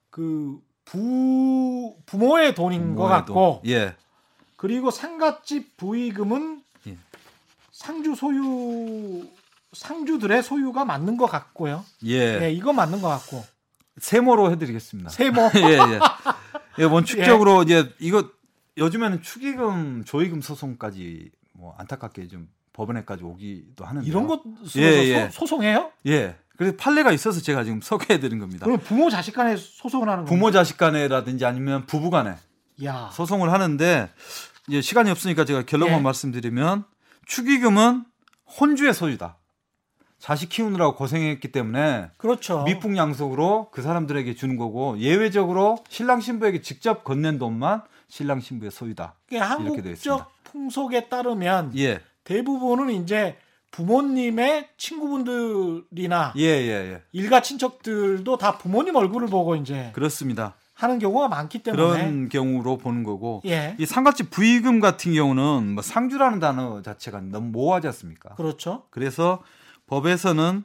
그 0.08 0.58
부, 0.86 1.96
부모의 2.06 2.54
돈인 2.54 2.94
것 2.94 3.02
부모의 3.02 3.10
같고 3.10 3.60
돈. 3.62 3.70
예. 3.70 3.96
그리고 4.56 4.90
상갓집 4.90 5.76
부의금은 5.76 6.62
예. 6.86 6.96
상주 7.70 8.14
소유 8.14 9.26
상주들의 9.74 10.42
소유가 10.42 10.86
맞는 10.86 11.18
것 11.18 11.26
같고요. 11.26 11.84
예. 12.06 12.44
예, 12.44 12.50
이거 12.50 12.72
맞는 12.72 13.02
것 13.02 13.08
같고 13.08 13.44
세모로 13.98 14.52
해드리겠습니다. 14.52 15.10
세모 15.10 15.50
예, 15.56 15.78
예. 15.78 16.00
예, 16.78 16.84
원칙적으로 16.84 17.62
이제 17.62 17.94
이거 17.98 18.30
요즘에는 18.78 19.20
축의금, 19.20 20.04
조의금 20.06 20.40
소송까지 20.40 21.30
뭐 21.52 21.74
안타깝게 21.76 22.26
좀 22.28 22.48
법원에까지 22.72 23.24
오기도 23.24 23.84
하는데 23.84 24.06
이런 24.06 24.26
것 24.26 24.42
예, 24.76 24.82
예. 24.82 25.28
소, 25.30 25.40
소송해요? 25.40 25.90
예. 26.06 26.36
그래서 26.56 26.76
판례가 26.76 27.10
있어서 27.12 27.40
제가 27.40 27.64
지금 27.64 27.80
소개해 27.80 28.20
드린 28.20 28.38
겁니다. 28.38 28.66
그럼 28.66 28.78
부모 28.80 29.08
자식 29.08 29.34
간에 29.34 29.56
소송을 29.56 30.08
하는? 30.08 30.24
부모 30.26 30.50
자식 30.50 30.76
간에라든지 30.76 31.44
아니면 31.46 31.86
부부 31.86 32.10
간에 32.10 32.34
야, 32.84 33.10
소송을 33.14 33.50
하는데 33.52 34.10
이제 34.68 34.80
시간이 34.80 35.10
없으니까 35.10 35.44
제가 35.44 35.64
결론만 35.64 36.00
예. 36.00 36.02
말씀드리면 36.02 36.84
축의금은 37.26 38.04
혼주의 38.60 38.92
소유다. 38.92 39.38
자식 40.18 40.50
키우느라고 40.50 40.96
고생했기 40.96 41.50
때문에 41.50 42.10
그렇죠. 42.18 42.62
미풍양속으로 42.64 43.70
그 43.72 43.80
사람들에게 43.80 44.34
주는 44.34 44.56
거고 44.58 44.98
예외적으로 44.98 45.78
신랑 45.88 46.20
신부에게 46.20 46.60
직접 46.60 47.04
건넨 47.04 47.38
돈만 47.38 47.82
신랑 48.08 48.40
신부의 48.40 48.70
소유다. 48.70 49.14
이게 49.28 49.36
이렇게 49.38 49.80
되어 49.80 49.92
있습니다. 49.92 50.10
한국적 50.10 50.30
풍속에 50.44 51.08
따르면 51.08 51.72
예, 51.78 52.00
대부분은 52.24 52.90
이제 52.90 53.36
부모님의 53.70 54.68
친구분들이나 54.76 56.34
예, 56.36 56.42
예, 56.42 56.92
예. 56.92 57.02
일가 57.12 57.40
친척들도 57.40 58.36
다 58.36 58.58
부모님 58.58 58.96
얼굴을 58.96 59.28
보고 59.28 59.54
이제 59.56 59.90
그렇습니다. 59.94 60.56
하는 60.74 60.98
경우가 60.98 61.28
많기 61.28 61.62
때문에 61.62 61.82
그런 61.82 62.28
경우로 62.30 62.78
보는 62.78 63.04
거고 63.04 63.42
예, 63.44 63.76
이 63.78 63.84
상가집 63.84 64.30
부의금 64.30 64.80
같은 64.80 65.12
경우는 65.12 65.74
뭐 65.74 65.82
상주라는 65.82 66.40
단어 66.40 66.82
자체가 66.82 67.20
너무 67.20 67.50
모호하지 67.50 67.86
않습니까? 67.88 68.34
그렇죠. 68.34 68.84
그래서 68.90 69.42
법에서는 69.86 70.64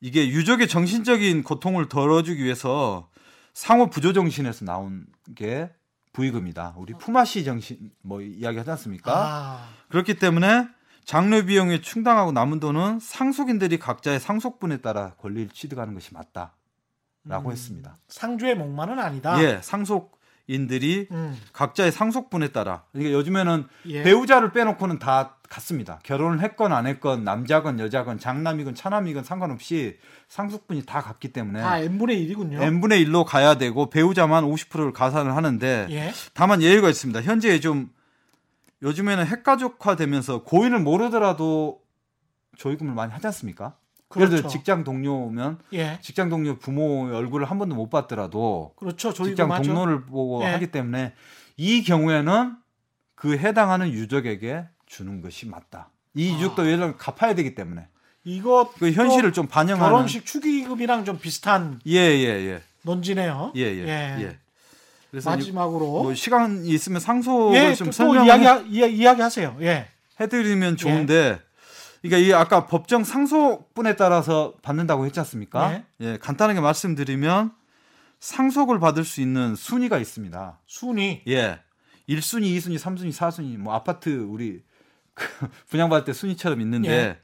이게 0.00 0.28
유족의 0.28 0.68
정신적인 0.68 1.42
고통을 1.42 1.88
덜어주기 1.88 2.44
위해서 2.44 3.08
상호 3.52 3.90
부조 3.90 4.12
정신에서 4.12 4.64
나온 4.64 5.06
게 5.34 5.70
부의금이다. 6.16 6.74
우리 6.78 6.94
품앗이 6.94 7.44
정신 7.44 7.90
뭐 8.00 8.22
이야기하지 8.22 8.70
않습니까? 8.70 9.12
아, 9.14 9.68
그렇기 9.90 10.14
때문에 10.14 10.66
장려 11.04 11.44
비용에 11.44 11.82
충당하고 11.82 12.32
남은 12.32 12.58
돈은 12.58 13.00
상속인들이 13.00 13.78
각자의 13.78 14.18
상속분에 14.18 14.78
따라 14.78 15.12
권리를 15.18 15.50
취득하는 15.50 15.92
것이 15.92 16.14
맞다라고 16.14 17.50
음. 17.50 17.52
했습니다. 17.52 17.98
상주의 18.08 18.54
목만은 18.56 18.98
아니다. 18.98 19.40
예, 19.42 19.60
상속인들이 19.62 21.08
음, 21.10 21.38
각자의 21.52 21.92
상속분에 21.92 22.48
따라 22.48 22.84
그러니까 22.92 23.12
요즘에는 23.18 23.66
예. 23.86 24.02
배우자를 24.02 24.52
빼놓고는 24.52 24.98
다 24.98 25.35
같습니다. 25.48 25.98
결혼을 26.02 26.40
했건 26.40 26.72
안 26.72 26.86
했건 26.86 27.24
남자건 27.24 27.80
여자건 27.80 28.18
장남이건 28.18 28.74
차남이건 28.74 29.24
상관없이 29.24 29.98
상속분이 30.28 30.84
다 30.84 31.00
같기 31.00 31.32
때문에 31.32 31.60
다 31.60 31.78
n분의 31.78 32.28
1이군요. 32.28 32.60
n분의 32.60 33.04
1로 33.06 33.24
가야 33.24 33.56
되고 33.56 33.90
배우자만 33.90 34.44
50%를 34.44 34.92
가산을 34.92 35.36
하는데 35.36 35.86
예. 35.90 36.12
다만 36.34 36.62
예외가 36.62 36.88
있습니다. 36.88 37.22
현재 37.22 37.58
좀 37.60 37.90
요즘에는 38.82 39.26
핵가족화 39.26 39.96
되면서 39.96 40.42
고인을 40.42 40.80
모르더라도 40.80 41.80
조의금을 42.56 42.94
많이 42.94 43.12
하지 43.12 43.26
않습니까? 43.26 43.76
예를 44.14 44.28
그렇죠. 44.28 44.36
들어 44.36 44.48
직장 44.48 44.84
동료면 44.84 45.58
예. 45.72 45.98
직장 46.00 46.28
동료 46.28 46.56
부모의 46.58 47.14
얼굴을 47.14 47.50
한 47.50 47.58
번도 47.58 47.74
못 47.74 47.90
봤더라도 47.90 48.72
그렇죠. 48.76 49.12
직장. 49.12 49.48
동료를 49.48 50.06
보고 50.06 50.42
예. 50.42 50.46
하기 50.48 50.68
때문에 50.70 51.14
이 51.56 51.82
경우에는 51.82 52.56
그 53.14 53.36
해당하는 53.36 53.90
유족에게 53.90 54.68
주는 54.86 55.20
것이 55.20 55.46
맞다. 55.46 55.90
이 56.14 56.32
아. 56.32 56.34
유족도 56.34 56.64
예를 56.66 56.78
들어 56.78 56.96
갚아야 56.96 57.34
되기 57.34 57.54
때문에 57.54 57.86
이거 58.24 58.72
그 58.78 58.90
현실을 58.90 59.32
좀 59.32 59.46
반영하는 59.46 59.88
결혼식 59.88 60.26
축의금이랑 60.26 61.04
좀 61.04 61.18
비슷한 61.18 61.80
예예예 61.86 62.60
논지네요. 62.82 63.52
예예 63.54 63.86
예, 63.86 64.16
예. 64.22 64.38
그래서 65.10 65.30
이제 65.30 65.38
마지막으로 65.38 66.02
뭐 66.02 66.14
시간이 66.14 66.68
있으면 66.68 67.00
상속을 67.00 67.56
예, 67.56 67.74
좀또 67.74 67.92
설명을 67.92 68.26
이야기 68.26 68.70
이야, 68.70 68.86
이야기 68.86 69.22
하세요. 69.22 69.56
예. 69.60 69.88
해드리면 70.20 70.76
좋은데 70.76 71.40
그러니까 72.02 72.18
이 72.18 72.32
아까 72.32 72.66
법정 72.66 73.04
상속분에 73.04 73.96
따라서 73.96 74.54
받는다고 74.62 75.06
했지 75.06 75.20
않습니까? 75.20 75.70
네. 75.70 75.84
예 76.00 76.18
간단하게 76.18 76.60
말씀드리면 76.60 77.52
상속을 78.18 78.80
받을 78.80 79.04
수 79.04 79.20
있는 79.20 79.54
순위가 79.54 79.98
있습니다. 79.98 80.58
순위 80.66 81.22
예. 81.28 81.60
1순위, 82.08 82.56
2순위, 82.56 82.78
3순위, 82.78 83.12
4순위, 83.12 83.56
뭐 83.56 83.74
아파트 83.74 84.08
우리 84.10 84.62
그 84.62 84.75
분양받을 85.68 86.04
때 86.04 86.12
순위처럼 86.12 86.60
있는데 86.60 86.90
예. 86.90 87.18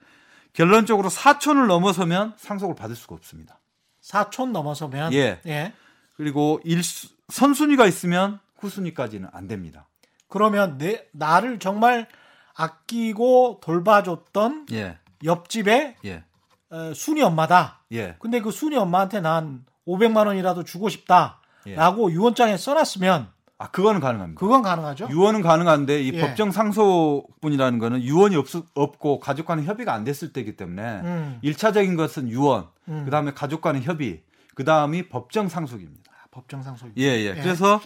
결론적으로 0.53 1.09
4촌을 1.09 1.67
넘어서면 1.67 2.35
상속을 2.37 2.75
받을 2.75 2.97
수가 2.97 3.15
없습니다. 3.15 3.61
4촌 4.03 4.51
넘어서면 4.51 5.13
예. 5.15 5.41
예. 5.47 5.73
그리고 6.17 6.61
1 6.65 6.81
선순위가 7.29 7.87
있으면 7.87 8.39
후순위까지는 8.59 9.29
안 9.33 9.49
됩니다. 9.49 9.89
그러면 10.29 10.79
내 10.79 11.07
나를 11.13 11.59
정말 11.59 12.07
아끼고 12.55 13.61
돌봐줬던 13.63 14.67
예. 14.73 14.99
옆집의 15.25 15.97
예. 16.05 16.25
어, 16.71 16.93
순이 16.95 17.23
엄마다. 17.23 17.81
예. 17.93 18.17
근데 18.19 18.41
그 18.41 18.51
순이 18.51 18.77
엄마한테 18.77 19.21
난 19.21 19.65
500만 19.87 20.27
원이라도 20.27 20.65
주고 20.65 20.89
싶다라고 20.89 22.11
예. 22.11 22.15
유언장에 22.15 22.57
써놨으면 22.57 23.31
아, 23.63 23.71
그거는 23.71 24.01
가능합니다. 24.01 24.41
그건 24.41 24.63
가능하죠. 24.63 25.09
유언은 25.09 25.41
가능한데 25.41 26.03
이 26.03 26.11
예. 26.15 26.21
법정 26.21 26.51
상속분이라는 26.51 27.79
거는 27.79 28.03
유언이 28.03 28.35
없, 28.35 28.47
없고 28.75 29.21
가족 29.21 29.47
간의 29.47 29.67
협의가 29.67 29.95
안 29.95 30.03
됐을 30.03 30.33
때이기 30.33 30.57
때문에 30.57 30.83
음. 30.83 31.39
일 31.43 31.55
1차적인 31.55 31.97
것은 31.97 32.29
유언, 32.29 32.67
음. 32.89 33.05
그다음에 33.05 33.33
가족 33.33 33.61
간의 33.61 33.83
협의, 33.83 34.25
그다음이 34.57 35.09
법정 35.09 35.49
상속입니다. 35.49 36.11
법정 36.33 36.61
상속. 36.65 36.91
예, 36.99 37.05
예. 37.05 37.35
그래서 37.35 37.81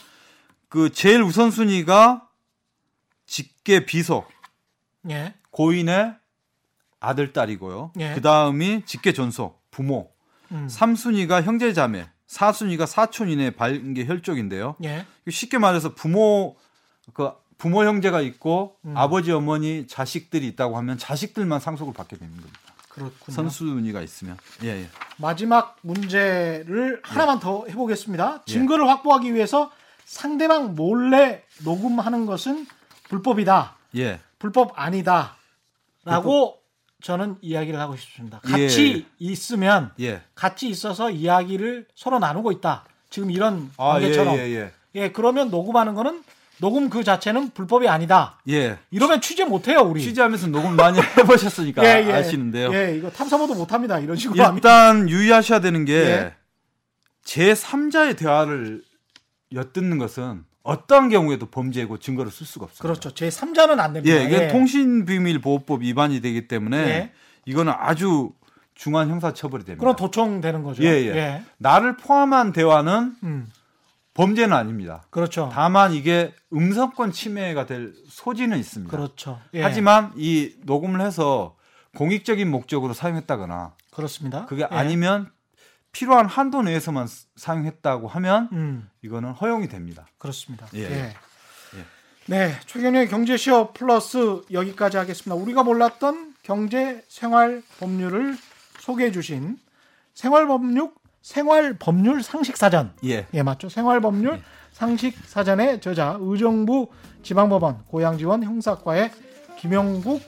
그 0.70 0.90
제일 0.92 1.20
우선순위가 1.22 2.26
직계 3.26 3.84
비속, 3.84 4.28
예. 5.10 5.34
고인의 5.50 6.14
아들, 7.00 7.34
딸이고요. 7.34 7.92
예. 8.00 8.14
그 8.14 8.22
다음이 8.22 8.84
직계 8.86 9.12
존속, 9.12 9.62
부모. 9.70 10.10
음. 10.52 10.68
3순위가 10.70 11.42
형제 11.42 11.74
자매, 11.74 12.08
4순위가 12.28 12.86
사촌 12.86 13.28
이내 13.28 13.50
발계 13.50 14.04
혈족인데요. 14.06 14.76
예. 14.84 15.06
쉽게 15.28 15.58
말해서 15.58 15.94
부모 15.94 16.56
그 17.12 17.30
부모 17.58 17.84
형제가 17.84 18.20
있고 18.20 18.76
음. 18.84 18.96
아버지 18.96 19.32
어머니 19.32 19.86
자식들이 19.86 20.46
있다고 20.48 20.76
하면 20.78 20.98
자식들만 20.98 21.60
상속을 21.60 21.94
받게 21.94 22.16
되는 22.16 22.34
겁니다. 22.36 22.58
그렇군요. 22.88 23.34
선순위가 23.34 24.00
있으면 24.02 24.36
예, 24.62 24.68
예. 24.68 24.88
마지막 25.18 25.76
문제를 25.82 27.00
하나만 27.02 27.40
더 27.40 27.66
해보겠습니다. 27.68 28.44
증거를 28.46 28.88
확보하기 28.88 29.34
위해서 29.34 29.70
상대방 30.04 30.74
몰래 30.74 31.42
녹음하는 31.64 32.26
것은 32.26 32.66
불법이다. 33.08 33.76
예. 33.96 34.20
불법 34.38 34.72
아니다. 34.76 35.36
라고 36.04 36.58
저는 37.06 37.36
이야기를 37.40 37.78
하고 37.78 37.94
싶습니다. 37.96 38.40
같이 38.40 39.06
있으면 39.20 39.92
예. 40.00 40.22
같이 40.34 40.68
있어서 40.68 41.08
이야기를 41.08 41.86
서로 41.94 42.18
나누고 42.18 42.50
있다. 42.50 42.84
지금 43.10 43.30
이런 43.30 43.70
아, 43.76 43.98
예, 43.98 44.00
관계처럼. 44.00 44.36
예, 44.38 44.40
예. 44.56 44.72
예, 44.96 45.12
그러면 45.12 45.48
녹음하는 45.48 45.94
거는 45.94 46.24
녹음 46.58 46.90
그 46.90 47.04
자체는 47.04 47.50
불법이 47.50 47.86
아니다. 47.86 48.40
예. 48.48 48.78
이러면 48.90 49.20
취재 49.20 49.44
못 49.44 49.68
해요, 49.68 49.82
우리. 49.82 50.02
취재하면서 50.02 50.48
녹음 50.48 50.74
많이 50.74 50.98
해보셨으니까 51.16 51.84
예, 51.84 52.08
예. 52.08 52.12
아시는데요. 52.12 52.74
예, 52.74 52.96
이거 52.96 53.08
탐사보도 53.08 53.54
못 53.54 53.72
합니다. 53.72 54.00
이런 54.00 54.16
식으로 54.16 54.42
하면. 54.42 54.56
일단 54.56 55.08
유의하셔야 55.08 55.60
되는 55.60 55.84
게 55.84 55.92
예. 55.94 56.34
제 57.22 57.52
3자의 57.52 58.18
대화를 58.18 58.82
엿듣는 59.52 59.98
것은 59.98 60.44
어떠한 60.66 61.10
경우에도 61.10 61.46
범죄고 61.46 61.98
증거를 61.98 62.32
쓸 62.32 62.44
수가 62.44 62.64
없습니다. 62.64 62.82
그렇죠. 62.82 63.14
제 63.14 63.28
3자는 63.28 63.78
안 63.78 63.92
됩니다. 63.92 64.16
예, 64.16 64.24
이게 64.24 64.48
통신비밀보호법 64.48 65.82
위반이 65.82 66.20
되기 66.20 66.48
때문에 66.48 66.76
예. 66.76 67.12
이거는 67.44 67.72
아주 67.76 68.32
중한 68.74 69.08
형사처벌이 69.08 69.64
됩니다. 69.64 69.80
그럼 69.80 69.94
도청되는 69.94 70.64
거죠. 70.64 70.82
예, 70.82 70.88
예. 70.88 71.42
나를 71.58 71.96
포함한 71.96 72.52
대화는 72.52 73.14
음, 73.22 73.46
범죄는 74.14 74.56
아닙니다. 74.56 75.04
그렇죠. 75.10 75.50
다만 75.52 75.92
이게 75.92 76.34
음성권 76.52 77.12
침해가 77.12 77.64
될 77.64 77.92
소지는 78.08 78.58
있습니다. 78.58 78.90
그렇죠. 78.90 79.38
예, 79.54 79.62
하지만 79.62 80.12
이 80.16 80.54
녹음을 80.64 81.00
해서 81.00 81.54
공익적인 81.96 82.50
목적으로 82.50 82.92
사용했다거나 82.92 83.74
그렇습니다. 83.92 84.46
그게 84.46 84.62
예. 84.62 84.66
아니면 84.74 85.30
필요한 85.96 86.26
한도 86.26 86.60
내에서만 86.60 87.06
스- 87.06 87.24
사용했다고 87.36 88.06
하면 88.06 88.50
음, 88.52 88.90
이거는 89.02 89.30
허용이 89.32 89.66
됩니다. 89.68 90.06
그렇습니다. 90.18 90.66
예, 90.74 90.80
예. 90.82 91.14
예. 91.74 91.84
네, 92.26 92.54
최경영의 92.66 93.08
경제 93.08 93.38
시어 93.38 93.72
플러스 93.72 94.42
여기까지 94.52 94.98
하겠습니다. 94.98 95.34
우리가 95.42 95.62
몰랐던 95.62 96.34
경제 96.42 97.02
생활 97.08 97.62
법률을 97.80 98.36
소개해 98.80 99.10
주신 99.10 99.56
생활 100.12 100.46
법률 100.46 100.90
생활 101.22 101.78
법률 101.78 102.22
상식 102.22 102.58
사전 102.58 102.92
예. 103.04 103.26
예, 103.32 103.42
맞죠. 103.42 103.70
생활 103.70 104.02
법률 104.02 104.42
상식 104.72 105.16
사전의 105.26 105.80
저자 105.80 106.18
의정부 106.20 106.88
지방법원 107.22 107.84
고양지원 107.86 108.42
형사과의 108.44 109.10
김영국 109.58 110.20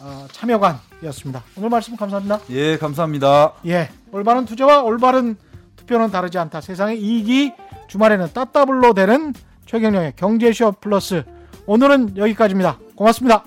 어, 0.00 0.28
참여관이었습니다. 0.30 1.42
오늘 1.56 1.70
말씀 1.70 1.96
감사합니다. 1.96 2.38
예, 2.50 2.78
감사합니다. 2.78 3.54
예, 3.66 3.90
올바른 4.12 4.44
투자와 4.44 4.82
올바른 4.82 5.36
투표는 5.76 6.10
다르지 6.10 6.38
않다. 6.38 6.60
세상의 6.60 7.00
이익이 7.00 7.52
주말에는 7.88 8.28
따따블로 8.32 8.94
되는 8.94 9.32
최경영의 9.66 10.14
경제쇼 10.16 10.72
플러스 10.80 11.24
오늘은 11.66 12.16
여기까지입니다. 12.16 12.78
고맙습니다. 12.96 13.44